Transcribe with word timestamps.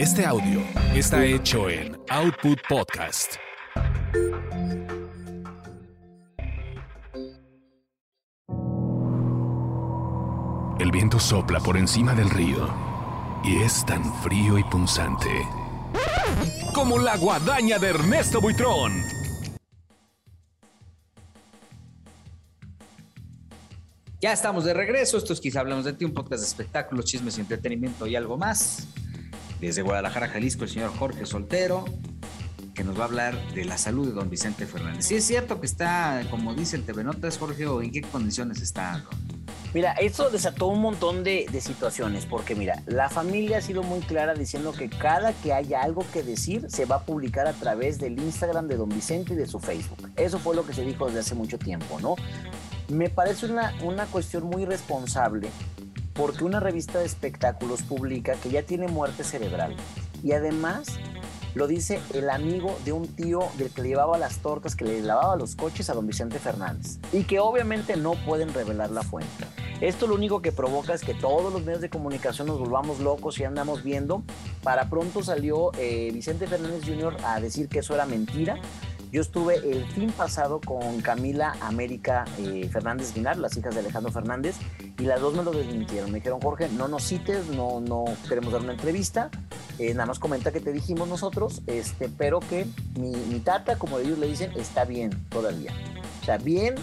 Este 0.00 0.24
audio 0.24 0.62
está 0.94 1.26
hecho 1.26 1.68
en 1.68 1.94
Output 2.08 2.58
Podcast. 2.66 3.34
El 10.78 10.90
viento 10.90 11.18
sopla 11.18 11.60
por 11.60 11.76
encima 11.76 12.14
del 12.14 12.30
río 12.30 12.66
y 13.44 13.56
es 13.56 13.84
tan 13.84 14.02
frío 14.22 14.56
y 14.56 14.64
punzante 14.64 15.28
como 16.72 16.98
la 16.98 17.18
guadaña 17.18 17.78
de 17.78 17.90
Ernesto 17.90 18.40
Buitrón. 18.40 19.02
Ya 24.22 24.32
estamos 24.32 24.64
de 24.64 24.72
regreso. 24.72 25.18
Esto 25.18 25.34
es 25.34 25.40
Quizá 25.40 25.60
Hablamos 25.60 25.84
de 25.84 25.92
Ti, 25.92 26.06
un 26.06 26.14
podcast 26.14 26.40
de 26.40 26.46
espectáculos, 26.46 27.04
chismes 27.04 27.36
y 27.36 27.42
entretenimiento 27.42 28.06
y 28.06 28.16
algo 28.16 28.38
más. 28.38 28.88
Desde 29.60 29.82
Guadalajara, 29.82 30.28
Jalisco, 30.28 30.64
el 30.64 30.70
señor 30.70 30.90
Jorge 30.96 31.26
Soltero, 31.26 31.84
que 32.74 32.82
nos 32.82 32.98
va 32.98 33.02
a 33.02 33.06
hablar 33.06 33.52
de 33.52 33.64
la 33.64 33.76
salud 33.76 34.06
de 34.06 34.12
don 34.12 34.30
Vicente 34.30 34.66
Fernández. 34.66 35.04
Sí, 35.04 35.16
es 35.16 35.24
cierto 35.26 35.60
que 35.60 35.66
está, 35.66 36.22
como 36.30 36.54
dice 36.54 36.76
el 36.76 36.84
TV 36.84 37.04
Notas, 37.04 37.36
Jorge, 37.36 37.66
¿o 37.66 37.82
¿en 37.82 37.92
qué 37.92 38.00
condiciones 38.00 38.62
está? 38.62 39.04
Mira, 39.74 39.92
esto 39.92 40.30
desató 40.30 40.66
un 40.66 40.80
montón 40.80 41.22
de, 41.22 41.46
de, 41.52 41.60
situaciones, 41.60 42.26
porque 42.26 42.56
mira, 42.56 42.82
la 42.86 43.08
familia 43.08 43.58
ha 43.58 43.60
sido 43.60 43.82
muy 43.84 44.00
clara 44.00 44.34
diciendo 44.34 44.72
que 44.72 44.88
cada 44.88 45.32
que 45.32 45.52
haya 45.52 45.82
algo 45.82 46.04
que 46.12 46.24
decir 46.24 46.68
se 46.68 46.86
va 46.86 46.96
a 46.96 47.04
publicar 47.04 47.46
a 47.46 47.52
través 47.52 47.98
del 47.98 48.18
Instagram 48.18 48.66
de 48.66 48.76
don 48.76 48.88
Vicente 48.88 49.34
y 49.34 49.36
de 49.36 49.46
su 49.46 49.60
Facebook. 49.60 50.10
Eso 50.16 50.40
fue 50.40 50.56
lo 50.56 50.66
que 50.66 50.72
se 50.72 50.84
dijo 50.84 51.06
desde 51.06 51.20
hace 51.20 51.34
mucho 51.36 51.58
tiempo, 51.58 52.00
¿no? 52.00 52.16
Me 52.88 53.10
parece 53.10 53.46
una, 53.46 53.72
una 53.84 54.06
cuestión 54.06 54.44
muy 54.44 54.64
responsable 54.64 55.50
porque 56.20 56.44
una 56.44 56.60
revista 56.60 56.98
de 56.98 57.06
espectáculos 57.06 57.80
publica 57.80 58.34
que 58.34 58.50
ya 58.50 58.62
tiene 58.62 58.88
muerte 58.88 59.24
cerebral 59.24 59.74
y 60.22 60.32
además 60.32 60.98
lo 61.54 61.66
dice 61.66 61.98
el 62.12 62.28
amigo 62.28 62.76
de 62.84 62.92
un 62.92 63.08
tío 63.08 63.40
del 63.56 63.70
que 63.70 63.80
le 63.80 63.88
llevaba 63.88 64.18
las 64.18 64.40
tortas, 64.40 64.76
que 64.76 64.84
le 64.84 65.00
lavaba 65.00 65.36
los 65.36 65.56
coches 65.56 65.88
a 65.88 65.94
don 65.94 66.06
Vicente 66.06 66.38
Fernández 66.38 66.98
y 67.10 67.24
que 67.24 67.40
obviamente 67.40 67.96
no 67.96 68.12
pueden 68.26 68.52
revelar 68.52 68.90
la 68.90 69.02
fuente. 69.02 69.46
Esto 69.80 70.06
lo 70.06 70.14
único 70.14 70.42
que 70.42 70.52
provoca 70.52 70.92
es 70.92 71.00
que 71.00 71.14
todos 71.14 71.50
los 71.50 71.64
medios 71.64 71.80
de 71.80 71.88
comunicación 71.88 72.48
nos 72.48 72.58
volvamos 72.58 73.00
locos 73.00 73.40
y 73.40 73.44
andamos 73.44 73.82
viendo. 73.82 74.22
Para 74.62 74.90
pronto 74.90 75.22
salió 75.22 75.70
eh, 75.78 76.10
Vicente 76.12 76.46
Fernández 76.46 76.82
Jr. 76.84 77.16
a 77.24 77.40
decir 77.40 77.66
que 77.68 77.78
eso 77.78 77.94
era 77.94 78.04
mentira, 78.04 78.56
yo 79.12 79.20
estuve 79.20 79.56
el 79.56 79.84
fin 79.86 80.10
pasado 80.12 80.60
con 80.60 81.00
Camila 81.00 81.56
América 81.60 82.24
eh, 82.38 82.68
Fernández 82.72 83.12
Guinar, 83.14 83.38
las 83.38 83.56
hijas 83.56 83.74
de 83.74 83.80
Alejandro 83.80 84.12
Fernández, 84.12 84.56
y 84.98 85.02
las 85.02 85.20
dos 85.20 85.34
me 85.34 85.42
lo 85.42 85.50
desmintieron. 85.50 86.10
Me 86.10 86.18
dijeron, 86.18 86.40
Jorge, 86.40 86.68
no 86.68 86.88
nos 86.88 87.04
cites, 87.04 87.48
no, 87.48 87.80
no 87.80 88.04
queremos 88.28 88.52
dar 88.52 88.62
una 88.62 88.72
entrevista, 88.72 89.30
eh, 89.78 89.94
nada 89.94 90.06
más 90.06 90.18
comenta 90.18 90.52
que 90.52 90.60
te 90.60 90.72
dijimos 90.72 91.08
nosotros, 91.08 91.62
este, 91.66 92.08
pero 92.08 92.40
que 92.40 92.66
mi, 92.98 93.10
mi 93.10 93.40
tata, 93.40 93.76
como 93.76 93.98
ellos 93.98 94.18
le 94.18 94.26
dicen, 94.26 94.52
está 94.56 94.84
bien 94.84 95.10
todavía. 95.28 95.72
O 96.20 96.24
sea, 96.24 96.36
bien, 96.38 96.74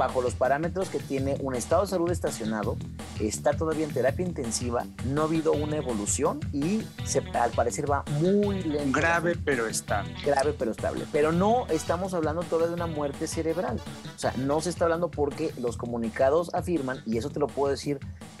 bajo 0.00 0.22
los 0.22 0.34
parámetros 0.34 0.88
que 0.88 0.98
tiene 0.98 1.36
un 1.42 1.54
estado 1.54 1.82
de 1.82 1.88
salud 1.88 2.10
estacionado, 2.10 2.78
está 3.20 3.52
todavía 3.52 3.84
en 3.84 3.92
terapia 3.92 4.24
intensiva, 4.24 4.86
no 5.04 5.20
ha 5.20 5.24
habido 5.24 5.52
una 5.52 5.76
evolución 5.76 6.40
y 6.54 6.80
se, 7.04 7.18
al 7.34 7.50
parecer 7.50 7.90
va 7.90 8.02
muy 8.18 8.62
lento. 8.62 8.98
Grave 8.98 9.36
pero 9.44 9.66
estable. 9.66 10.14
Grave 10.24 10.54
pero 10.58 10.70
estable. 10.70 11.04
Pero 11.12 11.32
no 11.32 11.66
estamos 11.66 12.14
hablando 12.14 12.42
todavía 12.42 12.68
de 12.68 12.82
una 12.82 12.86
muerte 12.86 13.26
cerebral. 13.26 13.78
O 14.16 14.18
sea, 14.18 14.32
no 14.38 14.62
se 14.62 14.70
está 14.70 14.84
hablando 14.84 15.10
porque 15.10 15.52
los 15.60 15.76
comunicados 15.76 16.48
afirman, 16.54 17.02
y 17.04 17.18
eso 17.18 17.28
te 17.28 17.38
lo 17.38 17.46
puedo 17.46 17.70
decir, 17.70 17.98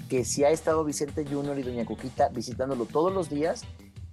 que 0.08 0.24
si 0.24 0.44
ha 0.44 0.48
estado 0.48 0.82
Vicente 0.82 1.26
Junior 1.30 1.58
y 1.58 1.62
Doña 1.62 1.84
Coquita 1.84 2.30
visitándolo 2.30 2.86
todos 2.86 3.12
los 3.12 3.28
días 3.28 3.64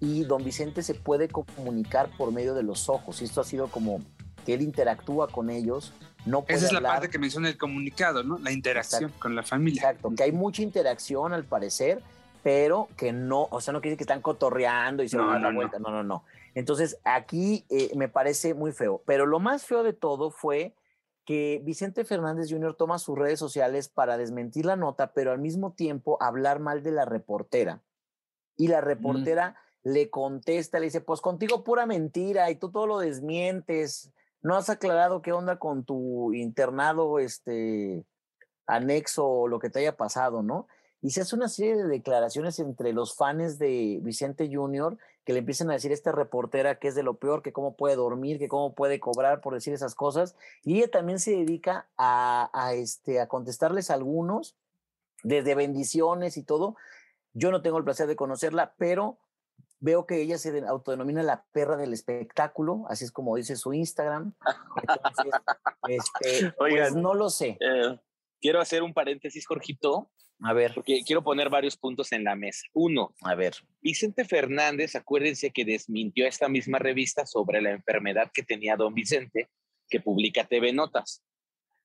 y 0.01 0.25
don 0.25 0.43
Vicente 0.43 0.83
se 0.83 0.95
puede 0.95 1.29
comunicar 1.29 2.09
por 2.17 2.33
medio 2.33 2.53
de 2.55 2.63
los 2.63 2.89
ojos. 2.89 3.21
Y 3.21 3.23
esto 3.23 3.39
ha 3.39 3.45
sido 3.45 3.67
como 3.67 4.01
que 4.45 4.55
él 4.55 4.61
interactúa 4.61 5.29
con 5.29 5.49
ellos 5.49 5.93
no 6.25 6.43
Esa 6.47 6.65
es 6.65 6.71
la 6.71 6.81
parte 6.81 7.09
que 7.09 7.19
menciona 7.19 7.49
el 7.49 7.57
comunicado, 7.57 8.23
¿no? 8.23 8.37
La 8.39 8.51
interacción 8.51 9.03
Exacto. 9.03 9.21
con 9.21 9.35
la 9.35 9.43
familia. 9.43 9.81
Exacto, 9.81 10.13
que 10.15 10.23
hay 10.23 10.31
mucha 10.31 10.61
interacción 10.61 11.33
al 11.33 11.45
parecer, 11.45 12.01
pero 12.43 12.89
que 12.97 13.13
no, 13.13 13.47
o 13.51 13.61
sea, 13.61 13.73
no 13.73 13.81
quiere 13.81 13.91
decir 13.91 13.97
que 13.99 14.03
están 14.03 14.21
cotorreando 14.21 15.03
y 15.03 15.09
se 15.09 15.17
no, 15.17 15.27
van 15.27 15.37
a 15.37 15.39
dar 15.39 15.53
no, 15.53 15.57
vuelta. 15.57 15.79
No. 15.79 15.89
no, 15.89 16.03
no, 16.03 16.23
Entonces, 16.55 16.97
aquí 17.03 17.65
eh, 17.69 17.91
me 17.95 18.09
parece 18.09 18.53
muy 18.53 18.71
feo. 18.71 19.01
Pero 19.05 19.25
lo 19.25 19.39
más 19.39 19.65
feo 19.65 19.83
de 19.83 19.93
todo 19.93 20.31
fue 20.31 20.73
que 21.27 21.61
Vicente 21.65 22.05
Fernández 22.05 22.49
Jr. 22.49 22.73
toma 22.75 22.99
sus 22.99 23.17
redes 23.17 23.37
sociales 23.37 23.89
para 23.89 24.17
desmentir 24.17 24.65
la 24.65 24.77
nota, 24.77 25.11
pero 25.11 25.33
al 25.33 25.39
mismo 25.39 25.73
tiempo 25.73 26.17
hablar 26.21 26.59
mal 26.61 26.83
de 26.83 26.91
la 26.91 27.03
reportera. 27.03 27.81
Y 28.55 28.69
la 28.69 28.79
reportera 28.79 29.57
mm. 29.83 29.89
le 29.89 30.09
contesta, 30.09 30.79
le 30.79 30.85
dice, 30.85 31.01
pues 31.01 31.19
contigo 31.19 31.65
pura 31.65 31.85
mentira 31.85 32.49
y 32.49 32.55
tú 32.55 32.71
todo 32.71 32.87
lo 32.87 32.99
desmientes 32.99 34.13
no 34.41 34.55
has 34.55 34.69
aclarado 34.69 35.21
qué 35.21 35.33
onda 35.33 35.57
con 35.57 35.83
tu 35.83 36.33
internado, 36.33 37.19
este, 37.19 38.05
anexo 38.67 39.25
o 39.25 39.47
lo 39.47 39.59
que 39.59 39.69
te 39.69 39.79
haya 39.79 39.97
pasado, 39.97 40.43
¿no? 40.43 40.67
Y 41.01 41.11
se 41.11 41.21
hace 41.21 41.35
una 41.35 41.47
serie 41.47 41.75
de 41.75 41.87
declaraciones 41.87 42.59
entre 42.59 42.91
los 42.91 43.15
fans 43.15 43.59
de 43.59 43.99
Vicente 44.01 44.49
Junior 44.51 44.97
que 45.23 45.33
le 45.33 45.39
empiezan 45.39 45.69
a 45.69 45.73
decir 45.73 45.91
a 45.91 45.93
esta 45.93 46.11
reportera 46.11 46.79
que 46.79 46.87
es 46.87 46.95
de 46.95 47.03
lo 47.03 47.15
peor, 47.15 47.41
que 47.41 47.51
cómo 47.51 47.75
puede 47.75 47.95
dormir, 47.95 48.39
que 48.39 48.47
cómo 48.47 48.73
puede 48.73 48.99
cobrar 48.99 49.41
por 49.41 49.53
decir 49.53 49.73
esas 49.73 49.93
cosas. 49.93 50.35
Y 50.63 50.77
ella 50.77 50.89
también 50.89 51.19
se 51.19 51.31
dedica 51.31 51.87
a, 51.97 52.49
a, 52.53 52.73
este, 52.73 53.19
a 53.19 53.27
contestarles 53.27 53.91
a 53.91 53.95
algunos, 53.95 54.55
desde 55.23 55.53
bendiciones 55.53 56.37
y 56.37 56.43
todo. 56.43 56.75
Yo 57.33 57.51
no 57.51 57.61
tengo 57.61 57.77
el 57.77 57.83
placer 57.83 58.07
de 58.07 58.15
conocerla, 58.15 58.73
pero 58.77 59.17
Veo 59.79 60.05
que 60.07 60.21
ella 60.21 60.37
se 60.37 60.65
autodenomina 60.67 61.21
la 61.21 61.45
perra 61.51 61.77
del 61.77 61.93
espectáculo, 61.93 62.85
así 62.89 63.05
es 63.05 63.11
como 63.11 63.35
dice 63.35 63.55
su 63.55 63.73
Instagram. 63.73 64.33
Entonces, 64.81 65.33
este, 65.87 66.53
Oigan, 66.57 66.93
pues 66.93 66.95
no 66.95 67.13
lo 67.13 67.29
sé. 67.29 67.57
Eh, 67.59 67.99
quiero 68.41 68.59
hacer 68.59 68.81
un 68.81 68.93
paréntesis, 68.93 69.45
Jorgito. 69.45 70.11
A 70.41 70.53
ver. 70.53 70.73
Porque 70.73 71.01
quiero 71.05 71.23
poner 71.23 71.49
varios 71.49 71.77
puntos 71.77 72.11
en 72.11 72.23
la 72.23 72.35
mesa. 72.35 72.65
Uno. 72.73 73.13
A 73.21 73.35
ver. 73.35 73.55
Vicente 73.81 74.25
Fernández, 74.25 74.95
acuérdense 74.95 75.51
que 75.51 75.65
desmintió 75.65 76.27
esta 76.27 76.47
misma 76.47 76.79
revista 76.79 77.25
sobre 77.25 77.61
la 77.61 77.71
enfermedad 77.71 78.31
que 78.33 78.43
tenía 78.43 78.75
don 78.75 78.93
Vicente, 78.93 79.49
que 79.89 79.99
publica 79.99 80.45
TV 80.45 80.73
Notas. 80.73 81.23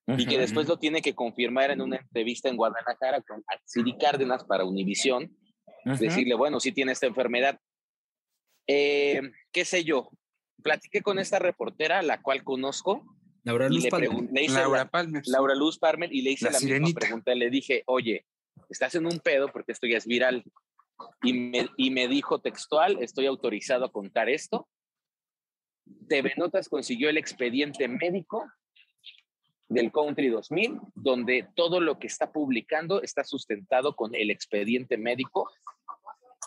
Y 0.08 0.26
que 0.26 0.36
después 0.36 0.66
lo 0.66 0.78
tiene 0.78 1.00
que 1.00 1.14
confirmar 1.14 1.70
en 1.70 1.80
una 1.80 1.96
entrevista 1.96 2.48
en 2.48 2.56
Guadalajara 2.56 3.22
con 3.22 3.44
Siri 3.64 3.96
Cárdenas 3.96 4.44
para 4.44 4.64
Univisión. 4.64 5.36
Uh 5.84 5.90
-huh. 5.90 5.98
Decirle, 5.98 6.34
bueno, 6.34 6.58
sí 6.58 6.72
tiene 6.72 6.92
esta 6.92 7.06
enfermedad. 7.06 7.58
Eh, 8.66 9.20
qué 9.50 9.64
sé 9.64 9.84
yo, 9.84 10.10
platiqué 10.62 11.02
con 11.02 11.18
esta 11.18 11.38
reportera, 11.38 12.02
la 12.02 12.22
cual 12.22 12.42
conozco. 12.44 13.04
Laura 13.44 13.68
Luz 13.68 13.86
Palmer. 13.88 14.10
Laura, 14.50 14.90
Palmer. 14.90 15.22
Laura 15.26 15.54
Luz 15.54 15.78
Palmer 15.78 16.12
y 16.12 16.22
le 16.22 16.30
hice 16.32 16.46
la, 16.46 16.52
la 16.52 16.80
misma 16.80 17.00
pregunta. 17.00 17.34
Le 17.34 17.50
dije, 17.50 17.82
oye, 17.86 18.24
estás 18.68 18.94
en 18.94 19.06
un 19.06 19.18
pedo 19.18 19.48
porque 19.48 19.72
esto 19.72 19.86
ya 19.86 19.98
es 19.98 20.06
viral. 20.06 20.44
Y 21.22 21.32
me, 21.32 21.68
y 21.76 21.90
me 21.90 22.06
dijo 22.06 22.40
textual, 22.40 22.98
estoy 23.00 23.26
autorizado 23.26 23.84
a 23.84 23.92
contar 23.92 24.28
esto. 24.28 24.68
TV 26.08 26.32
Notas 26.36 26.68
consiguió 26.68 27.10
el 27.10 27.18
expediente 27.18 27.88
médico 27.88 28.48
del 29.68 29.90
Country 29.90 30.28
2000, 30.28 30.78
donde 30.94 31.48
todo 31.56 31.80
lo 31.80 31.98
que 31.98 32.06
está 32.06 32.30
publicando 32.30 33.02
está 33.02 33.24
sustentado 33.24 33.96
con 33.96 34.14
el 34.14 34.30
expediente 34.30 34.96
médico 34.96 35.50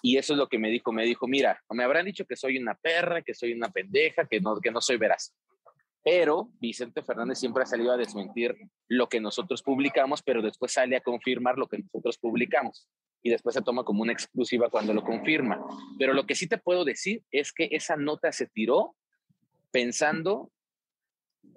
y 0.06 0.20
eso 0.20 0.34
es 0.34 0.38
lo 0.38 0.48
que 0.48 0.60
me 0.60 0.70
dijo. 0.70 0.92
Me 0.92 1.04
dijo, 1.04 1.28
mira, 1.28 1.60
me 1.72 1.84
habrán 1.84 2.06
dicho 2.06 2.26
que 2.26 2.36
soy 2.36 2.60
una 2.60 2.76
perra, 2.76 3.24
que 3.24 3.34
soy 3.34 3.54
una 3.54 3.72
pendeja, 3.72 4.28
que 4.28 4.40
no, 4.40 4.62
que 4.62 4.70
no 4.70 4.80
soy 4.80 4.98
veraz. 4.98 5.34
Pero 6.04 6.52
Vicente 6.60 7.02
Fernández 7.02 7.40
siempre 7.40 7.64
ha 7.64 7.66
salido 7.66 7.92
a 7.92 7.98
desmentir 7.98 8.56
lo 8.88 9.10
que 9.10 9.20
nosotros 9.20 9.64
publicamos, 9.64 10.22
pero 10.22 10.44
después 10.44 10.74
sale 10.74 10.96
a 10.96 11.02
confirmar 11.02 11.58
lo 11.58 11.68
que 11.68 11.80
nosotros 11.80 12.20
publicamos. 12.20 12.88
Y 13.24 13.32
después 13.32 13.56
se 13.56 13.64
toma 13.64 13.84
como 13.84 14.04
una 14.04 14.14
exclusiva 14.14 14.70
cuando 14.70 14.94
lo 14.94 15.04
confirma. 15.04 15.60
Pero 15.98 16.14
lo 16.14 16.28
que 16.28 16.36
sí 16.36 16.48
te 16.48 16.60
puedo 16.60 16.86
decir 16.86 17.24
es 17.32 17.52
que 17.52 17.70
esa 17.72 17.96
nota 17.96 18.32
se 18.32 18.46
tiró 18.46 18.96
pensando 19.72 20.52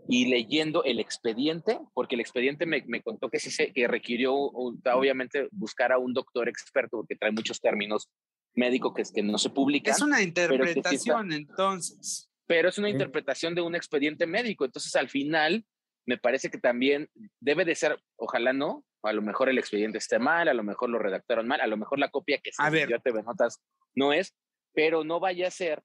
y 0.08 0.24
leyendo 0.24 0.84
el 0.84 1.00
expediente, 1.00 1.80
porque 1.92 2.14
el 2.14 2.22
expediente 2.22 2.64
me, 2.64 2.82
me 2.86 3.02
contó 3.02 3.28
que 3.28 3.40
sí 3.40 3.50
se, 3.50 3.74
que 3.74 3.86
requirió, 3.86 4.34
obviamente, 4.34 5.48
buscar 5.52 5.92
a 5.92 5.98
un 5.98 6.14
doctor 6.14 6.48
experto, 6.48 6.96
porque 6.96 7.14
trae 7.14 7.30
muchos 7.30 7.60
términos 7.60 8.08
médico 8.58 8.92
que, 8.92 9.04
que 9.14 9.22
no 9.22 9.38
se 9.38 9.50
publica. 9.50 9.90
Es 9.90 10.02
una 10.02 10.20
interpretación, 10.20 11.28
pero 11.28 11.40
entonces. 11.40 12.30
Pero 12.46 12.68
es 12.68 12.78
una 12.78 12.88
¿Sí? 12.88 12.92
interpretación 12.92 13.54
de 13.54 13.62
un 13.62 13.74
expediente 13.74 14.26
médico. 14.26 14.64
Entonces, 14.64 14.94
al 14.96 15.08
final, 15.08 15.64
me 16.06 16.18
parece 16.18 16.50
que 16.50 16.58
también 16.58 17.08
debe 17.40 17.64
de 17.64 17.74
ser, 17.74 18.02
ojalá 18.16 18.52
no, 18.52 18.84
a 19.02 19.12
lo 19.12 19.22
mejor 19.22 19.48
el 19.48 19.58
expediente 19.58 19.98
esté 19.98 20.18
mal, 20.18 20.48
a 20.48 20.54
lo 20.54 20.64
mejor 20.64 20.90
lo 20.90 20.98
redactaron 20.98 21.46
mal, 21.46 21.60
a 21.60 21.66
lo 21.66 21.76
mejor 21.76 21.98
la 21.98 22.10
copia 22.10 22.38
que 22.38 22.52
se 22.52 22.62
a 22.62 22.70
dio 22.70 22.96
a 22.96 22.98
TV 22.98 23.22
Notas 23.22 23.60
no 23.94 24.12
es, 24.12 24.34
pero 24.74 25.04
no 25.04 25.20
vaya 25.20 25.48
a 25.48 25.50
ser 25.50 25.82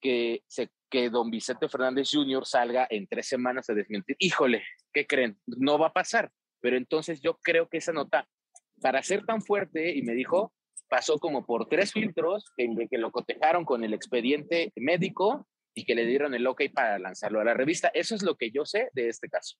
que, 0.00 0.42
se, 0.46 0.70
que 0.90 1.10
don 1.10 1.30
Vicente 1.30 1.68
Fernández 1.68 2.08
Jr. 2.12 2.46
salga 2.46 2.86
en 2.90 3.06
tres 3.06 3.28
semanas 3.28 3.68
a 3.68 3.74
desmentir. 3.74 4.16
Híjole, 4.18 4.64
¿qué 4.92 5.06
creen? 5.06 5.38
No 5.46 5.78
va 5.78 5.88
a 5.88 5.92
pasar. 5.92 6.30
Pero 6.60 6.76
entonces 6.76 7.20
yo 7.20 7.38
creo 7.42 7.68
que 7.68 7.78
esa 7.78 7.92
nota, 7.92 8.26
para 8.80 9.02
ser 9.02 9.24
tan 9.24 9.42
fuerte, 9.42 9.96
y 9.96 10.02
me 10.02 10.14
dijo, 10.14 10.52
pasó 10.88 11.18
como 11.18 11.44
por 11.44 11.68
tres 11.68 11.92
filtros 11.92 12.50
que, 12.56 12.68
que 12.90 12.98
lo 12.98 13.10
cotejaron 13.10 13.64
con 13.64 13.84
el 13.84 13.94
expediente 13.94 14.72
médico 14.76 15.46
y 15.74 15.84
que 15.84 15.94
le 15.94 16.06
dieron 16.06 16.34
el 16.34 16.46
ok 16.46 16.62
para 16.74 16.98
lanzarlo 16.98 17.40
a 17.40 17.44
la 17.44 17.54
revista. 17.54 17.88
Eso 17.88 18.14
es 18.14 18.22
lo 18.22 18.36
que 18.36 18.50
yo 18.50 18.64
sé 18.64 18.90
de 18.94 19.08
este 19.08 19.28
caso. 19.28 19.56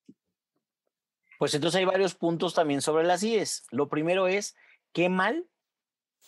Pues 1.39 1.55
entonces 1.55 1.79
hay 1.79 1.85
varios 1.85 2.15
puntos 2.15 2.55
también 2.55 2.83
sobre 2.83 3.05
las 3.05 3.23
IES. 3.23 3.67
Lo 3.71 3.89
primero 3.89 4.27
es, 4.27 4.57
qué 4.93 5.09
mal 5.09 5.47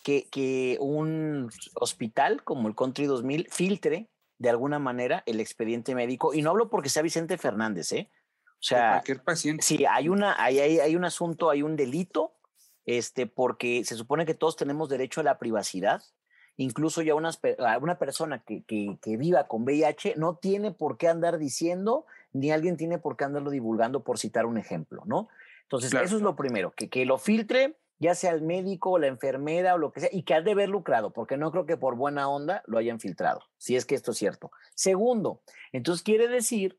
que, 0.05 0.29
que 0.31 0.77
un 0.81 1.51
hospital 1.75 2.45
como 2.45 2.69
el 2.69 2.77
Country 2.77 3.07
2000 3.07 3.49
filtre 3.51 4.09
de 4.39 4.49
alguna 4.49 4.79
manera 4.79 5.23
el 5.27 5.41
expediente 5.41 5.95
médico. 5.95 6.33
Y 6.33 6.43
no 6.43 6.51
hablo 6.51 6.71
porque 6.71 6.89
sea 6.89 7.03
Vicente 7.03 7.37
Fernández, 7.37 7.93
¿eh? 7.93 8.11
O 8.61 8.63
sea, 8.63 8.91
cualquier 8.93 9.23
paciente. 9.23 9.65
Sí, 9.65 9.85
hay, 9.85 10.09
una, 10.09 10.43
hay, 10.43 10.61
hay, 10.61 10.79
hay 10.81 10.95
un 10.95 11.05
asunto, 11.05 11.51
hay 11.51 11.63
un 11.63 11.77
delito, 11.77 12.35
este, 12.99 13.27
porque 13.27 13.85
se 13.85 13.95
supone 13.95 14.27
que 14.27 14.35
todos 14.35 14.57
tenemos 14.57 14.89
derecho 14.89 15.21
a 15.21 15.25
la 15.25 15.39
privacidad. 15.39 16.03
Incluso 16.57 17.03
ya 17.03 17.15
unas, 17.15 17.41
una 17.81 17.99
persona 17.99 18.43
que, 18.43 18.65
que, 18.65 18.99
que 19.01 19.17
viva 19.17 19.47
con 19.47 19.63
VIH 19.63 20.15
no 20.17 20.37
tiene 20.37 20.73
por 20.73 20.99
qué 20.99 21.09
andar 21.09 21.39
diciendo, 21.39 22.05
ni 22.33 22.51
alguien 22.51 22.77
tiene 22.77 22.99
por 22.99 23.17
qué 23.17 23.25
andarlo 23.25 23.51
divulgando, 23.51 24.03
por 24.03 24.19
citar 24.19 24.45
un 24.45 24.59
ejemplo, 24.59 25.03
¿no? 25.07 25.29
Entonces, 25.63 25.95
eso 25.95 26.17
es 26.17 26.23
lo 26.23 26.35
primero, 26.35 26.73
que, 26.73 26.91
que 26.91 27.07
lo 27.07 27.17
filtre, 27.17 27.77
ya 28.01 28.17
sea 28.17 28.33
el 28.33 28.43
médico 28.43 28.91
o 28.91 28.99
la 28.99 29.07
enfermera 29.07 29.75
o 29.75 29.79
lo 29.79 29.93
que 29.93 30.01
sea, 30.01 30.09
y 30.13 30.25
que 30.25 30.35
ha 30.35 30.43
de 30.43 30.51
haber 30.51 30.69
lucrado, 30.69 31.13
porque 31.13 31.37
no 31.37 31.53
creo 31.53 31.65
que 31.65 31.77
por 31.77 31.95
buena 31.95 32.29
onda 32.29 32.65
lo 32.67 32.77
hayan 32.77 32.99
filtrado, 32.99 33.45
si 33.57 33.77
es 33.77 33.87
que 33.87 33.95
esto 33.95 34.11
es 34.11 34.19
cierto. 34.19 34.51
Segundo, 34.75 35.43
entonces 35.71 36.03
quiere 36.03 36.27
decir 36.27 36.77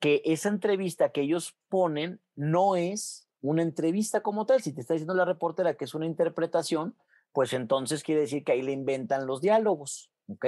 que 0.00 0.20
esa 0.26 0.50
entrevista 0.50 1.08
que 1.08 1.22
ellos 1.22 1.56
ponen 1.70 2.20
no 2.34 2.76
es 2.76 3.25
una 3.50 3.62
entrevista 3.62 4.20
como 4.22 4.46
tal. 4.46 4.62
Si 4.62 4.72
te 4.72 4.80
está 4.80 4.94
diciendo 4.94 5.14
la 5.14 5.24
reportera 5.24 5.74
que 5.74 5.84
es 5.84 5.94
una 5.94 6.06
interpretación, 6.06 6.96
pues 7.32 7.52
entonces 7.52 8.02
quiere 8.02 8.22
decir 8.22 8.44
que 8.44 8.52
ahí 8.52 8.62
le 8.62 8.72
inventan 8.72 9.26
los 9.26 9.40
diálogos, 9.40 10.10
¿ok? 10.28 10.46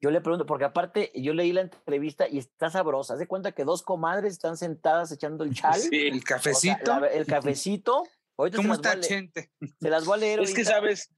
Yo 0.00 0.10
le 0.10 0.20
pregunto, 0.20 0.46
porque 0.46 0.64
aparte 0.64 1.12
yo 1.14 1.32
leí 1.32 1.52
la 1.52 1.60
entrevista 1.60 2.28
y 2.28 2.38
está 2.38 2.70
sabrosa. 2.70 3.14
Haz 3.14 3.20
de 3.20 3.28
cuenta 3.28 3.52
que 3.52 3.64
dos 3.64 3.82
comadres 3.82 4.32
están 4.32 4.56
sentadas 4.56 5.12
echando 5.12 5.44
el 5.44 5.54
chal. 5.54 5.78
Sí, 5.78 6.08
el 6.08 6.24
cafecito. 6.24 7.04
el 7.04 7.26
cafecito. 7.26 8.02
¿Cómo 8.34 8.74
está 8.74 9.00
gente? 9.00 9.52
Se 9.80 9.90
las 9.90 10.04
voy 10.04 10.14
a 10.14 10.20
leer. 10.20 10.40
Es 10.40 10.54
que 10.54 10.64
sabes, 10.64 11.14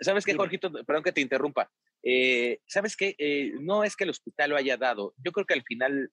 sabes 0.00 0.26
qué, 0.26 0.34
Jorgito, 0.34 0.70
perdón 0.84 1.02
que 1.02 1.12
te 1.12 1.22
interrumpa. 1.22 1.70
Eh, 2.02 2.60
sabes 2.66 2.96
qué, 2.96 3.16
eh, 3.18 3.52
no 3.60 3.84
es 3.84 3.96
que 3.96 4.04
el 4.04 4.10
hospital 4.10 4.50
lo 4.50 4.56
haya 4.56 4.76
dado. 4.76 5.14
Yo 5.24 5.32
creo 5.32 5.46
que 5.46 5.54
al 5.54 5.62
final 5.62 6.12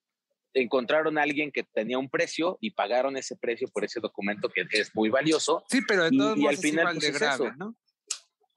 encontraron 0.54 1.18
a 1.18 1.22
alguien 1.22 1.52
que 1.52 1.62
tenía 1.62 1.98
un 1.98 2.08
precio 2.08 2.58
y 2.60 2.70
pagaron 2.70 3.16
ese 3.16 3.36
precio 3.36 3.68
por 3.68 3.84
ese 3.84 4.00
documento 4.00 4.48
que 4.48 4.66
es 4.72 4.94
muy 4.94 5.08
valioso. 5.08 5.64
Sí, 5.68 5.80
pero 5.86 6.04
de 6.04 6.16
todos 6.16 6.38
y, 6.38 6.46
al 6.46 6.56
final 6.56 6.94
pues, 6.94 7.12
de 7.12 7.18
grave, 7.18 7.52
¿no? 7.56 7.76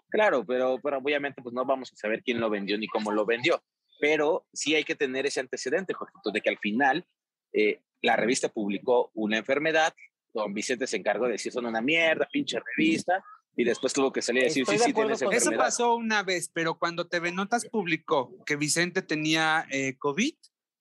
Claro, 0.09 0.45
pero, 0.45 0.79
pero 0.81 0.97
obviamente 0.97 1.41
pues 1.41 1.53
no 1.53 1.65
vamos 1.65 1.91
a 1.93 1.95
saber 1.95 2.23
quién 2.23 2.39
lo 2.39 2.49
vendió 2.49 2.77
ni 2.77 2.87
cómo 2.87 3.11
lo 3.11 3.25
vendió. 3.25 3.63
Pero 3.99 4.47
sí 4.53 4.75
hay 4.75 4.83
que 4.83 4.95
tener 4.95 5.25
ese 5.25 5.39
antecedente, 5.39 5.93
Jorge, 5.93 6.13
de 6.33 6.41
que 6.41 6.49
al 6.49 6.57
final 6.57 7.05
eh, 7.53 7.81
la 8.01 8.15
revista 8.15 8.49
publicó 8.49 9.11
una 9.13 9.37
enfermedad, 9.37 9.93
don 10.33 10.53
Vicente 10.53 10.87
se 10.87 10.97
encargó 10.97 11.25
de 11.25 11.33
decir 11.33 11.51
son 11.51 11.65
una 11.65 11.81
mierda, 11.81 12.27
pinche 12.31 12.59
revista, 12.75 13.23
y 13.55 13.65
después 13.65 13.91
tuvo 13.93 14.11
que 14.11 14.21
salir 14.21 14.43
a 14.43 14.45
decir, 14.45 14.65
sí, 14.65 14.77
sí, 14.77 14.93
tienes 14.93 15.21
enfermedad. 15.21 15.51
Eso 15.51 15.57
pasó 15.57 15.95
una 15.95 16.23
vez, 16.23 16.49
pero 16.53 16.79
cuando 16.79 17.07
TV 17.07 17.31
Notas 17.31 17.65
publicó 17.65 18.33
que 18.45 18.55
Vicente 18.55 19.01
tenía 19.01 19.65
eh, 19.69 19.97
COVID, 19.97 20.33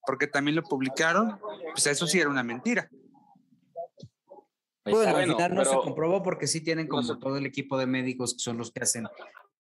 porque 0.09 0.27
también 0.27 0.57
lo 0.57 0.63
publicaron, 0.63 1.39
pues 1.75 1.87
eso 1.87 2.07
sí 2.07 2.19
era 2.19 2.31
una 2.31 2.43
mentira. 2.43 2.89
Pues 4.83 4.97
bueno, 4.97 5.15
al 5.15 5.25
final 5.25 5.55
no 5.55 5.65
se 5.67 5.77
comprobó 5.77 6.23
porque 6.23 6.47
sí 6.47 6.63
tienen 6.63 6.89
como 6.89 7.19
todo 7.19 7.37
el 7.37 7.45
equipo 7.45 7.77
de 7.77 7.85
médicos 7.85 8.33
que 8.33 8.39
son 8.39 8.57
los 8.57 8.73
que 8.73 8.81
hacen 8.81 9.07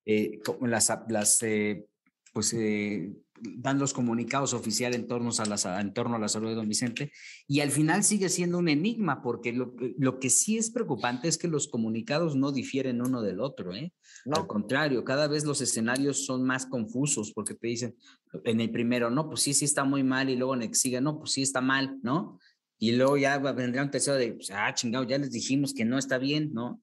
eh, 0.06 0.40
las, 0.62 0.90
las 1.08 1.42
eh, 1.42 1.84
pues 2.32 2.54
eh, 2.54 3.12
dan 3.40 3.78
los 3.78 3.92
comunicados 3.92 4.54
oficiales 4.54 4.98
en 4.98 5.06
torno, 5.06 5.30
a 5.38 5.44
la, 5.44 5.80
en 5.80 5.92
torno 5.92 6.16
a 6.16 6.18
la 6.18 6.28
salud 6.28 6.48
de 6.48 6.54
don 6.54 6.68
Vicente 6.68 7.12
y 7.46 7.60
al 7.60 7.70
final 7.70 8.04
sigue 8.04 8.28
siendo 8.28 8.58
un 8.58 8.68
enigma 8.68 9.22
porque 9.22 9.52
lo, 9.52 9.74
lo 9.98 10.18
que 10.18 10.30
sí 10.30 10.56
es 10.56 10.70
preocupante 10.70 11.28
es 11.28 11.38
que 11.38 11.48
los 11.48 11.68
comunicados 11.68 12.36
no 12.36 12.52
difieren 12.52 13.00
uno 13.00 13.22
del 13.22 13.40
otro, 13.40 13.74
¿eh? 13.74 13.92
No. 14.24 14.36
Al 14.36 14.46
contrario, 14.46 15.04
cada 15.04 15.28
vez 15.28 15.44
los 15.44 15.60
escenarios 15.60 16.26
son 16.26 16.44
más 16.44 16.66
confusos 16.66 17.32
porque 17.32 17.54
te 17.54 17.68
dicen 17.68 17.96
en 18.44 18.60
el 18.60 18.70
primero, 18.70 19.10
no, 19.10 19.28
pues 19.28 19.42
sí, 19.42 19.54
sí 19.54 19.64
está 19.64 19.84
muy 19.84 20.02
mal 20.02 20.30
y 20.30 20.36
luego 20.36 20.54
en 20.54 20.62
el 20.62 20.68
que 20.68 20.74
sigue, 20.74 21.00
no, 21.00 21.18
pues 21.18 21.32
sí 21.32 21.42
está 21.42 21.60
mal, 21.60 21.98
¿no? 22.02 22.38
Y 22.78 22.92
luego 22.92 23.16
ya 23.16 23.38
vendrá 23.38 23.82
un 23.82 23.90
tercero 23.90 24.16
de, 24.16 24.34
pues, 24.34 24.50
ah, 24.50 24.72
chingado, 24.74 25.04
ya 25.04 25.18
les 25.18 25.30
dijimos 25.30 25.74
que 25.74 25.84
no 25.84 25.98
está 25.98 26.18
bien, 26.18 26.52
¿no? 26.52 26.80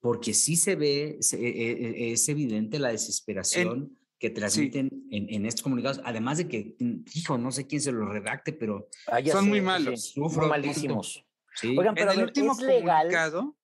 Porque 0.00 0.34
sí 0.34 0.56
se 0.56 0.76
ve, 0.76 1.18
e, 1.32 1.36
e, 1.38 2.12
es 2.12 2.28
evidente 2.28 2.78
la 2.78 2.90
desesperación 2.90 3.97
que 4.18 4.30
transmiten 4.30 5.06
en, 5.10 5.32
en, 5.32 5.46
estos 5.46 5.62
comunicados, 5.62 6.00
además 6.04 6.38
de 6.38 6.48
que, 6.48 6.76
hijo, 7.14 7.38
no 7.38 7.52
sé 7.52 7.66
quién 7.66 7.80
se 7.80 7.92
lo 7.92 8.06
redacte, 8.06 8.52
pero 8.52 8.88
ah, 9.06 9.20
son 9.24 9.48
muy 9.48 9.60
malos. 9.60 10.10
Sufro 10.10 10.48
malísimos. 10.48 11.24
Sí. 11.54 11.76
Oigan, 11.78 11.94
pero 11.94 12.12
en 12.12 12.18
el 12.18 12.24
último 12.24 12.52
¿es 12.52 12.58
comunicado, 12.58 13.56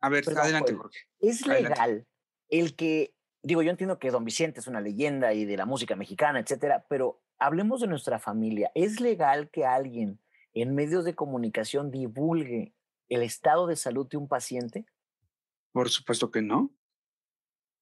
a 0.00 0.08
ver, 0.08 0.24
adelante, 0.38 0.74
Jorge. 0.74 0.98
Es 1.18 1.46
legal 1.46 2.06
el 2.48 2.76
que, 2.76 3.14
digo, 3.42 3.62
yo 3.62 3.70
entiendo 3.70 3.98
que 3.98 4.10
Don 4.10 4.24
Vicente 4.24 4.60
es 4.60 4.66
una 4.66 4.80
leyenda 4.80 5.34
y 5.34 5.44
de 5.44 5.56
la 5.56 5.66
música 5.66 5.96
mexicana, 5.96 6.40
etcétera, 6.40 6.86
pero 6.88 7.22
hablemos 7.38 7.80
de 7.80 7.88
nuestra 7.88 8.18
familia. 8.18 8.70
¿Es 8.74 9.00
legal 9.00 9.50
que 9.50 9.64
alguien 9.64 10.20
en 10.54 10.74
medios 10.74 11.04
de 11.04 11.14
comunicación 11.14 11.90
divulgue 11.90 12.74
el 13.08 13.22
estado 13.22 13.66
de 13.66 13.76
salud 13.76 14.06
de 14.08 14.16
un 14.16 14.28
paciente? 14.28 14.86
Por 15.72 15.90
supuesto 15.90 16.30
que 16.30 16.42
no. 16.42 16.75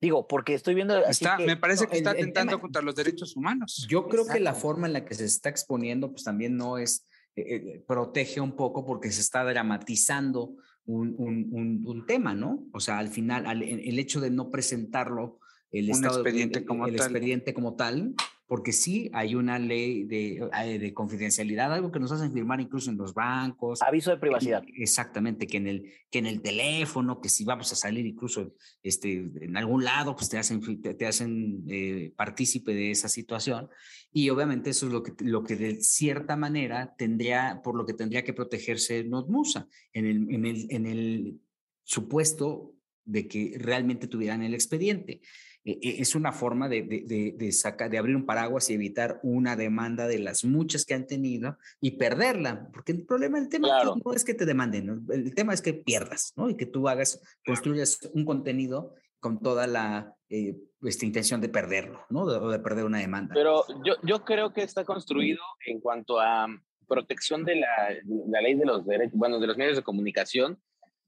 Digo, 0.00 0.26
porque 0.26 0.54
estoy 0.54 0.74
viendo. 0.74 0.96
Está, 1.06 1.38
me 1.38 1.56
parece 1.56 1.86
que 1.86 1.96
está 1.96 2.10
atentando 2.10 2.60
contra 2.60 2.82
los 2.82 2.94
derechos 2.94 3.36
humanos. 3.36 3.86
Yo 3.88 4.08
creo 4.08 4.26
que 4.26 4.40
la 4.40 4.54
forma 4.54 4.86
en 4.86 4.92
la 4.92 5.04
que 5.04 5.14
se 5.14 5.24
está 5.24 5.48
exponiendo, 5.48 6.10
pues 6.10 6.24
también 6.24 6.56
no 6.56 6.78
es. 6.78 7.06
Eh, 7.36 7.56
eh, 7.56 7.84
protege 7.84 8.40
un 8.40 8.54
poco 8.54 8.86
porque 8.86 9.10
se 9.10 9.20
está 9.20 9.42
dramatizando 9.42 10.54
un, 10.86 11.16
un, 11.18 11.82
un, 11.84 12.06
tema, 12.06 12.32
¿no? 12.32 12.68
O 12.72 12.78
sea, 12.78 12.98
al 12.98 13.08
final, 13.08 13.62
el 13.62 13.98
hecho 13.98 14.20
de 14.20 14.30
no 14.30 14.50
presentarlo, 14.50 15.40
el, 15.72 15.90
estado, 15.90 16.20
expediente, 16.20 16.64
como 16.64 16.86
el 16.86 16.94
expediente 16.94 17.52
como 17.52 17.74
tal, 17.74 18.14
porque 18.46 18.72
sí 18.72 19.10
hay 19.14 19.34
una 19.34 19.58
ley 19.58 20.04
de, 20.04 20.48
eh, 20.62 20.78
de, 20.78 20.92
confidencialidad, 20.92 21.72
algo 21.72 21.90
que 21.90 21.98
nos 21.98 22.12
hacen 22.12 22.32
firmar 22.32 22.60
incluso 22.60 22.90
en 22.90 22.98
los 22.98 23.14
bancos. 23.14 23.80
Aviso 23.80 24.10
de 24.10 24.18
privacidad. 24.18 24.62
exactamente, 24.76 25.46
que 25.46 25.56
en, 25.56 25.66
el, 25.66 25.92
que 26.10 26.18
en 26.18 26.26
el 26.26 26.42
teléfono, 26.42 27.20
que 27.20 27.30
si 27.30 27.44
vamos 27.44 27.72
a 27.72 27.76
salir 27.76 28.04
incluso 28.04 28.54
este, 28.82 29.14
en 29.40 29.56
algún 29.56 29.84
lado, 29.84 30.14
pues 30.14 30.28
te 30.28 30.36
hacen, 30.36 30.60
te, 30.82 31.06
hacen 31.06 31.64
eh, 31.68 32.12
partícipe 32.16 32.74
de 32.74 32.90
esa 32.90 33.08
situación. 33.08 33.70
Y 34.12 34.28
obviamente 34.28 34.70
eso 34.70 34.86
es 34.86 34.92
lo 34.92 35.02
que, 35.02 35.12
lo 35.24 35.42
que 35.42 35.56
de 35.56 35.80
cierta 35.80 36.36
manera 36.36 36.94
tendría, 36.98 37.62
por 37.64 37.74
lo 37.74 37.86
que 37.86 37.94
tendría 37.94 38.24
que 38.24 38.34
protegerse 38.34 39.04
Notmusa, 39.04 39.68
en 39.92 40.06
el, 40.06 40.30
en 40.30 40.44
el, 40.44 40.66
en 40.68 40.86
el 40.86 41.40
supuesto 41.82 42.74
de 43.06 43.26
que 43.26 43.54
realmente 43.58 44.06
tuvieran 44.06 44.42
el 44.42 44.54
expediente. 44.54 45.22
E, 45.64 45.78
e, 45.82 46.02
es 46.02 46.14
una 46.14 46.32
forma 46.32 46.68
de, 46.68 46.82
de, 46.82 47.34
de, 47.36 47.52
sacar, 47.52 47.90
de 47.90 47.96
abrir 47.98 48.14
un 48.14 48.26
paraguas 48.26 48.68
y 48.68 48.74
evitar 48.74 49.18
una 49.22 49.56
demanda 49.56 50.06
de 50.06 50.18
las 50.18 50.44
muchas 50.44 50.84
que 50.84 50.94
han 50.94 51.06
tenido 51.06 51.56
y 51.80 51.92
perderla, 51.92 52.68
porque 52.72 52.92
el 52.92 53.04
problema, 53.04 53.38
el 53.38 53.48
tema 53.48 53.68
no 54.04 54.12
es 54.12 54.24
que 54.24 54.34
te 54.34 54.44
demanden, 54.44 55.06
el 55.10 55.34
tema 55.34 55.54
es 55.54 55.62
que 55.62 55.72
pierdas, 55.72 56.34
¿no? 56.36 56.50
Y 56.50 56.56
que 56.56 56.66
tú 56.66 56.88
hagas, 56.88 57.22
construyas 57.46 57.98
un 58.12 58.24
contenido 58.26 58.94
con 59.20 59.40
toda 59.40 59.66
la 59.66 60.14
eh, 60.28 60.54
esta 60.82 61.06
intención 61.06 61.40
de 61.40 61.48
perderlo, 61.48 62.04
¿no? 62.10 62.24
O 62.24 62.50
de, 62.50 62.58
perder 62.58 62.84
una 62.84 62.98
demanda. 62.98 63.34
Pero 63.34 63.64
yo, 63.84 63.94
yo 64.02 64.22
creo 64.22 64.52
que 64.52 64.62
está 64.62 64.84
construido 64.84 65.40
en 65.64 65.80
cuanto 65.80 66.20
a 66.20 66.46
protección 66.86 67.42
de 67.42 67.56
la, 67.56 67.88
la 68.28 68.42
ley 68.42 68.54
de 68.54 68.66
los 68.66 68.84
derechos, 68.84 69.18
bueno, 69.18 69.40
de 69.40 69.46
los 69.46 69.56
medios 69.56 69.76
de 69.76 69.82
comunicación, 69.82 70.60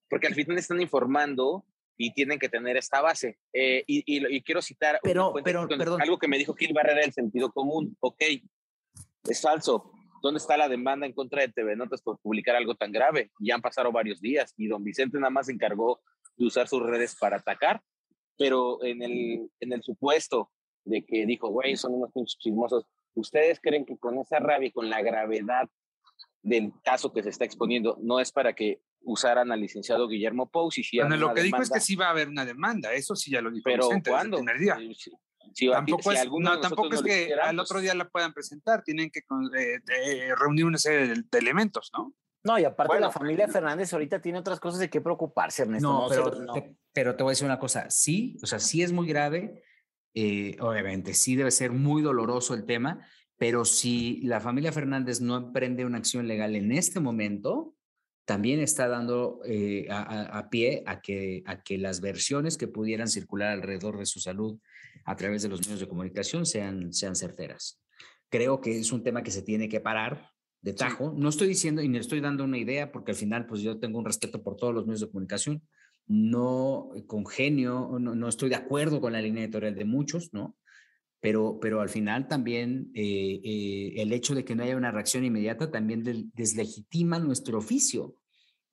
porque 0.09 0.29
al 0.29 0.35
final 0.35 0.57
están 0.57 0.81
informando 0.81 1.67
y 1.97 2.12
tienen 2.12 2.38
que 2.38 2.49
tener 2.49 2.76
esta 2.76 3.00
base. 3.00 3.38
Eh, 3.53 3.85
y, 3.87 4.05
y, 4.07 4.43
quiero 4.43 4.62
citar 4.62 4.99
pero, 5.03 5.33
pero, 5.43 5.67
algo 5.99 6.19
que 6.19 6.29
me 6.29 6.38
dijo 6.38 6.55
Gil 6.55 6.73
Barrera 6.73 7.00
del 7.00 7.12
sentido 7.12 7.50
común. 7.53 7.97
Ok, 8.00 8.23
es 9.25 9.41
falso. 9.41 9.93
¿Dónde 10.23 10.38
está 10.38 10.57
la 10.57 10.69
demanda 10.69 11.07
en 11.07 11.12
contra 11.12 11.43
de 11.43 11.49
TV 11.53 11.76
Notas 11.76 12.03
por 12.03 12.19
publicar 12.19 12.57
algo 12.57 12.75
tan 12.75 12.93
grave? 12.93 13.31
Ya 13.38 13.55
han 13.55 13.62
pasado 13.62 13.93
varios 13.93 14.21
días 14.21 14.55
y 14.57 14.67
don 14.67 14.83
Vicente 14.83 15.19
nada 15.19 15.31
más 15.31 15.47
se 15.47 15.53
encargó 15.53 16.00
de 16.37 16.47
usar 16.47 16.69
sus 16.69 16.83
redes 16.83 17.17
para 17.17 17.37
atacar, 17.37 17.83
pero 18.37 18.83
en 18.85 19.03
el, 19.03 19.50
en 19.61 19.73
el 19.73 19.83
supuesto 19.83 20.50
de 20.85 21.05
que 21.05 21.26
dijo, 21.26 21.49
güey, 21.49 21.76
son 21.76 21.95
unos 21.95 22.12
pinches 22.12 22.38
chismosos, 22.38 22.85
¿ustedes 23.15 23.61
creen 23.61 23.85
que 23.85 23.97
con 23.99 24.19
esa 24.19 24.38
rabia 24.38 24.69
y 24.69 24.73
con 24.73 24.88
la 24.91 25.03
gravedad 25.03 25.69
del 26.43 26.73
caso 26.85 27.12
que 27.12 27.23
se 27.23 27.31
está 27.31 27.45
exponiendo 27.45 27.99
no 28.00 28.21
es 28.21 28.31
para 28.31 28.53
que 28.53 28.81
usaran 29.07 29.51
al 29.53 29.61
licenciado 29.61 30.09
Guillermo 30.09 30.51
Pous 30.51 30.79
y 30.79 30.85
si 30.85 30.99
bueno, 30.99 31.17
lo 31.17 31.33
que 31.33 31.43
dijo 31.43 31.63
es 31.63 31.71
que 31.71 31.81
sí 31.81 31.97
va 31.97 32.09
a 32.09 32.11
haber 32.11 32.29
una 32.29 32.45
demanda, 32.45 32.93
eso 32.93 33.17
sí 33.17 33.31
ya 33.31 33.41
lo 33.41 33.51
dijo 33.51 33.63
pero 33.65 33.89
Vicente 33.89 34.11
¿cuándo? 34.11 34.37
desde 34.39 34.53
el 34.53 34.59
primer 34.59 34.79
día. 34.79 34.97
Sí, 35.55 35.71
tampoco 35.71 36.13
es, 36.13 36.29
no, 36.31 36.61
tampoco 36.61 36.95
es 36.95 37.03
que 37.03 37.33
al 37.33 37.59
otro 37.59 37.81
día 37.81 37.95
la 37.95 38.09
puedan 38.09 38.35
presentar, 38.35 38.83
tienen 38.83 39.11
que 39.11 39.21
eh, 39.57 40.35
reunir 40.37 40.67
una 40.67 40.77
serie 40.77 41.15
de, 41.15 41.39
elementos, 41.39 41.91
¿no? 41.97 42.13
No, 42.45 42.59
y 42.59 42.65
aparte 42.65 43.01
la 43.01 43.11
familia 43.11 43.49
Fernández 43.49 43.93
ahorita 43.93 44.21
tiene 44.21 44.39
otras 44.39 44.61
cosas 44.61 44.81
de 44.81 44.91
qué 44.91 45.01
preocuparse, 45.01 45.63
Ernesto. 45.63 45.89
No, 45.89 46.07
pero, 46.09 46.53
Te, 46.53 46.77
pero 46.93 47.17
te 47.17 47.23
voy 47.23 47.31
a 47.31 47.33
decir 47.33 47.47
una 47.47 47.59
cosa, 47.59 47.89
sí, 47.91 48.37
o 48.43 48.47
sea, 48.47 48.59
sí 48.59 48.83
es 48.83 48.93
muy 48.93 49.09
grave, 49.09 49.63
eh, 50.15 50.57
obviamente, 50.61 51.15
sí 51.15 51.37
debe 51.37 51.51
ser 51.51 51.73
muy 51.73 52.03
doloroso 52.03 52.55
el 52.55 52.67
tema, 52.67 53.07
pero 53.39 53.65
si 53.65 54.21
la 54.23 54.41
familia 54.41 54.73
Fernández 54.73 55.21
no 55.21 55.37
emprende 55.37 55.85
una 55.85 55.99
acción 55.99 56.27
legal 56.27 56.57
en 56.57 56.73
este 56.73 57.01
momento, 57.01 57.75
también 58.26 58.59
está 58.61 58.88
dando 58.88 59.40
eh, 59.45 59.87
a, 59.88 60.49
pie 60.50 60.83
a 60.87 61.00
que, 61.00 61.45
a 61.47 61.62
que 61.62 61.78
las 61.78 62.00
versiones 62.00 62.59
que 62.59 62.66
pudieran 62.66 63.09
circular 63.09 63.52
alrededor 63.52 63.99
de 63.99 64.04
su 64.04 64.18
salud 64.18 64.59
a 65.04 65.14
través 65.14 65.42
de 65.42 65.49
los 65.49 65.61
medios 65.61 65.78
de 65.78 65.88
comunicación 65.88 66.45
sean, 66.45 66.92
sean 66.92 67.14
certeras. 67.14 67.80
Creo 68.28 68.61
que 68.61 68.80
es 68.80 68.90
un 68.90 69.04
tema 69.04 69.23
que 69.23 69.30
se 69.30 69.42
tiene 69.42 69.68
que 69.68 69.80
parar 69.80 70.33
de 70.61 70.73
tajo. 70.73 71.14
No 71.16 71.28
estoy 71.28 71.47
diciendo 71.47 71.83
y 71.83 71.88
ni 71.88 71.99
estoy 71.99 72.21
dando 72.21 72.42
una 72.42 72.59
idea 72.59 72.90
porque 72.90 73.12
al 73.12 73.16
final 73.16 73.47
pues 73.47 73.61
yo 73.61 73.78
tengo 73.78 74.00
un 74.00 74.04
respeto 74.04 74.42
por 74.42 74.56
todos 74.56 74.75
los 74.75 74.87
medios 74.87 75.02
de 75.02 75.09
comunicación. 75.09 75.62
No 76.09 76.90
congenio, 77.06 77.97
no, 78.00 78.16
no 78.16 78.28
estoy 78.28 78.49
de 78.49 78.56
acuerdo 78.56 79.00
con 79.00 79.12
la 79.12 79.23
línea 79.23 79.45
editorial 79.45 79.76
de 79.76 79.85
muchos, 79.85 80.35
¿no? 80.35 80.56
Pero, 81.26 81.59
pero 81.61 81.80
al 81.80 81.88
final 81.88 82.28
también 82.28 82.92
eh, 82.95 83.40
eh, 83.42 83.95
el 83.97 84.12
hecho 84.12 84.33
de 84.33 84.45
que 84.45 84.54
no 84.54 84.62
haya 84.62 84.76
una 84.76 84.92
reacción 84.92 85.25
inmediata 85.25 85.73
también 85.73 86.04
deslegitima 86.33 87.18
nuestro 87.18 87.59
oficio. 87.59 88.14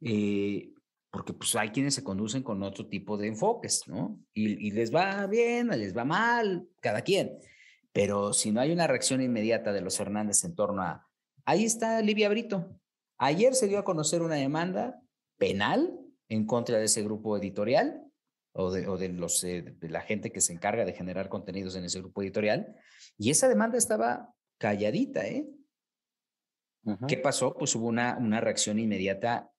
Eh, 0.01 0.71
porque 1.09 1.33
pues 1.33 1.55
hay 1.55 1.69
quienes 1.69 1.95
se 1.95 2.03
conducen 2.03 2.43
con 2.43 2.61
otro 2.61 2.87
tipo 2.87 3.17
de 3.17 3.29
enfoques, 3.29 3.87
¿no? 3.87 4.23
Y, 4.35 4.67
y 4.67 4.69
les 4.69 4.93
va 4.93 5.25
bien, 5.25 5.69
les 5.69 5.97
va 5.97 6.05
mal, 6.05 6.67
cada 6.79 7.01
quien. 7.01 7.39
Pero 7.91 8.33
si 8.33 8.51
no 8.51 8.61
hay 8.61 8.71
una 8.71 8.85
reacción 8.85 9.23
inmediata 9.23 9.73
de 9.73 9.81
los 9.81 9.99
Hernández 9.99 10.43
en 10.43 10.53
torno 10.53 10.83
a 10.83 11.07
Ahí 11.45 11.63
está 11.63 12.03
Livia 12.03 12.29
Brito. 12.29 12.79
Ayer 13.17 13.55
se 13.55 13.67
dio 13.67 13.79
a 13.79 13.83
conocer 13.83 14.21
una 14.21 14.35
demanda 14.35 15.01
penal 15.39 15.99
en 16.29 16.45
contra 16.45 16.77
de 16.77 16.85
ese 16.85 17.01
grupo 17.01 17.35
editorial 17.35 18.12
o 18.53 18.71
de, 18.71 19.09
los, 19.09 19.43
eh, 19.43 19.75
la 19.81 20.01
gente 20.01 20.31
que 20.31 20.41
se 20.41 20.53
encarga 20.53 20.85
de 20.85 20.93
generar 20.93 21.27
contenidos 21.27 21.75
en 21.75 21.85
ese 21.85 21.99
grupo 21.99 22.21
editorial. 22.21 22.75
Y 23.17 23.31
esa 23.31 23.47
demanda 23.49 23.77
estaba 23.77 24.33
calladita, 24.57 25.25
¿eh? 25.25 25.47
¿Qué 27.07 27.17
pasó? 27.17 27.55
Pues 27.55 27.73
hubo 27.75 27.87
una, 27.87 28.17
una 28.17 28.41
reacción 28.41 28.77
inmediata 28.77 29.51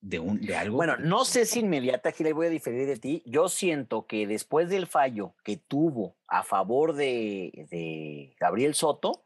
de, 0.00 0.18
un, 0.18 0.40
de 0.40 0.56
algo. 0.56 0.76
Bueno, 0.76 0.96
no 0.96 1.24
sé 1.24 1.46
si 1.46 1.60
inmediata, 1.60 2.08
aquí 2.08 2.24
le 2.24 2.32
voy 2.32 2.48
a 2.48 2.50
diferir 2.50 2.86
de 2.86 2.96
ti. 2.96 3.22
Yo 3.24 3.48
siento 3.48 4.06
que 4.06 4.26
después 4.26 4.68
del 4.68 4.88
fallo 4.88 5.36
que 5.44 5.56
tuvo 5.56 6.16
a 6.26 6.42
favor 6.42 6.94
de, 6.94 7.68
de 7.70 8.34
Gabriel 8.38 8.74
Soto, 8.74 9.24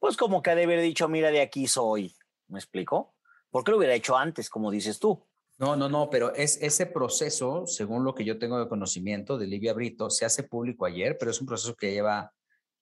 pues 0.00 0.16
como 0.16 0.42
que 0.42 0.50
ha 0.50 0.54
de 0.56 0.64
haber 0.64 0.80
dicho, 0.80 1.08
mira, 1.08 1.30
de 1.30 1.40
aquí 1.40 1.68
soy. 1.68 2.14
¿Me 2.48 2.58
explico? 2.58 3.14
¿Por 3.50 3.62
qué 3.64 3.70
lo 3.70 3.78
hubiera 3.78 3.94
hecho 3.94 4.16
antes, 4.16 4.50
como 4.50 4.70
dices 4.70 4.98
tú? 4.98 5.24
No, 5.58 5.74
no, 5.74 5.88
no, 5.88 6.10
pero 6.10 6.34
es 6.34 6.58
ese 6.60 6.84
proceso, 6.84 7.66
según 7.66 8.04
lo 8.04 8.14
que 8.14 8.24
yo 8.24 8.38
tengo 8.38 8.58
de 8.58 8.68
conocimiento 8.68 9.38
de 9.38 9.46
Livia 9.46 9.72
Brito, 9.72 10.10
se 10.10 10.26
hace 10.26 10.42
público 10.42 10.84
ayer, 10.84 11.16
pero 11.18 11.30
es 11.30 11.40
un 11.40 11.46
proceso 11.46 11.74
que 11.74 11.92
lleva, 11.92 12.32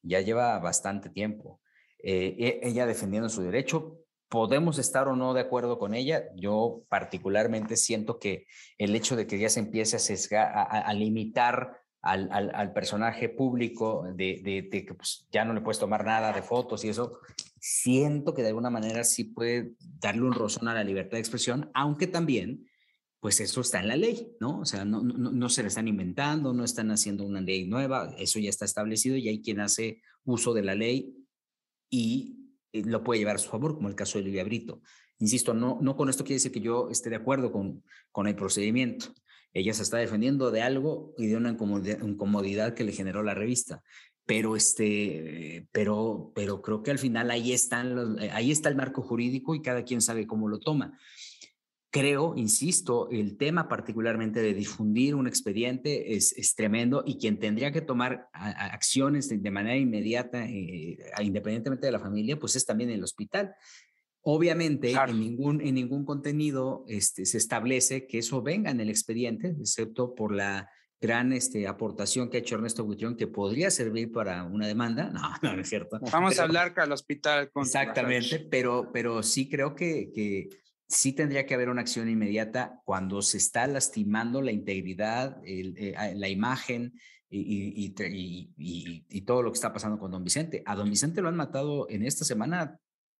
ya 0.02 0.20
lleva 0.20 0.58
bastante 0.58 1.08
tiempo. 1.08 1.60
Eh, 2.02 2.34
e, 2.38 2.68
ella 2.68 2.84
defendiendo 2.84 3.28
su 3.28 3.42
derecho, 3.42 4.00
podemos 4.28 4.78
estar 4.78 5.06
o 5.06 5.14
no 5.14 5.34
de 5.34 5.42
acuerdo 5.42 5.78
con 5.78 5.94
ella. 5.94 6.24
Yo 6.34 6.82
particularmente 6.88 7.76
siento 7.76 8.18
que 8.18 8.46
el 8.76 8.96
hecho 8.96 9.14
de 9.14 9.28
que 9.28 9.38
ya 9.38 9.48
se 9.48 9.60
empiece 9.60 9.96
a, 10.36 10.92
limitar 10.94 11.80
al, 12.02 12.28
al, 12.32 12.72
personaje 12.72 13.28
público 13.28 14.04
de, 14.12 14.68
de, 14.68 14.84
que 14.84 14.94
pues, 14.94 15.28
ya 15.30 15.44
no 15.44 15.54
le 15.54 15.60
puedes 15.60 15.78
tomar 15.78 16.04
nada 16.04 16.32
de 16.32 16.42
fotos 16.42 16.84
y 16.84 16.88
eso, 16.88 17.20
siento 17.66 18.34
que 18.34 18.42
de 18.42 18.48
alguna 18.48 18.68
manera 18.68 19.04
sí 19.04 19.24
puede 19.24 19.72
darle 19.98 20.20
un 20.20 20.34
rozón 20.34 20.68
a 20.68 20.74
la 20.74 20.84
libertad 20.84 21.12
de 21.12 21.20
expresión, 21.20 21.70
aunque 21.72 22.06
también, 22.06 22.68
pues 23.20 23.40
eso 23.40 23.62
está 23.62 23.80
en 23.80 23.88
la 23.88 23.96
ley, 23.96 24.36
¿no? 24.38 24.60
O 24.60 24.66
sea, 24.66 24.84
no, 24.84 25.02
no, 25.02 25.32
no 25.32 25.48
se 25.48 25.62
le 25.62 25.68
están 25.68 25.88
inventando, 25.88 26.52
no 26.52 26.62
están 26.62 26.90
haciendo 26.90 27.24
una 27.24 27.40
ley 27.40 27.66
nueva, 27.66 28.14
eso 28.18 28.38
ya 28.38 28.50
está 28.50 28.66
establecido 28.66 29.16
y 29.16 29.30
hay 29.30 29.40
quien 29.40 29.60
hace 29.60 30.02
uso 30.24 30.52
de 30.52 30.62
la 30.62 30.74
ley 30.74 31.16
y 31.88 32.36
eh, 32.70 32.82
lo 32.84 33.02
puede 33.02 33.20
llevar 33.20 33.36
a 33.36 33.38
su 33.38 33.48
favor, 33.48 33.76
como 33.76 33.88
el 33.88 33.94
caso 33.94 34.18
de 34.18 34.24
Livia 34.24 34.44
Brito. 34.44 34.82
Insisto, 35.18 35.54
no, 35.54 35.78
no 35.80 35.96
con 35.96 36.10
esto 36.10 36.22
quiere 36.22 36.34
decir 36.34 36.52
que 36.52 36.60
yo 36.60 36.90
esté 36.90 37.08
de 37.08 37.16
acuerdo 37.16 37.50
con, 37.50 37.82
con 38.12 38.26
el 38.26 38.36
procedimiento. 38.36 39.14
Ella 39.54 39.72
se 39.72 39.84
está 39.84 39.96
defendiendo 39.96 40.50
de 40.50 40.60
algo 40.60 41.14
y 41.16 41.28
de 41.28 41.36
una 41.38 41.48
incomodidad 41.48 42.74
que 42.74 42.84
le 42.84 42.92
generó 42.92 43.22
la 43.22 43.32
revista. 43.32 43.82
Pero, 44.26 44.56
este, 44.56 45.68
pero, 45.72 46.32
pero 46.34 46.62
creo 46.62 46.82
que 46.82 46.90
al 46.90 46.98
final 46.98 47.30
ahí, 47.30 47.52
están 47.52 48.18
ahí 48.32 48.50
está 48.50 48.70
el 48.70 48.76
marco 48.76 49.02
jurídico 49.02 49.54
y 49.54 49.60
cada 49.62 49.84
quien 49.84 50.00
sabe 50.00 50.26
cómo 50.26 50.48
lo 50.48 50.58
toma. 50.58 50.98
Creo, 51.94 52.34
insisto, 52.36 53.08
el 53.10 53.36
tema 53.36 53.68
particularmente 53.68 54.42
de 54.42 54.52
difundir 54.52 55.14
un 55.14 55.28
expediente 55.28 56.16
es, 56.16 56.32
es 56.32 56.56
tremendo 56.56 57.04
y 57.06 57.18
quien 57.18 57.38
tendría 57.38 57.70
que 57.70 57.82
tomar 57.82 58.28
acciones 58.32 59.28
de, 59.28 59.50
manera 59.52 59.76
inmediata, 59.76 60.44
eh, 60.44 60.98
independientemente 61.22 61.86
de 61.86 61.92
la 61.92 62.00
familia, 62.00 62.36
pues 62.36 62.56
es 62.56 62.66
también 62.66 62.90
el 62.90 63.04
hospital. 63.04 63.54
Obviamente, 64.22 64.90
en, 64.90 65.20
ningún, 65.20 65.60
en 65.60 65.76
ningún 65.76 66.04
contenido 66.04 66.84
este, 66.88 67.26
se 67.26 67.38
establece 67.38 68.08
que 68.08 68.18
eso 68.18 68.42
venga 68.42 68.72
en 68.72 68.80
el 68.80 68.88
expediente, 68.88 69.54
excepto 69.60 70.16
por 70.16 70.34
la 70.34 70.68
gran 71.04 71.34
este, 71.34 71.68
aportación 71.68 72.30
que 72.30 72.38
ha 72.38 72.40
hecho 72.40 72.54
Ernesto 72.54 72.82
Buitrón, 72.82 73.14
que 73.14 73.26
podría 73.26 73.70
servir 73.70 74.10
para 74.10 74.44
una 74.44 74.66
demanda. 74.66 75.12
No, 75.42 75.54
no, 75.54 75.60
es 75.60 75.68
cierto. 75.68 75.98
Vamos 76.10 76.38
a 76.38 76.44
hablar 76.44 76.74
con 76.74 76.84
el 76.84 76.92
hospital. 76.92 77.50
exactamente, 77.54 78.38
pero, 78.50 78.90
pero 78.90 79.22
sí 79.22 79.48
creo 79.48 79.74
que, 79.74 80.10
que 80.14 80.48
sí 80.88 81.12
tendría 81.12 81.44
que 81.44 81.52
haber 81.52 81.68
una 81.68 81.82
acción 81.82 82.08
inmediata 82.08 82.80
cuando 82.84 83.20
se 83.20 83.36
está 83.36 83.66
lastimando 83.66 84.40
la 84.40 84.52
integridad, 84.52 85.36
eh, 85.44 85.94
la 86.16 86.28
imagen 86.28 86.94
y, 87.28 87.92
y, 87.96 89.04
y, 89.08 89.20
todo 89.22 89.42
lo 89.42 89.50
que 89.50 89.56
está 89.56 89.72
pasando 89.72 89.98
con 89.98 90.10
don 90.10 90.24
Vicente. 90.24 90.62
A 90.64 90.74
don 90.74 90.88
Vicente 90.88 91.20
lo 91.20 91.28
han 91.28 91.36
matado 91.36 91.88
en 91.90 92.04
esta 92.04 92.24
semana 92.24 92.78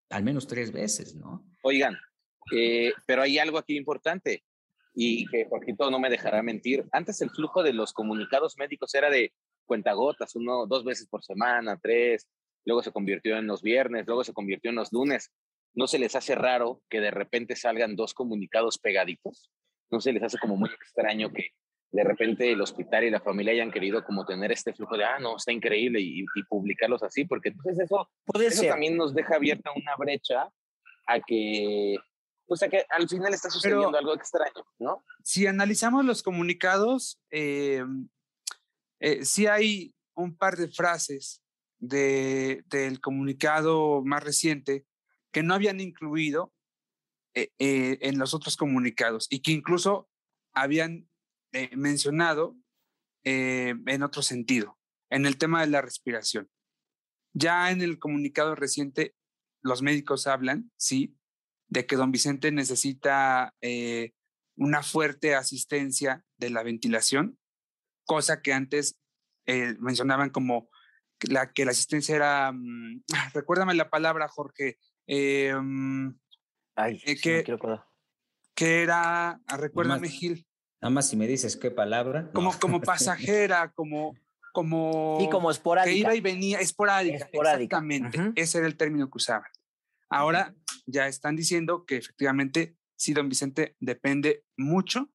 al 0.09 0.23
menos 0.23 0.47
tres 0.47 0.73
veces, 0.73 1.15
¿no? 1.15 1.47
Oigan, 1.63 1.97
eh, 2.55 2.93
pero 3.07 3.23
hay 3.23 3.39
algo 3.39 3.59
aquí 3.59 3.77
importante 3.77 4.45
y 4.95 5.27
que 5.27 5.47
Jorgito 5.47 5.91
no 5.91 5.99
me 5.99 6.09
dejará 6.09 6.43
mentir. 6.43 6.85
Antes 6.93 7.21
el 7.21 7.31
flujo 7.31 7.63
de 7.63 7.73
los 7.73 7.93
comunicados 7.93 8.57
médicos 8.59 8.95
era 8.95 9.11
de 9.11 9.33
cuentagotas, 9.67 10.37
uno, 10.37 10.67
dos 10.67 10.85
veces 10.85 11.09
por 11.09 11.25
semana, 11.25 11.79
tres, 11.83 12.29
luego 12.65 12.83
se 12.83 12.93
convirtió 12.93 13.37
en 13.37 13.47
los 13.47 13.63
viernes, 13.63 14.07
luego 14.07 14.25
se 14.25 14.33
convirtió 14.33 14.71
en 14.71 14.77
los 14.77 14.93
lunes. 14.93 15.33
¿No 15.75 15.89
se 15.89 15.99
les 15.99 16.15
hace 16.15 16.37
raro 16.37 16.81
que 16.89 17.01
de 17.01 17.11
repente 17.11 17.57
salgan 17.57 17.97
dos 17.97 18.15
comunicados 18.15 18.79
pegaditos? 18.79 19.51
¿No 19.91 20.01
se 20.01 20.13
les 20.13 20.23
hace 20.23 20.39
como 20.39 20.57
muy 20.57 20.71
extraño 20.71 21.33
que 21.33 21.51
de 21.91 22.03
repente 22.03 22.51
el 22.51 22.61
hospital 22.61 23.05
y 23.05 23.11
la 23.11 23.21
familia 23.21 23.53
hayan 23.53 23.71
querido 23.71 24.05
como 24.05 24.27
tener 24.27 24.51
este 24.51 24.73
flujo 24.73 24.97
de, 24.97 25.05
ah, 25.05 25.19
no, 25.21 25.37
está 25.37 25.53
increíble 25.53 26.01
y, 26.01 26.25
publicarlos 26.49 27.05
así, 27.05 27.25
porque 27.25 27.51
entonces 27.51 27.85
eso, 27.85 28.11
Puede 28.25 28.49
eso 28.49 28.65
también 28.65 28.97
nos 28.97 29.15
deja 29.15 29.37
abierta 29.37 29.71
una 29.77 29.95
brecha 29.97 30.51
a 31.07 31.21
que, 31.21 31.97
pues 32.47 32.63
a 32.63 32.69
que 32.69 32.85
al 32.91 33.09
final 33.09 33.33
está 33.33 33.51
sucediendo 33.51 33.97
algo 33.97 34.15
extraño, 34.15 34.67
¿no? 34.79 35.05
Si 35.23 35.47
analizamos 35.47 36.05
los 36.05 36.23
comunicados, 36.23 37.21
eh, 37.31 37.85
eh, 39.01 39.25
sí 39.25 39.47
hay 39.47 39.95
un 40.15 40.37
par 40.37 40.57
de 40.57 40.69
frases 40.69 41.43
de, 41.79 42.65
del 42.67 43.01
comunicado 43.01 44.03
más 44.03 44.23
reciente 44.23 44.87
que 45.33 45.43
no 45.43 45.55
habían 45.55 45.81
incluido 45.81 46.53
eh, 47.35 47.51
en 47.59 48.19
los 48.19 48.33
otros 48.33 48.57
comunicados 48.57 49.27
y 49.29 49.41
que 49.41 49.51
incluso 49.51 50.09
habían 50.53 51.09
eh, 51.53 51.75
mencionado 51.77 52.57
eh, 53.25 53.75
en 53.87 54.03
otro 54.05 54.23
sentido, 54.23 54.79
en 55.11 55.27
el 55.27 55.37
tema 55.37 55.61
de 55.61 55.67
la 55.67 55.83
respiración. 55.83 56.49
Ya 57.33 57.73
en 57.73 57.83
el 57.83 57.99
comunicado 57.99 58.55
reciente, 58.55 59.17
los 59.63 59.83
médicos 59.83 60.29
hablan, 60.29 60.71
sí, 60.77 61.17
de 61.69 61.87
que 61.87 61.97
don 61.97 62.13
Vicente 62.13 62.53
necesita 62.53 63.55
eh, 63.61 64.13
una 64.57 64.83
fuerte 64.83 65.35
asistencia 65.35 66.25
de 66.39 66.51
la 66.51 66.63
ventilación, 66.63 67.39
cosa 68.05 68.43
que 68.43 68.53
antes 68.53 68.97
mencionaban 69.47 70.31
como 70.31 70.71
la, 71.21 71.53
que 71.53 71.65
la 71.65 71.73
asistencia 71.73 72.17
era, 72.17 72.51
mm, 72.53 73.03
recuérdame 73.35 73.75
la 73.75 73.91
palabra, 73.91 74.29
Jorge, 74.29 74.79
mm, 75.07 76.09
Ay, 76.77 76.99
que, 77.23 77.45
que 78.55 78.83
era, 78.83 79.41
ah, 79.47 79.57
recuérdame, 79.57 80.09
Gil. 80.09 80.47
Nada 80.81 80.91
más 80.91 81.09
si 81.09 81.17
me 81.17 81.27
dices 81.27 81.57
qué 81.57 81.71
palabra. 81.71 82.31
Como, 82.33 82.59
como 82.59 82.81
pasajera, 82.81 83.73
como, 83.73 84.15
como. 84.53 85.19
Y 85.21 85.29
como 85.31 85.51
esporádica. 85.51 85.93
Que 85.93 85.99
iba 85.99 86.15
y 86.15 86.21
venía, 86.21 86.59
esporádica. 86.61 87.17
Exactamente. 87.17 88.33
Ese 88.37 88.59
era 88.59 88.67
el 88.67 88.77
término 88.77 89.09
que 89.09 89.17
usaban. 89.17 89.51
Ahora 90.15 90.55
ya 90.87 91.09
están 91.09 91.35
diciendo 91.35 91.85
que 91.85 91.97
efectivamente, 91.97 92.77
sí, 92.95 93.13
don 93.13 93.29
Vicente 93.29 93.75
depende 93.81 94.45
mucho 94.57 95.11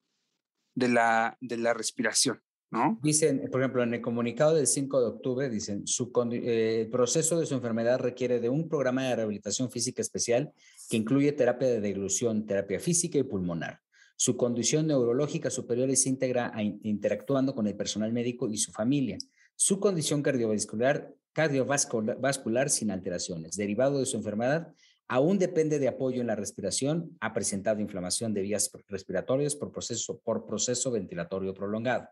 de 0.76 0.90
la, 0.90 1.38
de 1.40 1.56
la 1.56 1.74
respiración. 1.74 2.42
¿no? 2.70 3.00
Dicen, 3.02 3.48
por 3.50 3.62
ejemplo, 3.62 3.82
en 3.82 3.94
el 3.94 4.02
comunicado 4.02 4.56
del 4.56 4.68
5 4.68 5.00
de 5.00 5.08
octubre, 5.08 5.50
dicen, 5.50 5.88
su 5.88 6.12
eh, 6.34 6.82
el 6.82 6.90
proceso 6.90 7.40
de 7.40 7.46
su 7.46 7.56
enfermedad 7.56 7.98
requiere 7.98 8.42
de 8.42 8.50
un 8.50 8.68
programa 8.68 9.04
de 9.04 9.16
rehabilitación 9.16 9.72
física 9.72 10.02
especial 10.02 10.52
que 10.90 10.98
incluye 10.98 11.32
terapia 11.32 11.70
de 11.70 11.80
deglución, 11.80 12.46
terapia 12.46 12.82
física 12.82 13.18
y 13.18 13.24
pulmonar. 13.24 13.80
Su 14.18 14.36
condición 14.36 14.88
neurológica 14.88 15.50
superior 15.50 15.90
es 15.90 16.06
íntegra 16.08 16.52
interactuando 16.84 17.56
con 17.56 17.68
el 17.68 17.78
personal 17.78 18.12
médico 18.12 18.50
y 18.50 18.58
su 18.58 18.74
familia. 18.74 19.18
Su 19.56 19.80
condición 19.80 20.22
cardiovascular, 20.22 21.16
cardiovascular 21.32 22.70
sin 22.70 22.92
alteraciones, 22.92 23.56
derivado 23.56 24.00
de 24.00 24.06
su 24.06 24.18
enfermedad, 24.18 24.74
aún 25.10 25.40
depende 25.40 25.80
de 25.80 25.88
apoyo 25.88 26.22
en 26.22 26.28
la 26.28 26.36
respiración, 26.36 27.18
ha 27.20 27.34
presentado 27.34 27.82
inflamación 27.82 28.34
de 28.34 28.44
vías 28.44 28.72
respiratorias 28.88 29.56
por 29.56 29.72
proceso, 29.72 30.20
por 30.24 30.46
proceso 30.46 30.92
ventilatorio 30.92 31.54
prolongado. 31.54 32.08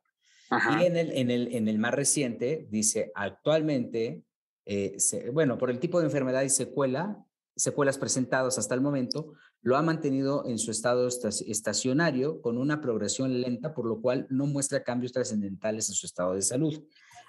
Y 0.79 0.85
en 0.85 0.97
el, 0.97 1.11
en, 1.11 1.29
el, 1.29 1.55
en 1.55 1.67
el 1.67 1.77
más 1.77 1.93
reciente 1.93 2.67
dice, 2.69 3.11
actualmente, 3.13 4.23
eh, 4.65 4.97
bueno, 5.31 5.57
por 5.57 5.69
el 5.69 5.79
tipo 5.79 5.99
de 5.99 6.05
enfermedad 6.05 6.41
y 6.41 6.49
secuela, 6.49 7.23
secuelas 7.55 7.97
presentadas 7.97 8.57
hasta 8.57 8.73
el 8.73 8.81
momento, 8.81 9.33
lo 9.61 9.77
ha 9.77 9.83
mantenido 9.83 10.47
en 10.47 10.57
su 10.57 10.71
estado 10.71 11.07
estacionario 11.07 12.41
con 12.41 12.57
una 12.57 12.81
progresión 12.81 13.41
lenta, 13.41 13.75
por 13.75 13.85
lo 13.85 14.01
cual 14.01 14.25
no 14.29 14.47
muestra 14.47 14.83
cambios 14.83 15.11
trascendentales 15.11 15.89
en 15.89 15.95
su 15.95 16.05
estado 16.07 16.33
de 16.33 16.41
salud. 16.41 16.83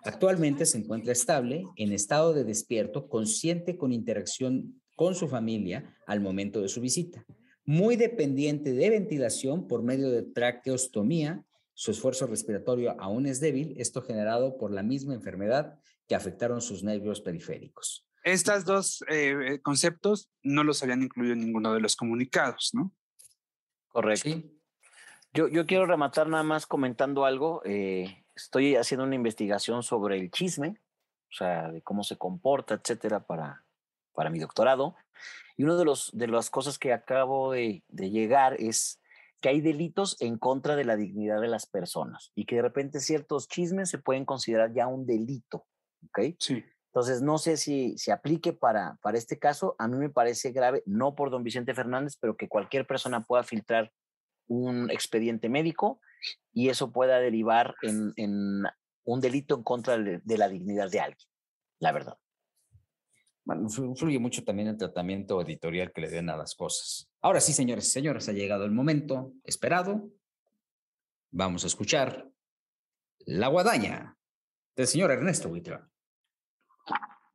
Actualmente 0.04 0.64
se 0.64 0.78
encuentra 0.78 1.12
estable, 1.12 1.64
en 1.76 1.92
estado 1.92 2.32
de 2.32 2.44
despierto, 2.44 3.08
consciente 3.08 3.76
con 3.76 3.92
interacción 3.92 4.77
con 4.98 5.14
su 5.14 5.28
familia 5.28 5.96
al 6.08 6.20
momento 6.20 6.60
de 6.60 6.68
su 6.68 6.80
visita. 6.80 7.24
Muy 7.64 7.94
dependiente 7.94 8.72
de 8.72 8.90
ventilación 8.90 9.68
por 9.68 9.84
medio 9.84 10.10
de 10.10 10.24
traqueostomía 10.24 11.44
su 11.80 11.92
esfuerzo 11.92 12.26
respiratorio 12.26 12.96
aún 12.98 13.26
es 13.26 13.38
débil, 13.38 13.76
esto 13.78 14.02
generado 14.02 14.58
por 14.58 14.72
la 14.72 14.82
misma 14.82 15.14
enfermedad 15.14 15.78
que 16.08 16.16
afectaron 16.16 16.60
sus 16.60 16.82
nervios 16.82 17.20
periféricos. 17.20 18.04
Estos 18.24 18.64
dos 18.64 19.04
eh, 19.08 19.36
eh, 19.46 19.62
conceptos 19.62 20.28
no 20.42 20.64
los 20.64 20.82
habían 20.82 21.04
incluido 21.04 21.34
en 21.34 21.38
ninguno 21.38 21.72
de 21.72 21.78
los 21.78 21.94
comunicados, 21.94 22.70
¿no? 22.72 22.92
Correcto. 23.86 24.42
Yo, 25.32 25.46
yo 25.46 25.66
quiero 25.66 25.86
rematar 25.86 26.28
nada 26.28 26.42
más 26.42 26.66
comentando 26.66 27.24
algo. 27.24 27.62
Eh, 27.64 28.24
estoy 28.34 28.74
haciendo 28.74 29.04
una 29.04 29.14
investigación 29.14 29.84
sobre 29.84 30.18
el 30.18 30.32
chisme, 30.32 30.80
o 31.30 31.36
sea, 31.36 31.70
de 31.70 31.80
cómo 31.82 32.02
se 32.02 32.18
comporta, 32.18 32.74
etcétera, 32.74 33.24
para, 33.24 33.64
para 34.18 34.30
mi 34.30 34.40
doctorado. 34.40 34.96
Y 35.56 35.62
una 35.62 35.76
de, 35.76 35.84
los, 35.84 36.10
de 36.12 36.26
las 36.26 36.50
cosas 36.50 36.76
que 36.76 36.92
acabo 36.92 37.52
de, 37.52 37.84
de 37.86 38.10
llegar 38.10 38.56
es 38.58 39.00
que 39.40 39.48
hay 39.48 39.60
delitos 39.60 40.16
en 40.20 40.38
contra 40.38 40.74
de 40.74 40.84
la 40.84 40.96
dignidad 40.96 41.40
de 41.40 41.46
las 41.46 41.66
personas 41.66 42.32
y 42.34 42.44
que 42.44 42.56
de 42.56 42.62
repente 42.62 42.98
ciertos 42.98 43.46
chismes 43.46 43.90
se 43.90 43.98
pueden 43.98 44.24
considerar 44.24 44.72
ya 44.74 44.88
un 44.88 45.06
delito. 45.06 45.68
¿Ok? 46.06 46.34
Sí. 46.40 46.64
Entonces, 46.86 47.22
no 47.22 47.38
sé 47.38 47.56
si 47.56 47.96
se 47.96 48.10
aplique 48.10 48.52
para, 48.52 48.98
para 49.02 49.18
este 49.18 49.38
caso. 49.38 49.76
A 49.78 49.86
mí 49.86 49.96
me 49.96 50.10
parece 50.10 50.50
grave, 50.50 50.82
no 50.84 51.14
por 51.14 51.30
don 51.30 51.44
Vicente 51.44 51.72
Fernández, 51.72 52.16
pero 52.20 52.36
que 52.36 52.48
cualquier 52.48 52.88
persona 52.88 53.24
pueda 53.24 53.44
filtrar 53.44 53.92
un 54.48 54.90
expediente 54.90 55.48
médico 55.48 56.00
y 56.52 56.70
eso 56.70 56.90
pueda 56.90 57.20
derivar 57.20 57.76
en, 57.82 58.14
en 58.16 58.64
un 59.04 59.20
delito 59.20 59.54
en 59.54 59.62
contra 59.62 59.96
de 59.96 60.38
la 60.38 60.48
dignidad 60.48 60.90
de 60.90 60.98
alguien, 60.98 61.28
la 61.78 61.92
verdad. 61.92 62.18
Bueno, 63.48 63.62
influye 63.62 64.18
mucho 64.18 64.44
también 64.44 64.68
el 64.68 64.76
tratamiento 64.76 65.40
editorial 65.40 65.90
que 65.90 66.02
le 66.02 66.10
den 66.10 66.28
a 66.28 66.36
las 66.36 66.54
cosas. 66.54 67.08
Ahora 67.22 67.40
sí, 67.40 67.54
señores 67.54 67.86
y 67.86 67.90
señores, 67.90 68.28
ha 68.28 68.32
llegado 68.32 68.66
el 68.66 68.72
momento 68.72 69.32
esperado. 69.42 70.10
Vamos 71.30 71.64
a 71.64 71.68
escuchar 71.68 72.28
La 73.20 73.48
Guadaña 73.48 74.18
del 74.76 74.86
señor 74.86 75.12
Ernesto 75.12 75.48
Huitra. 75.48 75.90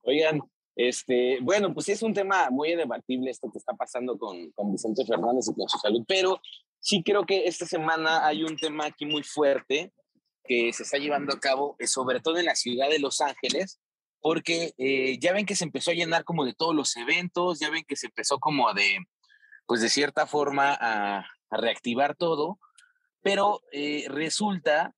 Oigan, 0.04 0.40
este, 0.76 1.40
bueno, 1.42 1.74
pues 1.74 1.88
sí 1.88 1.94
es 1.94 2.04
un 2.04 2.14
tema 2.14 2.52
muy 2.52 2.76
debatible 2.76 3.32
esto 3.32 3.50
que 3.52 3.58
está 3.58 3.74
pasando 3.74 4.16
con, 4.16 4.52
con 4.52 4.72
Vicente 4.72 5.04
Fernández 5.08 5.48
y 5.50 5.56
con 5.56 5.68
su 5.68 5.80
salud, 5.80 6.06
pero 6.08 6.40
sí 6.80 7.02
creo 7.02 7.26
que 7.26 7.48
esta 7.48 7.66
semana 7.66 8.24
hay 8.24 8.44
un 8.44 8.56
tema 8.56 8.86
aquí 8.86 9.08
muy 9.08 9.24
fuerte 9.24 9.92
que 10.44 10.72
se 10.74 10.84
está 10.84 11.00
llevando 11.00 11.34
a 11.34 11.40
cabo, 11.40 11.76
eh, 11.80 11.88
sobre 11.88 12.20
todo 12.20 12.38
en 12.38 12.46
la 12.46 12.56
ciudad 12.56 12.88
de 12.92 13.00
Los 13.00 13.20
Ángeles, 13.20 13.80
porque 14.24 14.74
eh, 14.78 15.20
ya 15.20 15.34
ven 15.34 15.46
que 15.46 15.58
se 15.58 15.66
empezó 15.66 15.92
a 15.92 15.96
llenar 15.96 16.24
como 16.24 16.46
de 16.46 16.54
todos 16.54 16.74
los 16.74 16.96
eventos, 16.96 17.60
ya 17.60 17.70
ven 17.70 17.84
que 17.86 17.98
se 17.98 18.08
empezó 18.08 18.40
como 18.40 18.74
de, 18.74 19.00
pues 19.66 19.82
de 19.82 19.90
cierta 19.90 20.26
forma 20.28 20.78
a, 20.80 21.28
reactivar 21.52 22.16
todo, 22.16 22.58
pero 23.22 23.62
eh, 23.74 24.06
resulta 24.08 24.96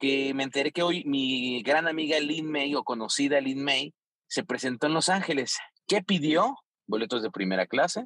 que 0.00 0.34
me 0.34 0.42
enteré 0.42 0.72
que 0.72 0.82
hoy 0.82 1.04
mi 1.04 1.62
gran 1.62 1.86
amiga 1.86 2.18
Lynn 2.18 2.50
May 2.50 2.74
o 2.74 2.82
conocida 2.82 3.40
Lynn 3.40 3.62
May 3.62 3.94
se 4.26 4.44
presentó 4.44 4.88
en 4.88 4.92
Los 4.92 5.08
Ángeles. 5.08 5.56
¿Qué 5.86 6.02
pidió? 6.02 6.58
Boletos 6.86 7.22
de 7.22 7.30
primera 7.30 7.66
clase, 7.66 8.04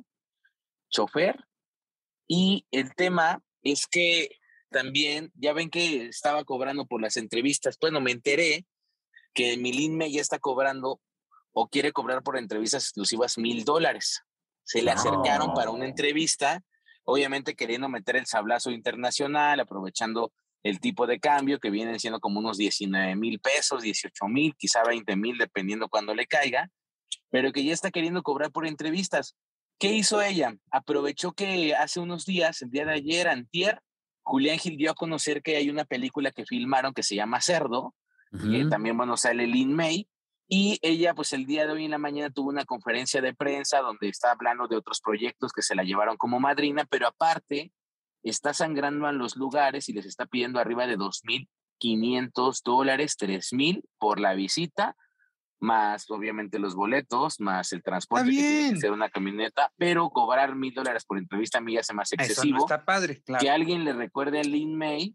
chofer, 0.90 1.44
y 2.28 2.66
el 2.70 2.94
tema 2.94 3.42
es 3.62 3.86
que 3.86 4.28
también, 4.70 5.32
ya 5.34 5.54
ven 5.54 5.70
que 5.70 6.06
estaba 6.06 6.44
cobrando 6.44 6.84
por 6.84 7.00
las 7.00 7.16
entrevistas, 7.16 7.78
bueno, 7.80 8.02
me 8.02 8.12
enteré 8.12 8.66
que 9.34 9.56
Milinme 9.56 10.10
ya 10.10 10.20
está 10.20 10.38
cobrando 10.38 11.00
o 11.52 11.68
quiere 11.68 11.92
cobrar 11.92 12.22
por 12.22 12.36
entrevistas 12.36 12.84
exclusivas 12.84 13.38
mil 13.38 13.64
dólares. 13.64 14.22
Se 14.64 14.82
le 14.82 14.90
acercaron 14.90 15.54
para 15.54 15.70
una 15.70 15.86
entrevista, 15.86 16.62
obviamente 17.04 17.54
queriendo 17.54 17.88
meter 17.88 18.16
el 18.16 18.26
sablazo 18.26 18.70
internacional, 18.70 19.60
aprovechando 19.60 20.32
el 20.62 20.80
tipo 20.80 21.06
de 21.06 21.20
cambio 21.20 21.58
que 21.60 21.70
vienen 21.70 21.98
siendo 21.98 22.20
como 22.20 22.40
unos 22.40 22.58
19 22.58 23.16
mil 23.16 23.40
pesos, 23.40 23.82
18 23.82 24.26
mil, 24.26 24.54
quizá 24.56 24.82
20 24.84 25.16
mil, 25.16 25.38
dependiendo 25.38 25.88
cuando 25.88 26.14
le 26.14 26.26
caiga, 26.26 26.70
pero 27.30 27.52
que 27.52 27.64
ya 27.64 27.72
está 27.72 27.90
queriendo 27.90 28.22
cobrar 28.22 28.50
por 28.50 28.66
entrevistas. 28.66 29.36
¿Qué 29.78 29.92
hizo 29.92 30.20
ella? 30.20 30.56
Aprovechó 30.70 31.32
que 31.32 31.74
hace 31.74 32.00
unos 32.00 32.26
días, 32.26 32.62
el 32.62 32.70
día 32.70 32.84
de 32.84 32.94
ayer, 32.94 33.28
antier, 33.28 33.80
Julián 34.22 34.58
Gil 34.58 34.76
dio 34.76 34.90
a 34.90 34.94
conocer 34.94 35.42
que 35.42 35.56
hay 35.56 35.70
una 35.70 35.84
película 35.84 36.32
que 36.32 36.44
filmaron 36.44 36.92
que 36.92 37.02
se 37.02 37.14
llama 37.14 37.40
Cerdo, 37.40 37.94
y 38.32 38.68
también, 38.68 38.96
bueno, 38.96 39.16
sale 39.16 39.46
Lynn 39.46 39.74
May. 39.74 40.08
Y 40.50 40.78
ella, 40.80 41.14
pues 41.14 41.34
el 41.34 41.44
día 41.44 41.66
de 41.66 41.72
hoy 41.74 41.84
en 41.84 41.90
la 41.90 41.98
mañana 41.98 42.30
tuvo 42.30 42.48
una 42.48 42.64
conferencia 42.64 43.20
de 43.20 43.34
prensa 43.34 43.80
donde 43.80 44.08
está 44.08 44.30
hablando 44.30 44.66
de 44.66 44.76
otros 44.76 45.00
proyectos 45.00 45.52
que 45.52 45.60
se 45.60 45.74
la 45.74 45.84
llevaron 45.84 46.16
como 46.16 46.40
madrina, 46.40 46.86
pero 46.88 47.06
aparte 47.06 47.70
está 48.22 48.54
sangrando 48.54 49.06
a 49.06 49.12
los 49.12 49.36
lugares 49.36 49.88
y 49.90 49.92
les 49.92 50.06
está 50.06 50.24
pidiendo 50.24 50.58
arriba 50.58 50.86
de 50.86 50.96
2.500 50.96 52.62
dólares, 52.64 53.16
3.000 53.18 53.82
por 53.98 54.20
la 54.20 54.34
visita, 54.34 54.96
más 55.60 56.10
obviamente 56.10 56.58
los 56.58 56.74
boletos, 56.74 57.40
más 57.40 57.72
el 57.72 57.82
transporte, 57.82 58.30
que 58.30 58.36
tiene 58.36 58.72
que 58.74 58.80
ser 58.80 58.92
una 58.92 59.10
camioneta, 59.10 59.72
pero 59.76 60.08
cobrar 60.10 60.54
mil 60.54 60.72
dólares 60.72 61.04
por 61.04 61.18
entrevista 61.18 61.58
a 61.58 61.60
mí 61.60 61.74
ya 61.74 61.82
se 61.82 61.94
me 61.94 62.02
hace 62.02 62.14
excesivo. 62.14 62.58
está 62.58 62.84
padre, 62.84 63.22
claro. 63.22 63.40
Que 63.42 63.50
alguien 63.50 63.84
le 63.84 63.92
recuerde 63.92 64.40
a 64.40 64.44
Lynn 64.44 64.76
May 64.76 65.14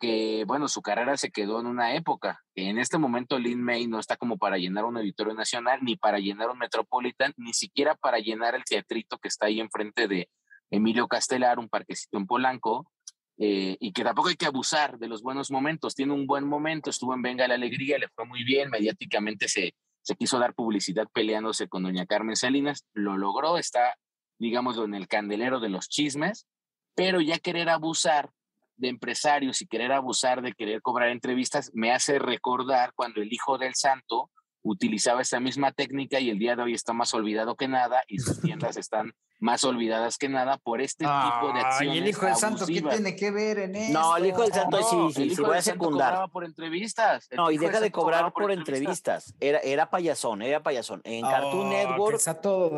que, 0.00 0.44
bueno, 0.46 0.68
su 0.68 0.82
carrera 0.82 1.16
se 1.16 1.30
quedó 1.30 1.60
en 1.60 1.66
una 1.66 1.94
época. 1.94 2.42
En 2.54 2.78
este 2.78 2.98
momento 2.98 3.38
Lin 3.38 3.62
May 3.62 3.86
no 3.86 3.98
está 3.98 4.16
como 4.16 4.38
para 4.38 4.58
llenar 4.58 4.84
un 4.84 4.96
auditorio 4.96 5.34
nacional, 5.34 5.80
ni 5.82 5.96
para 5.96 6.18
llenar 6.18 6.50
un 6.50 6.58
Metropolitan, 6.58 7.32
ni 7.36 7.52
siquiera 7.52 7.94
para 7.94 8.18
llenar 8.18 8.54
el 8.54 8.64
teatrito 8.64 9.18
que 9.18 9.28
está 9.28 9.46
ahí 9.46 9.60
enfrente 9.60 10.08
de 10.08 10.28
Emilio 10.70 11.08
Castelar, 11.08 11.58
un 11.58 11.68
parquecito 11.68 12.18
en 12.18 12.26
Polanco, 12.26 12.90
eh, 13.38 13.76
y 13.80 13.92
que 13.92 14.02
tampoco 14.02 14.28
hay 14.28 14.36
que 14.36 14.46
abusar 14.46 14.98
de 14.98 15.08
los 15.08 15.22
buenos 15.22 15.50
momentos. 15.50 15.94
Tiene 15.94 16.12
un 16.12 16.26
buen 16.26 16.44
momento, 16.44 16.90
estuvo 16.90 17.14
en 17.14 17.22
Venga 17.22 17.48
la 17.48 17.54
Alegría, 17.54 17.98
le 17.98 18.08
fue 18.08 18.24
muy 18.24 18.44
bien, 18.44 18.70
mediáticamente 18.70 19.48
se, 19.48 19.74
se 20.02 20.14
quiso 20.16 20.38
dar 20.38 20.54
publicidad 20.54 21.06
peleándose 21.12 21.68
con 21.68 21.82
doña 21.82 22.06
Carmen 22.06 22.36
Salinas, 22.36 22.86
lo 22.92 23.16
logró, 23.16 23.58
está, 23.58 23.96
digámoslo, 24.38 24.84
en 24.84 24.94
el 24.94 25.08
candelero 25.08 25.60
de 25.60 25.68
los 25.68 25.88
chismes, 25.88 26.46
pero 26.94 27.20
ya 27.20 27.38
querer 27.38 27.68
abusar 27.68 28.30
de 28.76 28.88
empresarios 28.88 29.60
y 29.62 29.66
querer 29.66 29.92
abusar 29.92 30.42
de 30.42 30.52
querer 30.52 30.82
cobrar 30.82 31.08
entrevistas 31.08 31.70
me 31.74 31.92
hace 31.92 32.18
recordar 32.18 32.92
cuando 32.94 33.20
el 33.20 33.32
hijo 33.32 33.58
del 33.58 33.74
santo 33.74 34.30
utilizaba 34.62 35.22
esa 35.22 35.40
misma 35.40 35.72
técnica 35.72 36.20
y 36.20 36.30
el 36.30 36.38
día 36.38 36.56
de 36.56 36.62
hoy 36.62 36.74
está 36.74 36.92
más 36.92 37.14
olvidado 37.14 37.56
que 37.56 37.68
nada 37.68 38.02
y 38.08 38.18
sus 38.18 38.40
tiendas 38.42 38.76
están 38.76 39.12
más 39.38 39.64
olvidadas 39.64 40.18
que 40.18 40.28
nada 40.28 40.58
por 40.58 40.80
este 40.80 41.04
tipo 41.04 41.52
de 41.52 41.60
acciones. 41.60 41.94
¿Y 41.94 41.98
el 41.98 42.08
Hijo 42.08 42.26
del 42.26 42.36
Santo 42.36 42.66
qué 42.66 42.82
tiene 42.82 43.16
que 43.16 43.30
ver 43.30 43.58
en 43.58 43.76
eso? 43.76 43.92
No, 43.92 44.16
el 44.16 44.26
Hijo 44.26 44.42
del 44.42 44.52
Santo 44.52 44.82
sí, 44.82 45.28
sí, 45.28 45.34
sí, 45.34 45.42
voy 45.42 45.56
a 45.56 45.62
secundar. 45.62 46.30
por 46.30 46.44
entrevistas. 46.44 47.28
no, 47.34 47.50
y 47.50 47.58
deja 47.58 47.80
de 47.80 47.90
cobrar 47.90 48.32
por, 48.32 48.50
entrevistas. 48.50 49.34
Era, 49.40 49.58
era 49.58 49.90
payasón, 49.90 50.42
era 50.42 50.62
payasón. 50.62 51.00
En 51.04 51.22
Cartoon 51.22 51.70
Network. 51.70 52.40
todo 52.40 52.70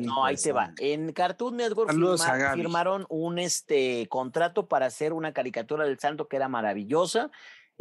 no, 0.00 0.24
ahí 0.24 0.36
te 0.36 0.52
va. 0.52 0.72
En 0.78 1.12
Cartoon 1.12 1.56
Network 1.56 1.92
firmaron 2.54 3.06
un 3.08 3.38
este 3.38 4.06
contrato 4.08 4.66
para 4.66 4.86
hacer 4.86 5.12
una 5.12 5.32
caricatura 5.32 5.84
del 5.84 5.98
Santo 5.98 6.28
que 6.28 6.36
era 6.36 6.48
maravillosa 6.48 7.30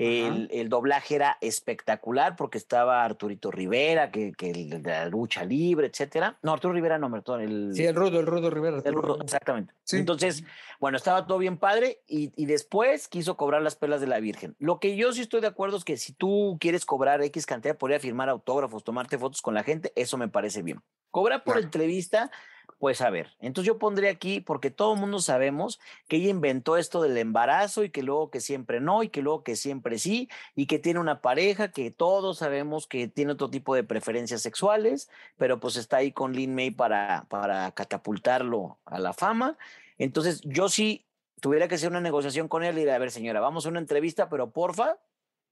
El, 0.02 0.70
doblaje 0.70 1.16
era 1.16 1.38
espectacular 1.42 2.38
porque 2.38 2.58
estaba 2.58 3.04
Arturito 3.04 3.52
Rivera, 3.52 4.12
que, 4.12 4.32
que 4.32 4.52
el 4.52 4.70
de 4.70 4.92
la 4.92 5.06
lucha 5.08 5.44
libre, 5.44 5.88
etcétera. 5.88 6.38
No, 6.42 6.54
Arturo 6.54 6.74
Rivera 6.74 6.98
no, 6.98 7.12
perdón. 7.12 7.42
El, 7.42 7.72
sí, 7.74 7.86
el 7.86 7.96
Rudo, 7.96 8.22
el 8.22 8.26
Rudo 8.26 8.50
Rivera. 8.50 8.82
El 8.86 8.94
Rudo, 8.94 9.20
exactamente. 9.22 9.74
Entonces, 9.92 10.44
bueno, 10.80 10.96
estaba 10.96 11.28
todo 11.28 11.38
bien 11.38 11.58
padre 11.58 12.02
y, 12.08 12.32
y, 12.42 12.46
después 12.46 13.10
quiso 13.10 13.36
cobrar 13.36 13.62
las 13.62 13.76
pelas 13.76 14.00
de 14.00 14.08
la 14.08 14.20
Virgen. 14.22 14.56
Lo 14.58 14.80
que 14.80 14.96
yo 14.96 15.12
sí 15.12 15.22
estoy 15.22 15.42
de 15.42 15.48
acuerdo 15.48 15.76
es 15.76 15.84
que 15.84 15.98
si 15.98 16.14
tú 16.14 16.58
quieres 16.62 16.86
cobrar 16.86 17.22
X 17.22 17.46
cantidad, 17.46 17.78
podría 17.78 18.00
firmar 18.00 18.30
autógrafos, 18.30 18.86
tomarte 18.86 19.18
fotos 19.18 19.42
con 19.42 19.54
la 19.54 19.64
gente, 19.64 19.92
eso 19.96 20.18
me 20.18 20.30
parece 20.30 20.62
bien. 20.62 20.82
Cobra 21.12 21.44
por 21.44 21.58
entrevista, 21.58 22.32
pues 22.78 23.02
a 23.02 23.10
ver, 23.10 23.36
entonces 23.40 23.68
yo 23.68 23.80
pondré 23.80 24.10
aquí, 24.10 24.40
porque 24.40 24.72
todo 24.72 24.94
el 24.94 25.00
mundo 25.00 25.20
sabemos 25.20 25.80
que 26.08 26.18
ella 26.18 26.30
inventó 26.30 26.78
esto 26.78 27.02
del 27.02 27.18
embarazo 27.18 27.84
y 27.84 27.90
que 27.90 28.04
luego 28.04 28.30
que 28.30 28.40
siempre 28.40 28.80
no, 28.80 29.04
y 29.04 29.10
que 29.10 29.22
luego 29.22 29.44
que 29.44 29.56
siempre 29.56 29.98
sí, 29.98 30.30
y 30.56 30.68
que 30.68 30.80
tiene 30.80 31.00
una 31.00 31.22
pareja 31.22 31.72
que 31.72 31.92
todos 31.92 32.38
sabemos 32.38 32.88
que 32.88 33.08
tiene 33.08 33.34
otro 33.34 33.50
tipo 33.50 33.76
de 33.76 33.84
preferencias 33.84 34.42
sexuales, 34.42 35.10
pero 35.38 35.60
pues 35.60 35.76
está 35.76 35.98
ahí 35.98 36.12
con 36.12 36.34
Lin 36.34 36.56
May 36.56 36.72
para, 36.72 37.26
para 37.30 37.72
catapultarlo 37.72 38.78
a 38.86 39.00
la 39.00 39.14
fama. 39.14 39.58
Entonces 39.98 40.42
yo 40.44 40.70
sí 40.70 41.06
tuviera 41.42 41.68
que 41.68 41.76
hacer 41.76 41.90
una 41.90 42.02
negociación 42.02 42.48
con 42.48 42.64
él 42.64 42.78
y 42.78 42.82
decir, 42.82 42.92
a 42.92 43.00
ver 43.00 43.12
señora, 43.12 43.40
vamos 43.40 43.66
a 43.66 43.70
una 43.70 43.80
entrevista, 43.80 44.30
pero 44.30 44.52
porfa, 44.52 44.98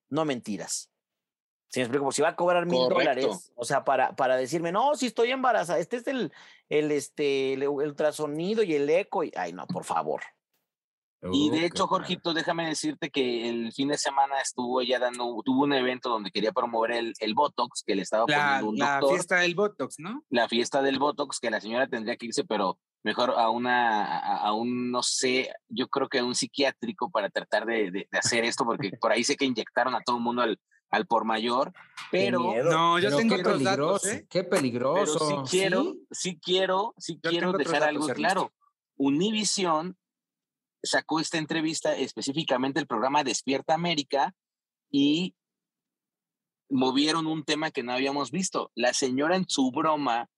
no 0.09 0.25
mentiras. 0.25 0.91
Si 1.69 1.79
me 1.79 1.83
explico, 1.83 2.11
si 2.11 2.21
va 2.21 2.29
a 2.29 2.35
cobrar 2.35 2.65
mil 2.65 2.87
dólares, 2.87 3.51
o 3.55 3.65
sea, 3.65 3.83
para, 3.83 4.15
para 4.15 4.37
decirme, 4.37 4.71
no, 4.71 4.95
si 4.95 5.07
estoy 5.07 5.31
embarazada, 5.31 5.79
este 5.79 5.97
es 5.97 6.07
el, 6.07 6.31
el, 6.69 6.91
este, 6.91 7.53
el, 7.53 7.67
ultrasonido 7.67 8.63
y 8.63 8.73
el 8.73 8.89
eco, 8.89 9.23
y, 9.23 9.31
ay, 9.35 9.51
no, 9.51 9.67
por 9.67 9.83
favor. 9.83 10.21
Y 11.31 11.49
de 11.49 11.65
hecho, 11.65 11.87
Jorgito, 11.87 12.33
déjame 12.33 12.67
decirte 12.67 13.09
que 13.09 13.49
el 13.49 13.73
fin 13.73 13.87
de 13.89 13.97
semana 13.97 14.39
estuvo 14.39 14.81
ella 14.81 14.99
dando, 14.99 15.41
tuvo 15.43 15.63
un 15.63 15.73
evento 15.73 16.09
donde 16.09 16.31
quería 16.31 16.51
promover 16.51 16.91
el, 16.91 17.13
el 17.19 17.33
Botox 17.33 17.83
que 17.83 17.95
le 17.95 18.03
estaba 18.03 18.25
poniendo 18.25 18.69
un 18.69 18.77
La 18.77 19.01
fiesta 19.01 19.37
del 19.37 19.55
Botox, 19.55 19.95
¿no? 19.97 20.23
La 20.29 20.47
fiesta 20.47 20.81
del 20.81 20.99
Botox, 20.99 21.39
que 21.39 21.49
la 21.49 21.59
señora 21.59 21.87
tendría 21.87 22.15
que 22.17 22.27
irse, 22.27 22.45
pero 22.45 22.77
mejor 23.03 23.31
a 23.35 23.49
una, 23.49 24.19
a, 24.19 24.53
un, 24.53 24.91
no 24.91 25.01
sé, 25.01 25.51
yo 25.67 25.87
creo 25.87 26.07
que 26.07 26.19
a 26.19 26.23
un 26.23 26.35
psiquiátrico 26.35 27.09
para 27.09 27.29
tratar 27.29 27.65
de, 27.65 27.89
de, 27.91 28.07
de 28.09 28.17
hacer 28.17 28.45
esto, 28.45 28.63
porque 28.63 28.91
por 29.01 29.11
ahí 29.11 29.23
sé 29.23 29.35
que 29.35 29.45
inyectaron 29.45 29.95
a 29.95 30.01
todo 30.01 30.17
el 30.17 30.23
mundo 30.23 30.43
al, 30.43 30.59
al 30.89 31.05
por 31.05 31.25
mayor, 31.25 31.73
pero 32.11 32.39
no, 32.63 32.99
yo 32.99 33.15
tengo 33.15 33.35
otros 33.35 33.63
datos, 33.63 34.05
¿eh? 34.05 34.25
Qué 34.29 34.43
peligroso. 34.43 35.19
Pero 35.19 35.45
sí 35.45 35.57
quiero, 35.57 35.95
sí, 36.11 36.39
quiero, 36.39 36.93
sí 36.97 37.19
quiero 37.21 37.51
dejar 37.53 37.83
algo 37.83 38.07
claro. 38.07 38.53
Univision 38.95 39.97
sacó 40.83 41.19
esta 41.19 41.37
entrevista 41.37 41.95
específicamente 41.95 42.79
el 42.79 42.87
programa 42.87 43.23
Despierta 43.23 43.73
América 43.73 44.33
y 44.89 45.35
movieron 46.69 47.27
un 47.27 47.43
tema 47.43 47.71
que 47.71 47.83
no 47.83 47.93
habíamos 47.93 48.31
visto. 48.31 48.71
La 48.75 48.93
señora 48.93 49.35
en 49.35 49.47
su 49.47 49.71
broma 49.71 50.29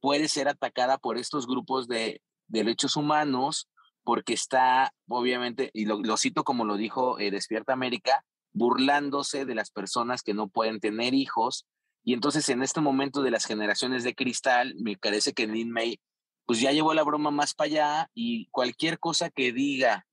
puede 0.00 0.28
ser 0.28 0.48
atacada 0.48 0.98
por 0.98 1.18
estos 1.18 1.46
grupos 1.46 1.88
de 1.88 2.22
derechos 2.46 2.96
humanos 2.96 3.68
porque 4.04 4.32
está, 4.32 4.94
obviamente, 5.06 5.70
y 5.74 5.84
lo, 5.84 6.16
cito 6.16 6.42
como 6.42 6.64
lo 6.64 6.76
dijo 6.76 7.18
eh, 7.18 7.30
Despierta 7.30 7.74
América, 7.74 8.24
burlándose 8.52 9.44
de 9.44 9.54
las 9.54 9.70
personas 9.70 10.22
que 10.22 10.34
no 10.34 10.48
pueden 10.48 10.80
tener 10.80 11.14
hijos. 11.14 11.66
Y 12.04 12.14
entonces 12.14 12.48
en 12.48 12.62
este 12.62 12.80
momento 12.80 13.22
de 13.22 13.30
las 13.30 13.44
generaciones 13.44 14.04
de 14.04 14.14
cristal, 14.14 14.74
me 14.78 14.96
parece 14.96 15.32
que 15.32 15.46
Lin 15.46 15.70
May 15.70 16.00
pues 16.46 16.60
ya 16.60 16.72
llevó 16.72 16.94
la 16.94 17.02
broma 17.02 17.30
más 17.30 17.52
para 17.52 17.66
allá 17.66 18.10
y 18.14 18.48
cualquier 18.50 18.98
cosa 18.98 19.28
que 19.28 19.52
diga 19.52 20.06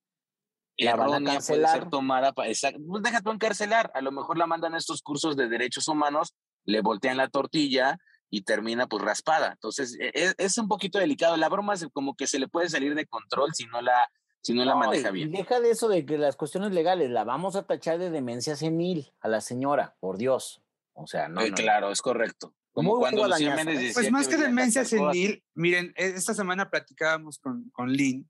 la 0.77 0.91
errónea 0.91 1.39
puede 1.39 1.67
ser 1.67 1.89
tomada 1.89 2.33
para... 2.33 2.49
Pues 2.49 3.03
deja 3.03 3.21
tú 3.21 3.31
encarcelar, 3.31 3.91
a 3.93 4.01
lo 4.01 4.11
mejor 4.11 4.37
la 4.37 4.45
mandan 4.45 4.73
a 4.73 4.77
estos 4.77 5.01
cursos 5.01 5.37
de 5.37 5.47
derechos 5.47 5.87
humanos, 5.87 6.33
le 6.65 6.81
voltean 6.81 7.17
la 7.17 7.29
tortilla 7.29 7.97
y 8.29 8.41
termina 8.41 8.87
pues 8.87 9.03
raspada. 9.03 9.53
Entonces 9.53 9.97
e, 9.99 10.11
e, 10.13 10.33
es, 10.37 10.57
un 10.57 10.67
poquito 10.67 10.99
delicado. 10.99 11.37
La 11.37 11.47
broma 11.47 11.73
es 11.73 11.87
como 11.93 12.15
que 12.15 12.27
se 12.27 12.39
le 12.39 12.49
puede 12.49 12.69
salir 12.69 12.95
de 12.95 13.05
control 13.05 13.53
si 13.53 13.65
no 13.67 13.81
la 13.81 14.09
si 14.45 14.53
no, 14.53 14.63
la 14.63 14.75
maneja 14.75 15.09
bien. 15.09 15.31
Deja 15.31 15.59
de 15.59 15.71
eso 15.71 15.89
de 15.89 16.05
que 16.05 16.19
las 16.19 16.35
cuestiones 16.35 16.71
legales, 16.71 17.09
la 17.09 17.23
vamos 17.23 17.55
a 17.55 17.65
tachar 17.65 17.97
de 17.97 18.11
demencia 18.11 18.55
senil 18.55 19.11
a 19.19 19.27
la 19.27 19.41
señora, 19.41 19.95
por 19.99 20.19
Dios. 20.19 20.61
O 20.93 21.07
sea, 21.07 21.27
no. 21.27 21.41
Claro, 21.55 21.89
es 21.89 21.99
correcto. 21.99 22.53
Como 22.71 22.99
cuando 22.99 23.27
Lucía 23.27 23.55
Méndez 23.55 23.79
decía 23.79 23.93
Pues 23.95 24.11
más 24.11 24.27
que, 24.27 24.37
demencia 24.37 24.85
senil, 24.85 25.43
miren, 25.55 25.93
e, 25.95 26.09
esta 26.09 26.35
semana 26.35 26.69
platicábamos 26.69 27.39
con, 27.39 27.71
con 27.71 27.91
Lynn 27.91 28.29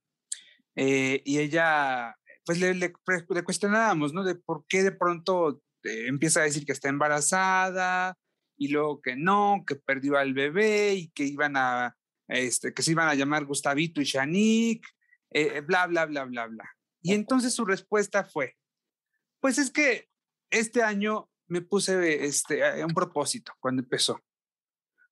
eh, 0.77 1.21
y 1.25 1.39
ella, 1.39 2.15
pues 2.45 2.61
le, 2.61 2.73
le, 2.75 2.93
cuestionábamos, 3.43 4.13
¿no? 4.13 4.23
De 4.23 4.35
por 4.35 4.65
qué 4.69 4.83
de 4.83 4.93
pronto 4.93 5.61
eh, 5.83 6.07
empieza 6.07 6.39
a 6.39 6.43
decir 6.43 6.65
que 6.65 6.71
está 6.71 6.87
embarazada 6.87 8.17
y 8.55 8.69
luego 8.69 9.01
que 9.01 9.17
no, 9.17 9.65
que 9.67 9.75
perdió 9.75 10.17
al 10.17 10.33
bebé 10.33 10.93
y 10.93 11.09
que 11.09 11.25
iban 11.25 11.57
a, 11.57 11.97
este, 12.29 12.73
que 12.73 12.83
se 12.83 12.91
iban 12.91 13.09
a 13.09 13.15
llamar 13.15 13.43
Gustavito 13.43 13.99
y 13.99 14.05
Shanique 14.05 14.94
eh, 15.37 15.59
bla, 15.59 15.85
bla, 15.85 16.05
bla, 16.05 16.23
bla, 16.23 16.47
bla. 16.47 16.77
Y 17.01 17.13
entonces 17.13 17.53
su 17.53 17.65
respuesta 17.65 18.23
fue, 18.23 18.55
pues 19.41 19.57
es 19.57 19.69
que 19.69 20.07
este 20.49 20.81
año 20.81 21.29
me 21.47 21.61
puse 21.61 22.23
este, 22.23 22.83
un 22.85 22.93
propósito 22.93 23.51
cuando 23.59 23.81
empezó. 23.81 24.23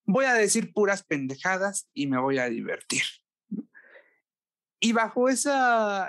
Voy 0.06 0.24
a 0.24 0.34
decir 0.34 0.72
puras 0.72 1.04
pendejadas 1.04 1.90
y 1.94 2.08
me 2.08 2.20
voy 2.20 2.38
a 2.38 2.46
divertir. 2.46 3.04
Y 4.80 4.94
bajo 4.94 5.28
ese 5.28 5.52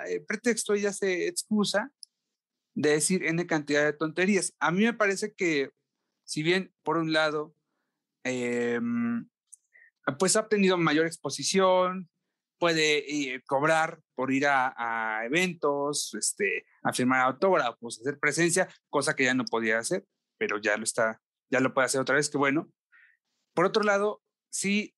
eh, 0.07 0.23
pretexto 0.25 0.73
ella 0.73 0.93
se 0.93 1.27
excusa 1.27 1.91
de 2.73 2.91
decir 2.91 3.25
N 3.25 3.45
cantidad 3.45 3.83
de 3.83 3.93
tonterías. 3.93 4.55
A 4.59 4.71
mí 4.71 4.83
me 4.85 4.93
parece 4.93 5.33
que, 5.33 5.71
si 6.23 6.41
bien 6.41 6.73
por 6.83 6.97
un 6.97 7.11
lado, 7.11 7.53
em, 8.23 9.27
pues 10.19 10.37
ha 10.37 10.41
obtenido 10.41 10.77
mayor 10.77 11.05
exposición, 11.05 12.09
puede 12.65 13.05
eh, 13.35 13.43
cobrar 13.45 14.01
por 14.15 14.31
ir 14.31 14.47
a, 14.47 15.21
eventos, 15.23 16.15
este, 16.15 16.65
a 16.81 16.91
firmar 16.91 17.21
autógrafos, 17.21 17.99
hacer 17.99 18.17
presencia, 18.17 18.67
cosa 18.89 19.15
que 19.15 19.25
ya 19.25 19.35
no 19.35 19.45
podía 19.45 19.77
hacer, 19.77 20.03
pero 20.39 20.57
ya 20.57 20.75
lo 20.75 20.83
está, 20.83 21.21
ya 21.51 21.59
lo 21.59 21.75
puede 21.75 21.85
hacer 21.85 22.01
otra 22.01 22.15
vez, 22.15 22.27
que 22.27 22.39
bueno. 22.39 22.67
Por 23.53 23.65
otro 23.65 23.83
lado, 23.83 24.23
sí, 24.49 24.95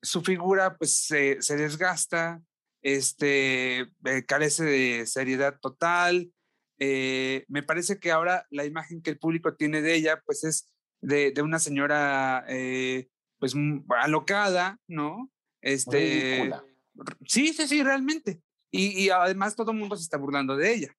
su 0.00 0.22
figura 0.22 0.76
pues 0.76 1.06
se, 1.06 1.42
se 1.42 1.56
desgasta, 1.56 2.40
este, 2.82 3.80
eh, 3.80 4.24
carece 4.24 4.62
de 4.62 5.04
seriedad 5.04 5.58
total. 5.60 6.32
Eh, 6.78 7.44
me 7.48 7.64
parece 7.64 7.98
que 7.98 8.12
ahora 8.12 8.46
la 8.50 8.64
imagen 8.64 9.02
que 9.02 9.10
el 9.10 9.18
público 9.18 9.56
tiene 9.56 9.82
de 9.82 9.96
ella 9.96 10.22
pues 10.24 10.44
es 10.44 10.72
de, 11.00 11.32
de 11.32 11.42
una 11.42 11.58
señora 11.58 12.46
pues 13.40 13.56
alocada, 13.88 14.78
¿no? 14.86 15.32
Este, 15.60 16.52
Sí, 17.26 17.52
sí, 17.52 17.66
sí, 17.68 17.82
realmente. 17.82 18.42
Y, 18.70 19.08
además 19.10 19.56
todo 19.56 19.70
el 19.72 19.78
mundo 19.78 19.96
se 19.96 20.02
está 20.02 20.18
burlando 20.18 20.56
de 20.56 20.74
ella. 20.74 20.96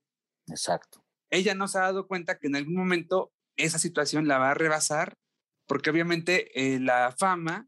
Exacto. 0.47 1.03
Ella 1.29 1.53
no 1.53 1.67
se 1.67 1.77
ha 1.77 1.81
dado 1.81 2.07
cuenta 2.07 2.37
que 2.39 2.47
en 2.47 2.55
algún 2.55 2.75
momento 2.75 3.31
esa 3.55 3.77
situación 3.77 4.27
la 4.27 4.39
va 4.39 4.51
a 4.51 4.55
rebasar, 4.55 5.15
porque 5.67 5.89
obviamente 5.89 6.49
eh, 6.59 6.79
la 6.79 7.13
fama 7.17 7.67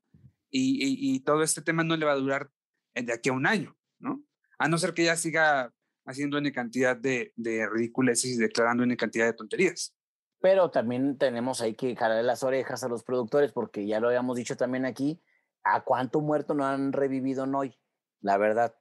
y, 0.50 1.20
todo 1.22 1.44
este 1.44 1.62
tema 1.62 1.84
no 1.84 1.96
le 1.96 2.06
va 2.06 2.14
a 2.14 2.16
durar 2.16 2.50
de 2.96 3.14
aquí 3.14 3.30
a 3.30 3.34
un 3.34 3.46
año, 3.46 3.78
¿no? 4.00 4.24
A 4.58 4.68
no 4.68 4.78
ser 4.78 4.94
que 4.94 5.04
ella 5.04 5.16
siga 5.16 5.72
haciendo 6.06 6.38
una 6.38 6.52
cantidad 6.52 6.98
de, 6.98 7.32
de 7.36 7.70
ridiculeces 7.70 8.32
y 8.32 8.38
declarando 8.38 8.84
una 8.84 8.96
cantidad 8.98 9.26
de 9.26 9.34
tonterías. 9.34 9.96
Pero 10.42 10.72
también 10.72 11.18
tenemos 11.18 11.62
ahí 11.62 11.76
que 11.76 11.96
jalar 11.96 12.24
las 12.26 12.44
orejas 12.44 12.84
a 12.84 12.90
los 12.90 13.04
productores, 13.04 13.52
porque 13.52 13.86
ya 13.86 14.00
lo 14.00 14.08
habíamos 14.08 14.36
dicho 14.36 14.58
también 14.58 14.86
aquí, 14.86 15.22
¿a 15.64 15.84
cuánto 15.84 16.20
muerto 16.20 16.56
no 16.56 16.66
han 16.66 16.92
revivido 16.92 17.46
hoy? 17.56 17.78
La 18.22 18.38
verdad. 18.38 18.76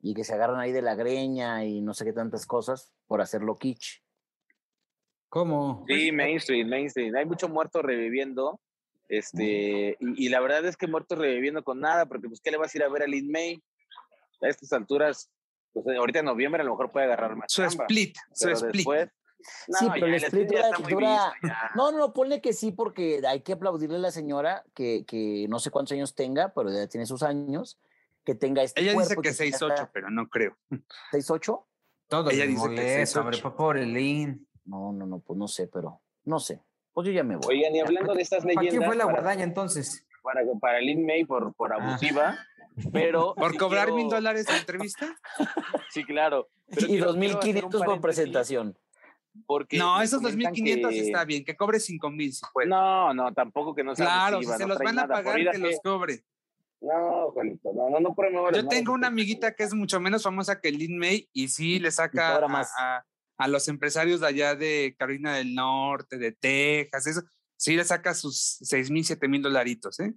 Y 0.00 0.14
que 0.14 0.24
se 0.24 0.34
agarran 0.34 0.58
ahí 0.58 0.72
de 0.72 0.82
la 0.82 0.94
greña 0.94 1.64
y 1.64 1.80
no 1.80 1.94
sé 1.94 2.04
qué 2.04 2.12
tantas 2.12 2.44
cosas 2.44 2.92
por 3.06 3.20
hacerlo 3.20 3.58
kitsch. 3.58 4.02
¿Cómo? 5.28 5.84
Sí, 5.86 5.94
pues, 5.94 6.12
mainstream, 6.12 6.68
mainstream. 6.68 7.16
Hay 7.16 7.24
mucho 7.24 7.48
muerto 7.48 7.80
reviviendo. 7.80 8.60
Este, 9.08 9.96
y, 10.00 10.28
la 10.28 10.40
verdad 10.40 10.64
es 10.64 10.76
que 10.76 10.86
muerto 10.86 11.14
reviviendo 11.16 11.62
con 11.62 11.80
nada, 11.80 12.06
porque 12.06 12.28
pues, 12.28 12.40
¿qué 12.40 12.50
le 12.50 12.56
vas 12.56 12.74
a 12.74 12.78
ir 12.78 12.84
a 12.84 12.88
ver 12.88 13.02
a 13.02 13.06
Lin 13.06 13.30
May? 13.30 13.62
A 14.40 14.48
estas 14.48 14.72
alturas, 14.72 15.30
pues 15.72 15.86
ahorita 15.86 16.20
en 16.20 16.24
noviembre 16.24 16.62
a 16.62 16.64
lo 16.64 16.72
mejor 16.72 16.90
puede 16.90 17.06
agarrar 17.06 17.36
más. 17.36 17.52
Su 17.52 17.62
split, 17.62 18.16
su 18.32 18.50
split. 18.50 18.86
sí, 19.68 19.86
pero 19.92 20.06
el 20.06 20.14
split 20.14 20.48
dura, 20.48 21.32
No, 21.74 21.92
no, 21.92 21.98
no, 21.98 22.12
ponle 22.12 22.40
que 22.40 22.52
sí, 22.52 22.72
porque 22.72 23.20
hay 23.26 23.40
que 23.40 23.52
aplaudirle 23.52 23.96
a 23.96 24.00
la 24.00 24.10
señora 24.10 24.64
que, 24.74 25.04
que 25.06 25.46
no 25.48 25.58
sé 25.58 25.70
cuántos 25.70 25.92
años 25.92 26.14
tenga, 26.14 26.52
pero 26.54 26.70
ya 26.70 26.86
tiene 26.88 27.06
sus 27.06 27.22
años 27.22 27.78
que 28.24 28.34
tenga 28.34 28.62
este 28.62 28.80
Ella 28.80 28.92
dice 28.92 29.16
que 29.16 29.30
6'8, 29.30 29.90
pero 29.92 30.10
no 30.10 30.28
creo. 30.28 30.56
¿6'8? 31.12 31.64
Todo 32.08 32.30
Ella 32.30 32.46
dice 32.46 32.68
que 32.70 33.02
6'8. 33.02 33.20
Hombre, 33.20 33.38
por 33.56 33.78
el 33.78 33.92
Lin. 33.92 34.46
No, 34.64 34.92
no, 34.92 35.06
no, 35.06 35.20
pues 35.20 35.38
no 35.38 35.48
sé, 35.48 35.68
pero 35.68 36.02
no 36.24 36.38
sé. 36.38 36.62
Pues 36.92 37.06
yo 37.06 37.12
ya 37.12 37.24
me 37.24 37.36
voy. 37.36 37.56
Oigan, 37.56 37.74
y 37.74 37.80
hablando 37.80 38.14
de 38.14 38.22
estas 38.22 38.44
leyendas. 38.44 38.64
¿Para 38.64 38.70
quién 38.70 38.84
fue 38.84 38.96
la 38.96 39.04
guadaña 39.04 39.44
entonces? 39.44 40.06
Para, 40.22 40.42
para 40.60 40.80
Lin 40.80 41.04
May 41.04 41.24
por, 41.24 41.54
por 41.54 41.72
ah. 41.72 41.76
abusiva. 41.80 42.38
Pero. 42.92 43.34
¿Por 43.36 43.56
cobrar 43.56 43.92
mil 43.92 44.08
dólares 44.08 44.46
de 44.46 44.56
entrevista? 44.56 45.16
sí, 45.90 46.04
claro. 46.04 46.48
y 46.68 46.98
dos 46.98 47.16
mil 47.16 47.38
quinientos 47.38 47.82
por 47.82 48.00
presentación. 48.00 48.76
Porque 49.46 49.78
no, 49.78 50.00
esos 50.02 50.22
2.500 50.22 50.92
está 50.92 51.24
bien, 51.24 51.44
que 51.44 51.56
cobre 51.56 51.78
5.000 51.78 52.32
si 52.32 52.42
puede. 52.52 52.68
No, 52.68 53.14
no, 53.14 53.32
tampoco 53.32 53.74
que 53.74 53.82
no 53.82 53.94
sea 53.96 54.04
Claro, 54.04 54.42
si 54.42 54.46
se 54.46 54.66
los 54.66 54.78
van 54.78 54.98
a 54.98 55.08
pagar, 55.08 55.36
que 55.52 55.58
los 55.58 55.80
cobre. 55.82 56.22
No, 56.82 57.30
Juanito, 57.30 57.72
no, 57.72 57.88
no, 57.88 58.00
no 58.00 58.50
Yo 58.52 58.66
tengo 58.66 58.92
una 58.92 59.06
amiguita 59.06 59.54
que 59.54 59.62
es 59.62 59.72
mucho 59.72 60.00
menos 60.00 60.24
famosa 60.24 60.60
que 60.60 60.72
Lin 60.72 60.98
May 60.98 61.28
y 61.32 61.46
sí 61.46 61.78
le 61.78 61.92
saca 61.92 62.38
a, 62.38 63.04
a, 63.38 63.48
los 63.48 63.68
empresarios 63.68 64.20
de 64.20 64.26
allá 64.26 64.56
de 64.56 64.96
Carolina 64.98 65.36
del 65.36 65.54
Norte, 65.54 66.18
de 66.18 66.32
Texas, 66.32 67.06
eso, 67.06 67.22
sí 67.56 67.76
le 67.76 67.84
saca 67.84 68.14
sus 68.14 68.58
6 68.62 68.90
mil, 68.90 69.04
7 69.04 69.28
mil 69.28 69.40
dolaritos, 69.40 70.00
¿eh? 70.00 70.12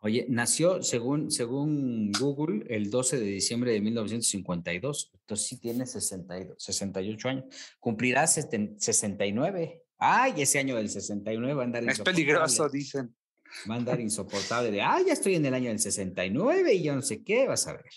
Oye, 0.00 0.26
nació 0.28 0.82
según, 0.82 1.30
según 1.30 2.12
Google 2.12 2.64
el 2.68 2.88
12 2.88 3.18
de 3.18 3.26
diciembre 3.26 3.72
de 3.72 3.80
1952, 3.80 5.10
entonces 5.12 5.46
sí 5.46 5.58
tiene 5.58 5.84
62, 5.84 6.62
68 6.62 7.28
años, 7.28 7.44
cumplirá 7.80 8.26
69. 8.26 9.82
Ay, 9.98 10.34
ese 10.40 10.60
año 10.60 10.76
del 10.76 10.88
69 10.88 11.54
va 11.54 11.62
a 11.62 11.64
andar 11.64 11.88
Es 11.88 12.00
peligroso, 12.00 12.68
dicen. 12.68 13.14
Va 13.68 13.74
a 13.74 13.78
andar 13.78 14.00
insoportable 14.00 14.70
de, 14.70 14.82
ah, 14.82 14.98
ya 15.06 15.12
estoy 15.12 15.34
en 15.36 15.46
el 15.46 15.54
año 15.54 15.68
del 15.68 15.78
69 15.78 16.74
y 16.74 16.82
yo 16.82 16.94
no 16.94 17.02
sé 17.02 17.22
qué, 17.22 17.46
vas 17.46 17.66
a 17.66 17.72
ver. 17.72 17.90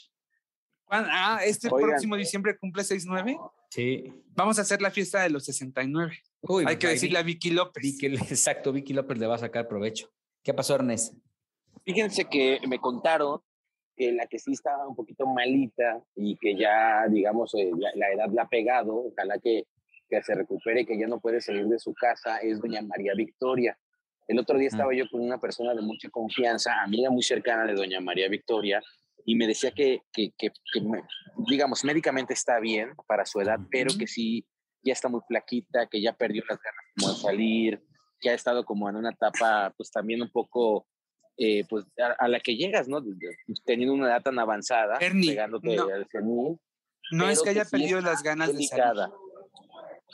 Ah, 0.89 1.39
este 1.45 1.69
próximo 1.69 2.17
diciembre 2.17 2.57
cumple 2.57 2.83
69. 2.83 3.37
Sí. 3.69 4.13
Vamos 4.35 4.59
a 4.59 4.63
hacer 4.63 4.81
la 4.81 4.91
fiesta 4.91 5.23
de 5.23 5.29
los 5.29 5.45
69. 5.45 6.17
Hay 6.65 6.77
que 6.77 6.87
decirle 6.87 7.19
a 7.19 7.23
Vicky 7.23 7.51
López. 7.51 7.83
exacto, 8.03 8.73
Vicky 8.73 8.93
López 8.93 9.17
le 9.17 9.27
va 9.27 9.35
a 9.35 9.39
sacar 9.39 9.67
provecho. 9.67 10.11
¿Qué 10.43 10.53
pasó, 10.53 10.75
Ernest? 10.75 11.13
Fíjense 11.85 12.25
que 12.25 12.59
me 12.67 12.79
contaron 12.79 13.39
que 13.95 14.11
la 14.11 14.25
que 14.27 14.39
sí 14.39 14.51
estaba 14.51 14.87
un 14.87 14.95
poquito 14.95 15.25
malita 15.27 16.03
y 16.15 16.35
que 16.37 16.57
ya, 16.57 17.05
digamos, 17.09 17.53
eh, 17.55 17.71
la, 17.95 18.11
edad 18.11 18.29
la 18.33 18.43
ha 18.43 18.49
pegado, 18.49 18.95
ojalá 18.95 19.37
que, 19.39 19.67
que 20.09 20.21
se 20.23 20.35
recupere, 20.35 20.85
que 20.85 20.97
ya 20.97 21.07
no 21.07 21.19
puede 21.19 21.41
salir 21.41 21.65
de 21.67 21.79
su 21.79 21.93
casa, 21.93 22.37
es 22.37 22.59
doña 22.59 22.81
María 22.81 23.13
Victoria. 23.15 23.77
El 24.31 24.39
otro 24.39 24.57
día 24.57 24.69
estaba 24.69 24.93
yo 24.95 25.09
con 25.09 25.19
una 25.19 25.37
persona 25.39 25.75
de 25.75 25.81
mucha 25.81 26.09
confianza, 26.09 26.81
amiga 26.81 27.09
muy 27.09 27.21
cercana 27.21 27.65
de 27.65 27.73
doña 27.73 27.99
María 27.99 28.29
Victoria, 28.29 28.81
y 29.25 29.35
me 29.35 29.45
decía 29.45 29.71
que, 29.71 30.03
que, 30.13 30.31
que, 30.37 30.53
digamos, 31.49 31.83
médicamente 31.83 32.33
está 32.33 32.61
bien 32.61 32.93
para 33.07 33.25
su 33.25 33.41
edad, 33.41 33.59
pero 33.69 33.91
que 33.99 34.07
sí, 34.07 34.45
ya 34.83 34.93
está 34.93 35.09
muy 35.09 35.19
flaquita, 35.27 35.87
que 35.87 36.01
ya 36.01 36.13
perdió 36.13 36.43
las 36.47 36.59
ganas 36.61 36.85
como 36.95 37.13
de 37.13 37.19
salir, 37.19 37.83
que 38.21 38.29
ha 38.29 38.33
estado 38.33 38.63
como 38.63 38.89
en 38.89 38.95
una 38.95 39.09
etapa, 39.09 39.73
pues 39.75 39.91
también 39.91 40.21
un 40.21 40.31
poco, 40.31 40.87
eh, 41.35 41.65
pues 41.69 41.85
a, 42.17 42.29
la 42.29 42.39
que 42.39 42.55
llegas, 42.55 42.87
¿no? 42.87 43.03
Teniendo 43.65 43.93
una 43.93 44.07
edad 44.07 44.21
tan 44.23 44.39
avanzada, 44.39 44.97
pegándote 44.97 45.75
no, 45.75 45.83
al 45.83 46.07
No 47.11 47.29
es 47.29 47.41
que 47.41 47.49
haya 47.49 47.65
perdido 47.65 47.99
las 47.99 48.23
ganas 48.23 48.55
de 48.55 48.63
salir. 48.63 49.11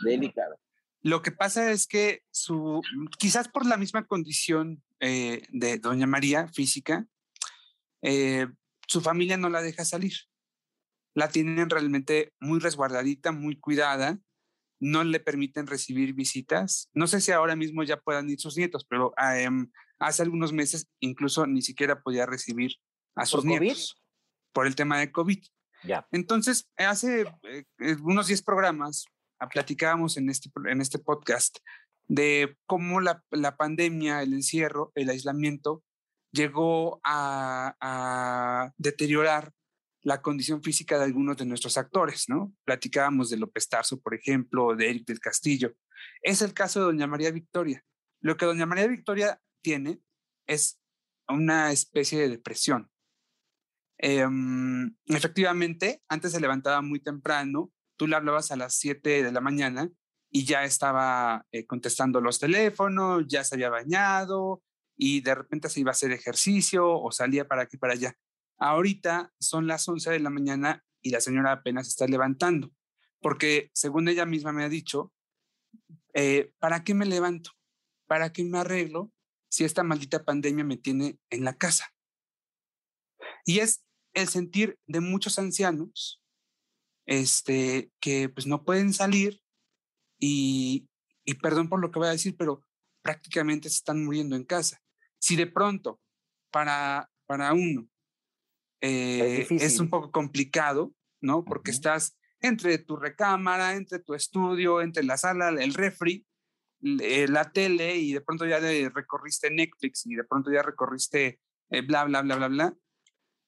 Delicada. 0.04 0.56
Lo 1.08 1.22
que 1.22 1.32
pasa 1.32 1.72
es 1.72 1.88
que 1.88 2.22
su, 2.32 2.82
quizás 3.18 3.48
por 3.48 3.66
la 3.66 3.78
misma 3.78 4.06
condición 4.06 4.84
eh, 5.00 5.42
de 5.52 5.78
Doña 5.78 6.06
María 6.06 6.50
física, 6.50 7.08
eh, 8.02 8.48
su 8.88 9.00
familia 9.00 9.38
no 9.38 9.48
la 9.48 9.62
deja 9.62 9.86
salir. 9.86 10.12
La 11.14 11.30
tienen 11.30 11.70
realmente 11.70 12.34
muy 12.42 12.60
resguardadita, 12.60 13.32
muy 13.32 13.58
cuidada, 13.58 14.20
no 14.82 15.06
le 15.06 15.22
permiten 15.22 15.66
recibir 15.66 16.14
visitas. 16.14 16.90
No 16.94 17.08
sé 17.08 17.22
si 17.22 17.32
ahora 17.32 17.56
mismo 17.56 17.84
ya 17.84 18.02
puedan 18.02 18.30
ir 18.30 18.42
sus 18.42 18.58
nietos, 18.58 18.84
pero 18.84 19.14
em, 19.18 19.72
hace 20.00 20.24
algunos 20.24 20.52
meses 20.52 20.90
incluso 21.00 21.48
ni 21.48 21.62
siquiera 21.62 22.02
podía 22.02 22.26
recibir 22.26 22.76
a 23.16 23.26
sus 23.26 23.46
nietos 23.46 24.04
por 24.52 24.68
el 24.68 24.76
tema 24.76 25.00
de 25.00 25.10
COVID. 25.14 25.42
Ya. 25.84 26.06
Entonces, 26.12 26.70
hace 26.76 27.22
eh, 27.44 27.96
unos 28.02 28.28
10 28.28 28.42
programas 28.42 29.06
platicábamos 29.52 30.18
en 30.18 30.30
este, 30.30 30.50
en 30.70 30.82
este 30.82 31.00
podcast 31.00 31.58
de 32.08 32.58
cómo 32.66 33.02
la, 33.02 33.24
la 33.32 33.58
pandemia, 33.58 34.22
el 34.22 34.34
encierro, 34.34 34.92
el 34.96 35.10
aislamiento 35.10 35.84
llegó 36.32 37.00
a, 37.04 38.72
deteriorar 38.78 39.52
la 40.04 40.22
condición 40.22 40.64
física 40.64 40.98
de 40.98 41.06
algunos 41.06 41.38
de 41.38 41.46
nuestros 41.46 41.78
actores, 41.78 42.26
¿no? 42.30 42.54
Platicábamos 42.64 43.30
de 43.30 43.38
López 43.38 43.68
Tarso, 43.68 44.00
por 44.00 44.14
ejemplo, 44.14 44.76
de 44.76 44.90
Eric 44.90 45.06
del 45.06 45.20
Castillo. 45.20 45.76
Es 46.22 46.42
el 46.42 46.54
caso 46.54 46.80
de 46.80 46.86
Doña 46.86 47.08
María 47.08 47.32
Victoria. 47.32 47.84
Lo 48.22 48.38
que 48.38 48.46
Doña 48.46 48.66
María 48.66 48.88
Victoria 48.88 49.42
tiene 49.62 50.00
es 50.48 50.80
una 51.28 51.72
especie 51.72 52.20
de 52.20 52.30
depresión. 52.30 52.90
Em, 53.98 54.96
efectivamente, 55.08 56.02
antes 56.08 56.32
se 56.32 56.40
levantaba 56.40 56.82
muy 56.82 57.00
temprano, 57.02 57.72
tú 57.98 58.08
le 58.08 58.16
hablabas 58.16 58.52
a 58.52 58.56
las 58.56 58.76
7 58.76 59.24
de 59.24 59.32
la 59.32 59.42
mañana 59.42 59.90
y 60.30 60.46
ya 60.46 60.64
estaba 60.64 61.46
eh, 61.52 61.66
contestando 61.66 62.22
los 62.22 62.40
teléfonos, 62.40 63.26
ya 63.28 63.44
se 63.44 63.56
había 63.56 63.70
bañado, 63.70 64.62
y 64.96 65.22
de 65.22 65.36
repente 65.36 65.70
se 65.70 65.80
iba 65.80 65.92
a 65.92 65.92
hacer 65.92 66.12
ejercicio 66.12 66.90
o 66.90 67.12
salía 67.12 67.48
para 67.48 67.64
aquí 67.64 67.78
para 67.78 67.94
allá. 67.94 68.18
Ahorita 68.58 69.34
son 69.40 69.68
las 69.68 69.88
11 69.88 70.12
de 70.12 70.20
la 70.20 70.30
mañana 70.30 70.84
y 71.02 71.12
la 71.12 71.22
señora 71.22 71.52
apenas 71.52 71.88
está 71.88 72.08
levantando, 72.08 72.72
porque 73.22 73.70
según 73.74 74.08
ella 74.08 74.26
misma 74.26 74.52
me 74.52 74.64
ha 74.64 74.70
dicho, 74.70 75.14
eh, 76.14 76.52
¿para 76.60 76.84
qué 76.84 76.94
me 76.94 77.06
levanto? 77.06 77.52
¿Para 78.08 78.34
qué 78.34 78.44
me 78.44 78.60
arreglo 78.60 79.12
si 79.50 79.64
esta 79.64 79.84
maldita 79.84 80.26
pandemia 80.26 80.64
me 80.64 80.78
tiene 80.78 81.20
en 81.30 81.44
la 81.44 81.56
casa? 81.56 81.94
Y 83.46 83.60
es 83.60 83.84
el 84.14 84.28
sentir 84.28 84.80
de 84.88 85.00
muchos 85.00 85.38
ancianos 85.38 86.22
este, 87.08 87.92
que 88.00 88.30
pues 88.30 88.46
no 88.46 88.64
pueden 88.64 88.94
salir 88.94 89.42
y, 90.20 90.88
y 91.26 91.34
perdón 91.36 91.70
por 91.70 91.80
lo 91.80 91.90
que 91.90 92.00
voy 92.00 92.10
a 92.10 92.12
decir, 92.12 92.36
pero 92.38 92.62
prácticamente 93.02 93.70
se 93.70 93.78
están 93.78 94.04
muriendo 94.04 94.36
en 94.36 94.44
casa. 94.44 94.82
Si 95.18 95.36
de 95.36 95.48
pronto 95.48 96.00
para, 96.52 97.10
para 97.26 97.54
uno 97.54 97.88
eh, 98.82 99.48
es, 99.50 99.80
un 99.80 99.90
poco 99.90 100.12
complicado, 100.12 100.94
¿no? 101.22 101.44
Porque 101.44 101.72
estás 101.72 102.18
entre 102.42 102.78
tu 102.78 102.98
recámara, 102.98 103.74
entre 103.74 104.00
tu 104.00 104.14
estudio, 104.14 104.82
entre 104.82 105.04
la 105.04 105.18
sala, 105.18 105.50
el 105.50 105.74
refri, 105.74 106.28
eh, 106.84 107.28
la 107.28 107.52
tele 107.52 107.96
y 107.96 108.14
de 108.14 108.22
pronto 108.22 108.46
ya 108.46 108.60
recorriste 108.60 109.50
Netflix 109.50 110.06
y 110.06 110.16
de 110.16 110.24
pronto 110.24 110.52
ya 110.52 110.62
recorriste 110.62 111.40
eh, 111.70 111.82
bla, 111.82 112.04
bla, 112.04 112.22
bla, 112.22 112.36
bla, 112.36 112.48
bla. 112.50 112.78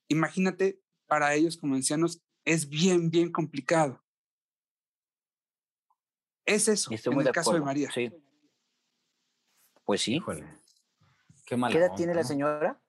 Imagínate, 0.07 0.79
para 1.05 1.35
ellos 1.35 1.57
como 1.57 1.75
ancianos 1.75 2.23
es 2.49 2.67
bien, 2.67 3.11
bien 3.11 3.31
complicado. 3.31 4.01
Es 6.45 6.67
eso, 6.67 6.89
en 6.91 7.21
el 7.21 7.31
caso 7.31 7.53
de 7.53 7.61
María. 7.61 7.91
Sí. 7.91 8.11
Pues 9.85 10.01
sí. 10.01 10.19
Qué, 11.45 11.55
edad 11.55 11.93
tiene 11.95 12.15
la 12.15 12.23
señora? 12.23 12.79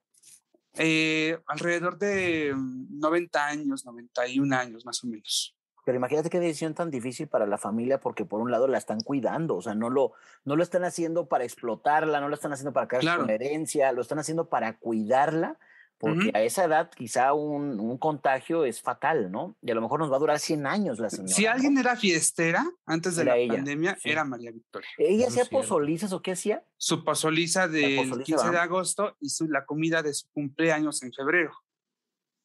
Eh, 0.74 1.38
alrededor 1.46 1.98
de 1.98 2.54
90 2.56 3.46
años, 3.46 3.84
91 3.84 4.56
años 4.56 4.86
más 4.86 5.04
o 5.04 5.08
menos. 5.08 5.54
Pero 5.84 5.96
imagínate 5.96 6.30
qué 6.30 6.40
decisión 6.40 6.74
tan 6.74 6.90
difícil 6.90 7.28
para 7.28 7.46
la 7.46 7.58
familia 7.58 8.00
porque 8.00 8.24
por 8.24 8.40
un 8.40 8.50
lado 8.50 8.66
la 8.66 8.78
están 8.78 9.00
cuidando, 9.00 9.56
o 9.56 9.62
sea, 9.62 9.74
no 9.74 9.90
lo, 9.90 10.12
no 10.44 10.56
lo 10.56 10.62
están 10.62 10.84
haciendo 10.84 11.28
para 11.28 11.44
explotarla, 11.44 12.20
no 12.20 12.28
lo 12.28 12.34
están 12.34 12.52
haciendo 12.52 12.72
para 12.72 12.88
crear 12.88 13.18
con 13.18 13.28
herencia, 13.28 13.92
lo 13.92 14.00
están 14.00 14.18
haciendo 14.18 14.48
para 14.48 14.78
cuidarla 14.78 15.58
porque 16.00 16.30
a 16.32 16.42
esa 16.42 16.64
edad 16.64 16.90
quizá 16.90 17.34
un, 17.34 17.78
un, 17.78 17.98
contagio 17.98 18.64
es 18.64 18.80
fatal, 18.80 19.30
¿no? 19.30 19.54
Y 19.60 19.70
a 19.70 19.74
lo 19.74 19.82
mejor 19.82 20.00
nos 20.00 20.10
va 20.10 20.16
a 20.16 20.18
durar 20.18 20.38
100 20.38 20.66
años 20.66 20.98
la 20.98 21.10
señora. 21.10 21.34
Si 21.34 21.44
alguien 21.44 21.76
era 21.76 21.94
fiestera 21.94 22.64
antes 22.86 23.16
de 23.16 23.24
la 23.24 23.34
pandemia, 23.46 23.98
era 24.02 24.24
María 24.24 24.50
Victoria. 24.50 24.88
¿Ella 24.96 25.28
hacía 25.28 25.44
pozolizas 25.44 26.14
o 26.14 26.22
qué 26.22 26.32
hacía? 26.32 26.64
Su 26.78 27.04
pozoliza 27.04 27.68
del 27.68 28.22
15 28.22 28.50
de 28.50 28.58
agosto 28.58 29.14
y 29.20 29.28
su, 29.28 29.46
la 29.46 29.66
comida 29.66 30.02
de 30.02 30.14
su 30.14 30.26
cumpleaños 30.30 31.02
en 31.02 31.12
febrero. 31.12 31.52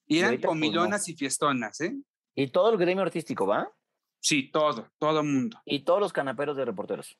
Y 0.05 0.19
eran 0.19 0.31
pues, 0.31 0.47
comilonas 0.47 1.07
y 1.07 1.15
fiestonas, 1.15 1.79
¿eh? 1.79 1.95
¿Y 2.35 2.47
todo 2.47 2.71
el 2.71 2.77
gremio 2.77 3.03
artístico 3.03 3.47
va? 3.47 3.71
Sí, 4.19 4.51
todo, 4.51 4.91
todo 4.99 5.21
el 5.21 5.27
mundo. 5.27 5.61
¿Y 5.63 5.85
todos 5.85 6.01
los 6.01 6.11
canaperos 6.11 6.57
de 6.57 6.65
reporteros? 6.65 7.17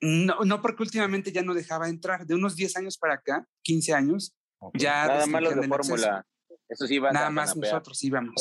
No, 0.00 0.40
no, 0.44 0.62
porque 0.62 0.84
últimamente 0.84 1.32
ya 1.32 1.42
no 1.42 1.52
dejaba 1.52 1.88
entrar. 1.88 2.26
De 2.26 2.34
unos 2.36 2.54
10 2.54 2.76
años 2.76 2.96
para 2.96 3.14
acá, 3.14 3.48
15 3.62 3.92
años, 3.92 4.36
ya 4.74 5.06
Nada 5.06 5.26
más 5.26 5.42
los 5.42 5.54
de 5.56 5.68
fórmula. 5.68 6.26
Eso 6.68 6.86
sí 6.86 7.00
Nada 7.00 7.30
más 7.30 7.54
nosotros 7.54 8.02
íbamos. 8.02 8.32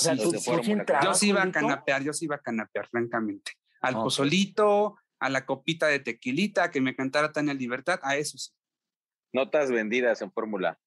yo 1.04 1.14
sí 1.14 1.30
iba 1.30 1.44
a 1.44 1.52
canapear, 1.52 2.02
yo 2.04 2.14
sí 2.14 2.26
iba 2.26 2.36
a 2.38 2.40
canapear, 2.40 2.88
francamente. 2.88 3.54
Al 3.82 3.96
pozolito, 3.96 4.96
a 5.20 5.30
la 5.30 5.46
copita 5.46 5.88
de 5.88 6.00
tequilita, 6.00 6.72
que 6.72 6.82
me 6.82 6.96
cantara 6.96 7.32
Tania 7.34 7.54
Libertad, 7.54 8.00
a 8.04 8.16
eso 8.16 8.38
sí. 8.38 8.52
Notas 9.34 9.72
vendidas 9.72 10.22
en 10.22 10.32
fórmula. 10.32 10.80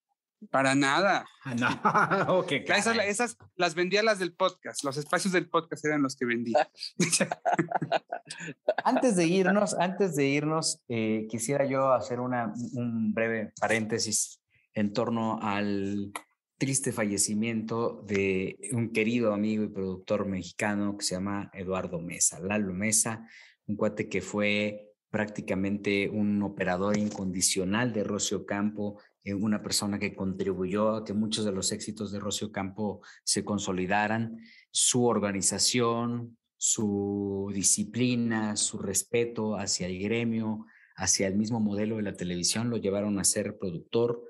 Para 0.51 0.75
nada. 0.75 1.27
No, 1.57 1.69
okay, 2.39 2.65
esas, 2.67 2.99
esas, 2.99 3.39
las 3.57 3.75
vendía 3.75 4.03
las 4.03 4.19
del 4.19 4.35
podcast. 4.35 4.85
Los 4.85 4.97
espacios 4.97 5.33
del 5.33 5.49
podcast 5.49 5.85
eran 5.85 6.03
los 6.03 6.17
que 6.17 6.27
vendía. 6.27 6.71
antes 8.85 9.17
de 9.17 9.27
irnos, 9.27 9.75
antes 9.75 10.17
de 10.17 10.27
irnos, 10.27 10.83
eh, 10.89 11.27
quisiera 11.31 11.65
yo 11.65 11.93
hacer 11.93 12.21
una, 12.21 12.53
un 12.75 13.15
breve 13.15 13.53
paréntesis 13.59 14.44
en 14.75 14.93
torno 14.93 15.39
al 15.41 16.13
triste 16.59 16.93
fallecimiento 16.93 18.03
de 18.07 18.59
un 18.73 18.91
querido 18.91 19.33
amigo 19.33 19.65
y 19.65 19.69
productor 19.69 20.27
mexicano 20.27 20.97
que 20.97 21.05
se 21.05 21.15
llama 21.15 21.51
Eduardo 21.55 22.01
Mesa. 22.01 22.41
Lalo 22.41 22.73
Mesa 22.73 23.27
un 23.67 23.77
cuate 23.77 24.09
que 24.09 24.21
fue 24.21 24.93
prácticamente 25.11 26.09
un 26.09 26.43
operador 26.43 26.97
incondicional 26.97 27.93
de 27.93 28.05
Rocio 28.05 28.45
Campo, 28.45 29.01
eh, 29.23 29.33
una 29.33 29.63
persona 29.63 29.99
que 29.99 30.15
contribuyó 30.15 30.97
a 30.97 31.05
que 31.05 31.13
muchos 31.13 31.45
de 31.45 31.53
los 31.53 31.71
éxitos 31.73 32.11
de 32.11 32.19
Rocio 32.19 32.51
Campo 32.51 33.01
se 33.23 33.45
consolidaran, 33.45 34.39
su 34.71 35.05
organización, 35.07 36.37
su 36.57 37.51
disciplina, 37.55 38.57
su 38.57 38.79
respeto 38.79 39.57
hacia 39.57 39.87
el 39.87 40.01
gremio, 40.01 40.67
hacia 40.97 41.29
el 41.29 41.37
mismo 41.37 41.61
modelo 41.61 41.97
de 41.97 42.03
la 42.03 42.17
televisión, 42.17 42.71
lo 42.71 42.77
llevaron 42.77 43.19
a 43.19 43.25
ser 43.25 43.57
productor. 43.59 44.25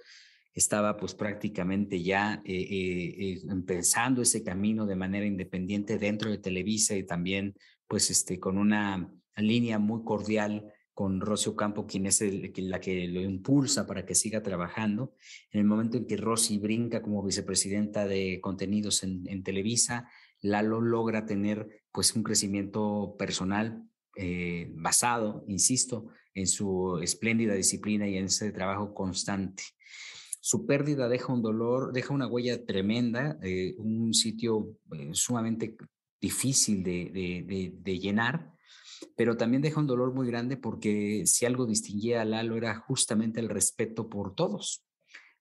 Estaba 0.55 0.97
pues 0.97 1.15
prácticamente 1.15 2.03
ya 2.03 2.43
eh, 2.45 2.55
eh, 2.55 3.41
empezando 3.51 4.23
ese 4.23 4.43
camino 4.43 4.87
de 4.87 4.97
manera 4.97 5.27
independiente 5.27 5.99
dentro 5.99 6.31
de 6.31 6.39
Televisa 6.39 6.97
y 6.97 7.05
también 7.05 7.55
pues 7.87 8.11
este, 8.11 8.39
con 8.39 8.57
una 8.57 9.13
línea 9.37 9.79
muy 9.79 10.05
cordial 10.05 10.73
con 10.95 11.21
Rocío 11.21 11.57
Campo, 11.57 11.87
quien 11.87 12.07
es 12.07 12.23
la 12.57 12.81
que 12.81 13.09
lo 13.09 13.21
impulsa 13.21 13.87
para 13.87 14.07
que 14.07 14.15
siga 14.15 14.43
trabajando. 14.43 15.15
En 15.51 15.61
el 15.61 15.67
momento 15.67 15.97
en 15.97 16.07
que 16.07 16.17
Rosy 16.17 16.59
brinca 16.59 17.03
como 17.03 17.23
vicepresidenta 17.23 18.07
de 18.07 18.41
contenidos 18.41 19.03
en, 19.03 19.43
Televisa, 19.43 20.09
Lalo 20.41 20.81
logra 20.81 21.27
tener 21.27 21.85
pues 21.91 22.15
un 22.15 22.23
crecimiento 22.23 23.17
personal 23.19 23.83
eh, 24.17 24.71
basado, 24.75 25.45
insisto, 25.49 26.11
en 26.33 26.47
su 26.47 26.99
espléndida 27.03 27.55
disciplina 27.55 28.07
y 28.07 28.17
en 28.17 28.27
ese 28.27 28.53
trabajo 28.53 28.95
constante. 28.95 29.65
Su 30.47 30.67
pérdida 30.67 31.09
deja 31.09 31.33
un 31.33 31.41
dolor, 31.41 31.91
deja 31.95 32.13
una 32.13 32.27
huella 32.27 32.67
tremenda, 32.67 33.39
eh, 33.43 33.75
un 33.79 34.13
sitio 34.13 34.77
eh, 34.93 35.09
sumamente 35.15 35.75
difícil 36.21 36.83
de 36.83 37.99
llenar, 37.99 38.53
pero 39.17 39.39
también 39.39 39.63
deja 39.63 39.81
un 39.81 39.87
dolor 39.87 40.13
muy 40.13 40.27
grande 40.27 40.59
porque 40.59 41.23
si 41.25 41.47
algo 41.47 41.65
distinguía 41.65 42.21
a 42.21 42.27
Lalo 42.27 42.59
era 42.59 42.75
justamente 42.75 43.41
el 43.41 43.49
respeto 43.49 44.11
por 44.11 44.35
todos. 44.35 44.85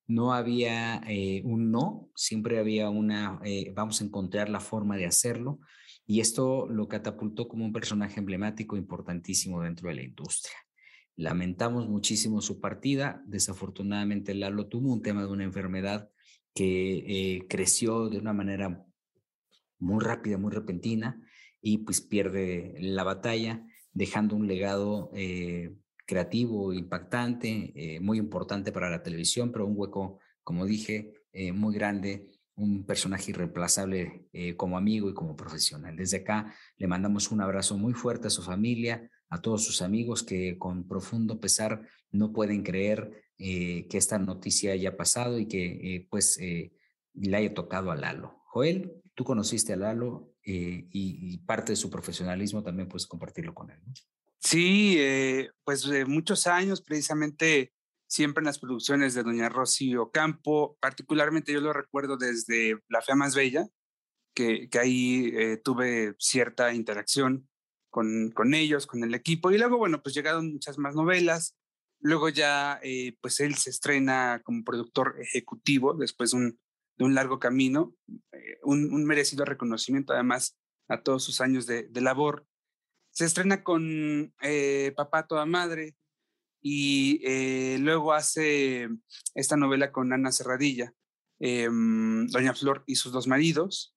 No 0.08 0.34
había 0.34 1.02
eh, 1.06 1.42
un 1.44 1.70
no, 1.70 2.10
siempre 2.16 2.58
había 2.58 2.90
una, 2.90 3.42
vamos 3.74 4.00
a 4.00 4.06
encontrar 4.06 4.48
la 4.48 4.62
forma 4.62 4.96
de 4.96 5.06
hacerlo. 5.06 5.60
Y 6.06 6.22
esto 6.22 6.66
lo 6.70 6.88
catapultó 6.88 7.50
como 7.50 7.66
un 7.66 7.74
personaje 7.74 8.22
emblemático 8.22 8.78
importantísimo 8.78 9.62
dentro 9.62 9.90
de 9.90 9.96
la 9.96 10.04
industria. 10.04 10.56
Lamentamos 11.16 11.88
muchísimo 11.88 12.42
su 12.42 12.60
partida. 12.60 13.22
Desafortunadamente, 13.28 14.34
Lalo 14.34 14.68
tuvo 14.68 14.92
un 14.92 15.02
tema 15.02 15.22
de 15.22 15.28
una 15.28 15.44
enfermedad 15.44 16.10
que 16.56 17.36
eh, 17.36 17.48
creció 17.48 18.10
de 18.10 18.18
una 18.18 18.34
manera 18.34 18.84
muy 19.80 20.04
rápida, 20.04 20.38
muy 20.38 20.52
repentina 20.52 21.22
y 21.62 21.80
pues 21.80 22.02
pierde 22.02 22.76
la 22.80 23.04
batalla, 23.04 23.66
dejando 23.92 24.36
un 24.36 24.48
legado 24.48 25.12
eh, 25.14 25.76
creativo, 26.06 26.74
impactante, 26.74 27.74
eh, 27.76 28.00
muy 28.00 28.18
importante 28.18 28.72
para 28.72 28.90
la 28.90 29.04
televisión, 29.04 29.52
pero 29.52 29.68
un 29.68 29.74
hueco, 29.78 30.20
como 30.44 30.66
dije, 30.66 31.14
muy 31.54 31.74
grande, 31.74 32.30
un 32.56 32.86
personaje 32.86 33.32
irreemplazable 33.32 34.28
como 34.56 34.78
amigo 34.78 35.10
y 35.10 35.16
como 35.16 35.36
profesional. 35.36 35.96
Desde 35.96 36.18
acá 36.18 36.54
le 36.78 36.86
mandamos 36.86 37.32
un 37.32 37.42
abrazo 37.42 37.76
muy 37.76 37.94
fuerte 37.94 38.28
a 38.28 38.30
su 38.30 38.44
familia, 38.44 39.10
a 39.34 39.42
todos 39.42 39.64
sus 39.64 39.82
amigos 39.82 40.24
que 40.24 40.58
con 40.58 40.88
profundo 40.88 41.40
pesar 41.40 41.88
no 42.12 42.32
pueden 42.34 42.64
creer 42.64 43.24
que 43.38 43.88
esta 43.92 44.20
noticia 44.20 44.72
haya 44.72 44.96
pasado 44.96 45.40
y 45.40 45.48
que 45.48 46.08
pues 46.10 46.40
le 46.40 47.38
haya 47.38 47.54
tocado 47.54 47.92
a 47.92 47.96
Lalo. 47.96 48.42
Joel, 48.46 48.94
tú 49.16 49.24
conociste 49.24 49.74
a 49.74 49.78
Lalo, 49.78 50.34
eh, 50.46 50.88
y, 50.92 51.38
parte 51.40 51.72
de 51.72 51.78
su 51.78 51.90
profesionalismo 51.90 52.64
también 52.64 52.90
puedes 52.90 53.08
compartirlo 53.08 53.54
con 53.54 53.72
él. 53.72 53.80
Sí, 54.40 54.96
eh, 55.00 55.50
pues 55.64 55.88
de 55.88 56.06
muchos 56.06 56.48
años, 56.48 56.82
precisamente 56.82 57.72
siempre 58.08 58.42
en 58.42 58.48
las 58.48 58.60
producciones 58.60 59.14
de 59.14 59.24
Doña 59.24 59.48
Rosy 59.48 59.96
Ocampo, 59.96 60.78
particularmente 60.82 61.54
yo 61.54 61.62
lo 61.62 61.72
recuerdo 61.72 62.18
desde 62.18 62.78
La 62.90 63.02
Fea 63.02 63.16
Más 63.16 63.36
Bella, 63.36 63.68
que, 64.36 64.68
que 64.70 64.80
ahí 64.80 65.32
eh, 65.34 65.58
tuve 65.64 66.14
cierta 66.20 66.74
interacción 66.74 67.48
con, 67.94 68.32
con 68.32 68.54
ellos, 68.54 68.88
con 68.88 69.06
el 69.06 69.14
equipo, 69.14 69.52
y 69.52 69.58
luego, 69.58 69.78
bueno, 69.78 70.02
pues 70.02 70.16
llegaron 70.16 70.52
muchas 70.52 70.78
más 70.78 70.96
novelas, 70.96 71.56
luego 72.02 72.28
ya, 72.28 72.82
pues 73.22 73.40
él 73.40 73.56
se 73.56 73.70
estrena 73.70 74.42
como 74.44 74.66
productor 74.66 75.16
ejecutivo 75.22 75.94
después 75.94 76.32
de 76.32 76.38
un 76.38 76.60
de 76.98 77.06
un 77.06 77.16
largo 77.16 77.40
camino, 77.40 77.96
eh, 78.32 78.60
un, 78.64 79.06
merecido 79.06 79.46
reconocimiento 79.46 80.14
además 80.14 80.58
a 80.88 81.02
todos 81.02 81.24
sus 81.24 81.42
años 81.42 81.66
de, 81.66 81.90
labor. 81.96 82.46
Se 83.12 83.26
estrena 83.26 83.64
con 83.64 84.34
eh, 84.42 84.94
Papá 84.96 85.28
Toda 85.28 85.46
Madre 85.46 85.96
y 86.62 87.22
eh, 87.24 87.78
luego 87.80 88.14
hace 88.14 88.90
esta 89.36 89.58
novela 89.58 89.92
con 89.92 90.14
Ana 90.14 90.32
Serradilla, 90.32 90.94
em, 91.40 92.28
Doña 92.28 92.54
Flor 92.54 92.84
y 92.88 92.96
sus 92.96 93.12
dos 93.12 93.28
maridos. 93.28 93.96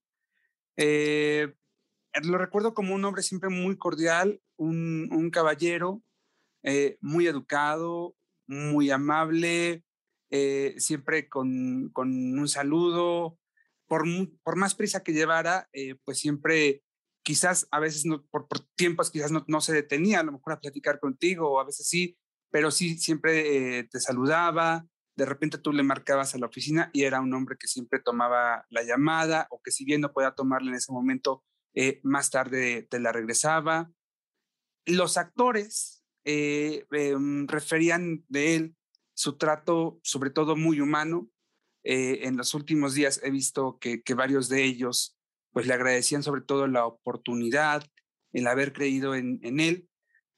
Lo 2.23 2.39
recuerdo 2.39 2.75
como 2.75 2.95
un 2.95 3.05
hombre 3.05 3.23
siempre 3.23 3.51
muy 3.51 3.77
cordial, 3.77 4.41
un, 4.57 5.31
caballero, 5.33 6.03
muy 7.01 7.27
educado, 7.27 8.15
muy 8.47 8.91
amable, 8.91 9.85
eh, 10.31 10.75
siempre 10.79 11.29
con, 11.29 11.91
con, 11.93 12.09
un 12.39 12.49
saludo, 12.49 13.39
por, 13.87 14.05
por, 14.43 14.57
más 14.57 14.75
prisa 14.75 15.03
que 15.03 15.13
llevara, 15.13 15.69
eh, 15.73 15.97
pues 16.05 16.19
siempre 16.19 16.83
quizás 17.23 17.69
a 17.71 17.79
veces 17.79 18.07
no, 18.07 18.25
por, 18.27 18.47
tiempos 18.77 19.11
quizás 19.11 19.31
no, 19.31 19.61
se 19.61 19.73
detenía 19.73 20.21
a 20.21 20.23
lo 20.25 20.33
mejor 20.33 20.55
a 20.55 20.61
platicar 20.61 20.99
contigo, 20.99 21.51
o 21.51 21.61
a 21.61 21.65
veces 21.65 21.89
sí, 21.89 22.17
pero 22.51 22.71
sí 22.71 22.99
siempre 22.99 23.79
eh, 23.79 23.85
te 23.85 24.01
saludaba, 24.01 24.87
de 25.17 25.27
repente 25.27 25.59
tú 25.59 25.73
le 25.73 25.83
marcabas 25.83 26.35
a 26.35 26.39
la 26.39 26.47
oficina 26.47 26.91
y 26.93 27.05
era 27.05 27.21
un 27.21 27.33
hombre 27.33 27.57
que 27.59 27.69
siempre 27.69 28.01
tomaba 28.01 28.67
la 28.69 28.83
llamada 28.83 29.47
o 29.51 29.63
que 29.63 29.71
si 29.71 29.85
bien 29.85 30.01
no 30.01 30.13
podía 30.13 30.33
tomarla 30.33 30.71
en 30.71 30.77
ese 30.77 30.93
momento, 30.93 31.45
más 32.03 32.31
tarde 32.31 32.87
te 32.89 33.01
la 33.01 33.13
regresaba. 33.13 33.91
Los 34.87 35.17
actores 35.17 36.05
em, 36.25 37.47
referían 37.47 38.25
de 38.29 38.57
él 38.57 38.77
su 39.17 39.39
trato, 39.39 39.99
sobre 40.03 40.31
todo 40.31 40.57
muy 40.57 40.81
humano. 40.81 41.29
Eh, 41.83 42.27
en 42.27 42.37
los 42.37 42.55
últimos 42.55 42.95
días 42.95 43.21
he 43.23 43.31
visto 43.31 43.79
que, 43.81 44.03
varios 44.15 44.49
de 44.49 44.65
ellos 44.65 45.17
pues 45.53 45.67
le 45.67 45.73
agradecían 45.73 46.23
sobre 46.23 46.43
todo 46.43 46.67
la 46.67 46.85
oportunidad, 46.85 47.83
el 48.33 48.47
haber 48.47 48.75
creído 48.75 49.15
en, 49.15 49.41
él. 49.59 49.89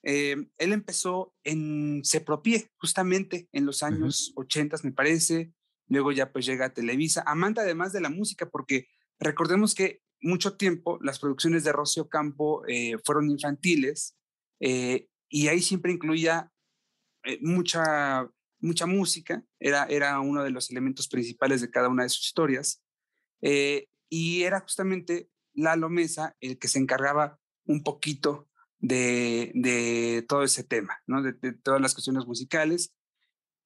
Eh, 0.05 0.37
él 0.59 0.73
empezó 0.73 1.35
en 1.43 2.05
Sepropie, 2.05 2.71
justamente 2.77 3.49
en 3.51 3.67
los 3.67 3.83
años 3.83 4.33
80, 4.37 4.77
me 4.85 4.93
parece. 4.93 5.53
Luego 5.89 6.13
ya 6.13 6.31
pues 6.31 6.47
llega 6.47 6.67
a 6.67 6.73
Televisa, 6.73 7.25
amante 7.27 7.63
además 7.63 7.93
de 7.93 8.01
la 8.01 8.11
música, 8.11 8.49
porque 8.49 8.87
recordemos 9.19 9.75
que 9.75 10.03
mucho 10.21 10.57
tiempo 10.57 10.99
las 11.03 11.19
producciones 11.19 11.65
de 11.65 11.73
Rocio 11.73 12.09
Campo 12.09 12.67
eh, 12.67 12.97
fueron 13.05 13.31
infantiles 13.31 14.17
y 14.61 15.47
ahí 15.47 15.61
siempre 15.61 15.93
incluía 15.93 16.51
mucha 17.41 18.29
mucha 18.61 18.87
música, 18.87 19.45
era, 19.61 19.85
era 19.85 20.21
uno 20.21 20.43
de 20.43 20.51
los 20.51 20.71
elementos 20.71 21.09
principales 21.09 21.61
de 21.61 21.71
cada 21.71 21.89
una 21.89 22.03
de 22.03 22.09
sus 22.09 22.27
historias, 22.27 22.83
eh, 23.43 23.89
y 24.09 24.43
era 24.43 24.61
justamente 24.61 25.31
Lalo 25.55 25.89
Mesa 25.89 26.37
el 26.41 26.59
que 26.59 26.69
se 26.69 26.79
encargaba 26.79 27.39
un 27.65 27.83
poquito 27.83 28.49
de, 28.79 29.53
de 29.55 30.25
todo 30.29 30.43
ese 30.43 30.65
tema, 30.65 31.03
¿no? 31.07 31.23
de, 31.23 31.33
todas 31.53 31.81
las 31.81 31.95
cuestiones 31.95 32.27
musicales. 32.27 32.95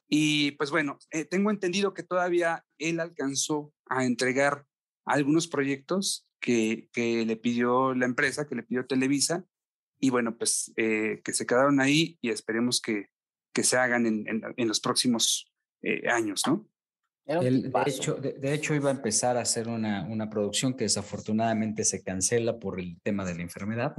Y 0.09 0.53
pues 0.53 0.71
bueno, 0.71 0.99
eh, 1.11 1.25
tengo 1.25 1.51
entendido 1.51 1.95
que 1.95 2.03
todavía 2.03 2.67
él 2.79 3.01
alcanzó 3.01 3.73
a 3.87 4.05
entregar 4.05 4.67
algunos 5.05 5.49
proyectos 5.49 6.27
que, 6.41 6.89
que 6.93 7.25
le 7.25 7.37
pidió 7.37 7.95
la 7.95 8.07
empresa, 8.07 8.47
que 8.47 8.55
le 8.55 8.63
pidió 8.63 8.87
Televisa, 8.87 9.45
y 9.99 10.11
bueno, 10.11 10.37
pues 10.37 10.73
eh, 10.77 11.21
que 11.25 11.33
se 11.33 11.47
quedaron 11.47 11.81
ahí 11.81 12.19
y 12.21 12.31
esperemos 12.31 12.81
que, 12.81 13.07
que 13.53 13.63
se 13.63 13.77
hagan 13.77 14.07
en, 14.07 14.43
en, 14.57 14.69
los 14.69 14.81
próximos 14.81 15.53
eh, 15.83 16.09
años, 16.09 16.43
¿no? 16.47 16.69
de, 17.25 17.73
hecho, 17.87 18.15
de, 18.15 18.55
hecho, 18.55 18.75
iba 18.75 18.91
a 18.91 18.95
empezar 18.95 19.37
a 19.37 19.43
hacer 19.43 19.69
una, 19.69 20.05
una, 20.09 20.29
producción 20.29 20.75
que 20.75 20.85
desafortunadamente 20.85 21.85
se 21.85 22.03
cancela 22.03 22.59
por 22.59 22.81
el 22.81 23.01
tema 23.03 23.25
de 23.25 23.37
la 23.37 23.43
enfermedad. 23.43 23.95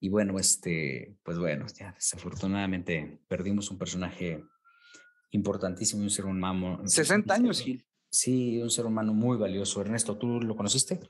Y 0.00 0.08
bueno, 0.08 0.38
este, 0.38 1.16
pues 1.22 1.38
bueno, 1.38 1.66
ya 1.74 1.92
desafortunadamente 1.92 3.20
perdimos 3.28 3.70
un 3.70 3.76
personaje 3.76 4.42
importantísimo, 5.32 6.02
un 6.02 6.10
ser 6.10 6.24
humano. 6.24 6.80
60 6.86 7.34
años, 7.34 7.60
Gil. 7.60 7.84
Sí, 8.10 8.60
un 8.60 8.70
ser 8.70 8.86
humano 8.86 9.12
muy 9.12 9.36
valioso. 9.36 9.80
Ernesto, 9.80 10.16
¿tú 10.16 10.40
lo 10.40 10.56
conociste? 10.56 11.00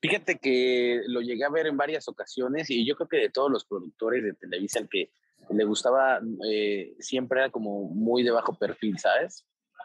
Fíjate 0.00 0.38
que 0.38 1.02
lo 1.06 1.20
llegué 1.20 1.44
a 1.44 1.50
ver 1.50 1.66
en 1.66 1.76
varias 1.76 2.06
ocasiones 2.08 2.70
y 2.70 2.86
yo 2.86 2.94
creo 2.96 3.08
que 3.08 3.16
de 3.16 3.30
todos 3.30 3.50
los 3.50 3.64
productores 3.64 4.22
de 4.22 4.32
Televisa, 4.34 4.78
el 4.78 4.88
que 4.88 5.10
le 5.50 5.64
gustaba, 5.64 6.20
eh, 6.48 6.94
siempre 7.00 7.40
era 7.40 7.50
como 7.50 7.88
muy 7.88 8.22
de 8.22 8.30
bajo 8.30 8.56
perfil, 8.56 8.98
¿sabes? 8.98 9.44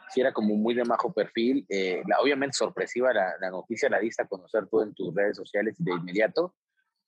Sí, 0.10 0.22
era 0.22 0.32
como 0.32 0.56
muy 0.56 0.76
de 0.76 0.84
bajo 0.84 1.12
perfil. 1.14 1.66
Eh, 1.68 2.04
la, 2.08 2.20
obviamente 2.20 2.56
sorpresiva 2.56 3.12
la, 3.12 3.34
la, 3.40 3.50
noticia, 3.50 3.90
la 3.90 4.00
diste 4.00 4.22
a 4.22 4.28
conocer 4.28 4.68
tú 4.68 4.82
en 4.82 4.94
tus 4.94 5.14
redes 5.16 5.36
sociales 5.38 5.76
de 5.80 5.92
inmediato. 5.92 6.54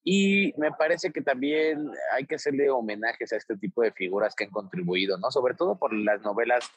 Y 0.03 0.53
me 0.57 0.71
parece 0.71 1.11
que 1.11 1.21
también 1.21 1.89
hay 2.13 2.25
que 2.25 2.35
hacerle 2.35 2.69
homenajes 2.69 3.33
a 3.33 3.37
este 3.37 3.57
tipo 3.57 3.81
de 3.81 3.91
figuras 3.91 4.35
que 4.35 4.45
han 4.45 4.51
contribuido, 4.51 5.17
¿no? 5.17 5.31
Sobre 5.31 5.55
todo 5.55 5.77
por 5.77 5.93
las 5.93 6.21
novelas 6.21 6.69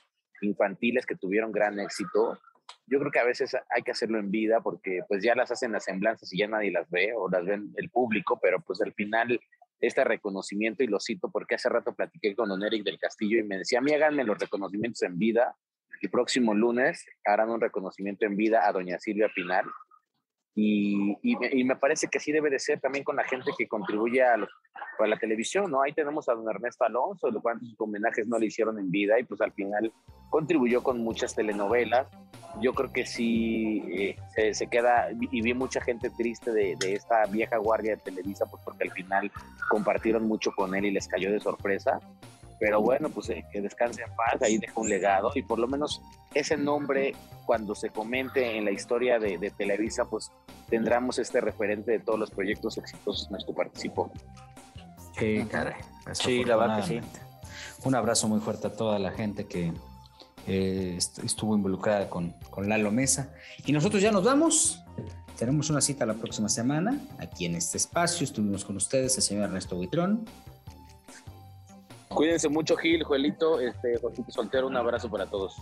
infantiles 0.43 1.07
que 1.07 1.17
tuvieron 1.17 1.53
gran 1.53 1.79
éxito. 1.81 2.39
Yo 2.87 2.99
creo 2.99 3.11
que 3.11 3.19
a 3.19 3.25
veces 3.25 3.57
hay 3.75 3.83
que 3.83 3.91
hacerlo 3.91 4.19
en 4.19 4.31
vida 4.31 4.61
porque 4.61 5.01
pues 5.09 5.23
ya 5.23 5.35
las 5.35 5.51
hacen 5.51 5.73
las 5.73 5.85
semblanzas 5.85 6.33
y 6.33 6.39
ya 6.39 6.49
nadie 6.49 6.71
las 6.71 6.89
ve 6.91 7.13
o 7.17 7.29
las 7.29 7.45
ven 7.45 7.73
el 7.77 7.91
público, 7.91 8.39
pero 8.43 8.61
pues 8.61 8.81
al 8.81 8.93
final 8.95 9.41
este 9.81 10.05
reconocimiento 10.05 10.83
y 10.83 10.87
lo 10.87 10.99
cito 10.99 11.31
porque 11.31 11.55
hace 11.55 11.69
rato 11.69 11.95
platiqué 11.95 12.35
con 12.35 12.49
don 12.49 12.63
Eric 12.65 12.85
del 12.85 12.99
Castillo 12.99 13.39
y 13.39 13.45
me 13.45 13.59
decía, 13.59 13.79
a 13.79 13.83
mí 13.83 13.93
háganme 13.93 14.25
los 14.25 14.39
reconocimientos 14.39 15.03
en 15.03 15.19
vida. 15.19 15.57
El 16.01 16.11
próximo 16.11 16.55
lunes 16.55 17.05
harán 17.25 17.51
un 17.51 17.61
reconocimiento 17.61 18.27
en 18.27 18.37
vida 18.37 18.67
a 18.67 18.73
doña 18.73 18.99
Silvia 18.99 19.31
Pinal 19.35 19.65
y, 20.61 21.17
y, 21.23 21.63
me 21.63 21.77
parece 21.77 22.09
que 22.09 22.19
así 22.19 22.33
debe 22.33 22.51
de 22.51 22.59
ser 22.59 22.81
también 22.81 23.05
con 23.05 23.15
la 23.15 23.23
gente 23.23 23.53
que 23.57 23.69
contribuye 23.69 24.25
a, 24.25 24.37
la 24.37 25.17
televisión, 25.17 25.71
¿no? 25.71 25.83
Ahí 25.83 25.93
tenemos 25.93 26.29
a 26.29 26.35
don 26.35 26.51
Ernesto 26.51 26.85
Alonso, 26.85 27.31
lo 27.31 27.41
cual 27.41 27.61
sus 27.61 27.81
homenajes 27.81 28.27
no 28.27 28.41
le 28.41 28.47
hicieron 28.47 28.77
en 28.81 28.91
vida 28.91 29.21
y 29.21 29.23
pues 29.23 29.41
al 29.41 29.53
final 29.53 29.93
contribuyó 30.31 30.83
con 30.83 30.99
muchas 30.99 31.37
telenovelas. 31.37 32.09
Yo 32.61 32.73
creo 32.75 32.93
que 32.93 33.07
sí 33.07 33.85
eh, 33.89 34.17
se, 34.53 34.67
queda, 34.67 35.11
y 35.13 35.43
vi 35.43 35.55
mucha 35.55 35.81
gente 35.81 36.11
triste 36.11 36.51
de, 36.51 36.75
de, 36.81 36.95
esta 36.95 37.25
vieja 37.27 37.59
guardia 37.59 37.95
de 37.95 38.03
Televisa, 38.03 38.45
pues 38.47 38.61
porque 38.65 38.89
al 38.89 38.91
final 38.91 39.31
compartieron 39.69 40.27
mucho 40.27 40.51
con 40.51 40.75
él 40.75 40.87
y 40.87 40.91
les 40.91 41.07
cayó 41.07 41.31
de 41.31 41.39
sorpresa. 41.39 42.01
Pero 42.61 42.81
bueno, 42.81 43.09
pues 43.11 43.31
eh, 43.31 43.45
que 43.53 43.61
descanse 43.61 44.03
en 44.03 44.15
paz, 44.17 44.41
ahí 44.43 44.59
deja 44.59 44.81
un 44.81 44.89
legado 44.89 45.31
y 45.35 45.43
por 45.43 45.59
lo 45.59 45.69
menos 45.69 46.01
ese 46.35 46.57
nombre, 46.57 47.15
cuando 47.47 47.75
se 47.75 47.91
comente 47.91 48.57
en 48.57 48.65
la 48.65 48.71
historia 48.71 49.19
de, 49.19 49.39
de 49.39 49.51
Televisa, 49.51 50.05
pues 50.05 50.33
tendremos 50.69 51.19
este 51.19 51.41
referente 51.41 51.93
de 51.93 51.99
todos 52.01 52.19
los 52.19 52.31
proyectos 52.31 52.77
exitosos 52.79 53.29
en 53.29 53.35
los 53.35 53.45
que 53.45 53.53
participó. 53.53 54.11
Sí, 55.19 55.45
caray. 55.51 55.75
Sí, 56.13 56.45
la 56.45 56.57
verdad 56.57 56.81
que 56.81 56.87
sí. 56.87 57.01
Un 57.85 57.95
abrazo 57.95 58.29
muy 58.29 58.41
fuerte 58.41 58.67
a 58.67 58.73
toda 58.73 58.99
la 58.99 59.13
gente 59.13 59.47
que 59.47 59.73
eh, 60.47 60.97
estuvo 60.97 61.55
involucrada 61.55 62.09
con, 62.09 62.31
con 62.51 62.69
Lalo 62.69 62.91
Mesa. 62.91 63.33
Y 63.67 63.73
nosotros 63.73 64.03
ya 64.03 64.11
nos 64.11 64.25
vamos. 64.25 64.83
Tenemos 65.39 65.71
una 65.71 65.81
cita 65.81 66.05
la 66.07 66.15
próxima 66.15 66.49
semana 66.49 66.99
aquí 67.19 67.47
en 67.47 67.55
este 67.55 67.77
espacio. 67.77 68.25
Estuvimos 68.25 68.65
con 68.65 68.77
ustedes, 68.77 69.17
el 69.17 69.23
señor 69.23 69.45
Ernesto 69.45 69.77
Buitrón. 69.77 70.25
Cuídense 72.19 72.49
mucho, 72.49 72.77
Gil, 72.77 73.05
Joelito, 73.05 73.61
este, 73.61 73.97
Jorgito 73.97 74.33
Soltero, 74.33 74.67
un 74.67 74.77
abrazo 74.77 75.09
para 75.09 75.27
todos. 75.27 75.55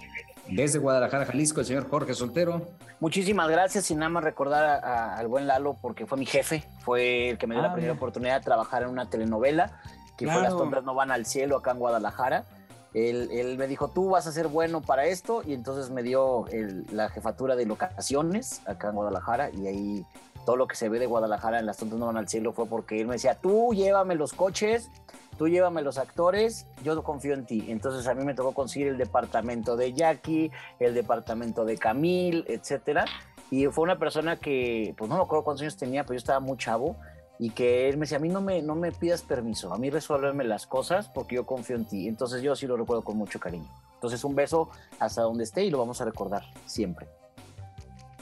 Desde 0.48 0.78
Guadalajara, 0.78 1.26
Jalisco, 1.26 1.60
el 1.60 1.66
señor 1.66 1.86
Jorge 1.90 2.14
Soltero. 2.14 2.62
Muchísimas 2.98 3.50
gracias 3.50 3.90
y 3.90 3.94
nada 3.94 4.08
más 4.08 4.24
recordar 4.24 4.82
al 4.82 5.28
buen 5.28 5.46
Lalo 5.46 5.76
porque 5.82 6.06
fue 6.06 6.16
mi 6.16 6.24
jefe, 6.24 6.64
fue 6.78 7.28
el 7.28 7.36
que 7.36 7.46
me 7.46 7.56
dio 7.56 7.60
la 7.60 7.68
ah, 7.68 7.74
primera 7.74 7.92
oportunidad 7.92 8.38
de 8.38 8.40
trabajar 8.42 8.84
en 8.84 8.88
una 8.88 9.04
telenovela 9.10 9.78
que 10.16 10.26
fue 10.26 10.40
Las 10.40 10.54
sombras 10.54 10.82
no 10.82 10.94
van 10.94 11.10
al 11.10 11.26
cielo 11.26 11.58
acá 11.58 11.72
en 11.72 11.78
Guadalajara. 11.78 12.46
Él, 12.94 13.28
él, 13.32 13.58
me 13.58 13.66
dijo, 13.66 13.88
tú 13.88 14.08
vas 14.08 14.26
a 14.26 14.32
ser 14.32 14.48
bueno 14.48 14.80
para 14.80 15.04
esto 15.04 15.42
y 15.46 15.52
entonces 15.52 15.90
me 15.90 16.02
dio 16.02 16.46
la 16.90 17.10
jefatura 17.10 17.54
de 17.54 17.66
locaciones 17.66 18.62
acá 18.66 18.88
en 18.88 18.94
Guadalajara 18.94 19.50
y 19.50 19.66
ahí 19.66 20.06
todo 20.46 20.56
lo 20.56 20.66
que 20.66 20.76
se 20.76 20.88
ve 20.88 20.98
de 20.98 21.04
Guadalajara 21.04 21.58
en 21.58 21.66
Las 21.66 21.76
sombras 21.76 22.00
no 22.00 22.06
van 22.06 22.16
al 22.16 22.28
cielo 22.28 22.54
fue 22.54 22.66
porque 22.66 22.98
él 22.98 23.06
me 23.06 23.14
decía, 23.14 23.34
tú 23.34 23.74
llévame 23.74 24.14
los 24.14 24.32
coches 24.32 24.90
tú 25.36 25.48
llévame 25.48 25.82
los 25.82 25.98
actores, 25.98 26.66
yo 26.82 27.00
confío 27.02 27.34
en 27.34 27.46
ti. 27.46 27.66
Entonces 27.68 28.06
a 28.06 28.14
mí 28.14 28.24
me 28.24 28.34
tocó 28.34 28.52
conseguir 28.52 28.88
el 28.88 28.98
departamento 28.98 29.76
de 29.76 29.92
Jackie, 29.92 30.50
el 30.78 30.94
departamento 30.94 31.64
de 31.64 31.76
Camille, 31.76 32.44
etcétera. 32.48 33.04
Y 33.50 33.66
fue 33.66 33.84
una 33.84 33.98
persona 33.98 34.36
que, 34.36 34.94
pues 34.96 35.08
no 35.08 35.16
me 35.16 35.22
acuerdo 35.22 35.44
cuántos 35.44 35.62
años 35.62 35.76
tenía, 35.76 36.02
pero 36.02 36.14
yo 36.14 36.18
estaba 36.18 36.40
muy 36.40 36.56
chavo 36.56 36.96
y 37.38 37.50
que 37.50 37.88
él 37.88 37.96
me 37.96 38.02
decía, 38.02 38.18
a 38.18 38.20
mí 38.20 38.28
no 38.28 38.40
me, 38.40 38.62
no 38.62 38.74
me 38.74 38.92
pidas 38.92 39.22
permiso, 39.22 39.72
a 39.72 39.78
mí 39.78 39.90
resuélveme 39.90 40.42
las 40.44 40.66
cosas 40.66 41.08
porque 41.08 41.36
yo 41.36 41.44
confío 41.44 41.76
en 41.76 41.84
ti. 41.84 42.08
Entonces 42.08 42.42
yo 42.42 42.56
sí 42.56 42.66
lo 42.66 42.76
recuerdo 42.76 43.04
con 43.04 43.16
mucho 43.16 43.38
cariño. 43.38 43.68
Entonces 43.94 44.24
un 44.24 44.34
beso 44.34 44.70
hasta 44.98 45.22
donde 45.22 45.44
esté 45.44 45.64
y 45.64 45.70
lo 45.70 45.78
vamos 45.78 46.00
a 46.00 46.04
recordar 46.04 46.42
siempre. 46.64 47.08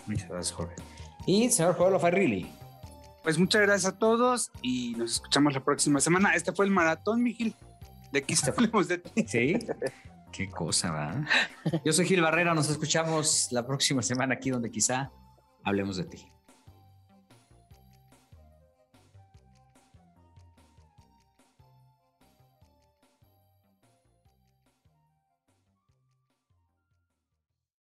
Muchas 0.07 0.29
gracias, 0.29 0.53
Jorge. 0.53 0.75
Y 1.27 1.51
señor 1.51 1.77
Joel 1.77 1.99
Farrilli. 1.99 2.51
Pues 3.23 3.39
muchas 3.39 3.63
gracias 3.63 3.95
a 3.95 3.99
todos 3.99 4.51
y 4.61 4.95
nos 4.97 5.13
escuchamos 5.13 5.55
la 5.55 5.65
próxima 5.65 6.01
semana. 6.01 6.35
Este 6.35 6.53
fue 6.53 6.67
el 6.67 6.71
maratón, 6.71 7.23
Miguel. 7.23 7.55
De 8.13 8.19
aquí 8.19 8.35
este 8.35 8.51
hablemos 8.51 8.89
de 8.89 8.99
ti. 8.99 9.25
Sí. 9.27 9.59
Qué 10.31 10.51
cosa, 10.51 10.91
¿va? 10.91 11.25
Yo 11.85 11.93
soy 11.93 12.07
Gil 12.07 12.21
Barrera, 12.21 12.55
nos 12.55 12.69
escuchamos 12.69 13.49
la 13.53 13.65
próxima 13.65 14.03
semana 14.03 14.35
aquí 14.35 14.51
donde 14.51 14.71
quizá 14.71 15.13
hablemos 15.63 15.97
de 15.97 16.05
ti. 16.05 16.27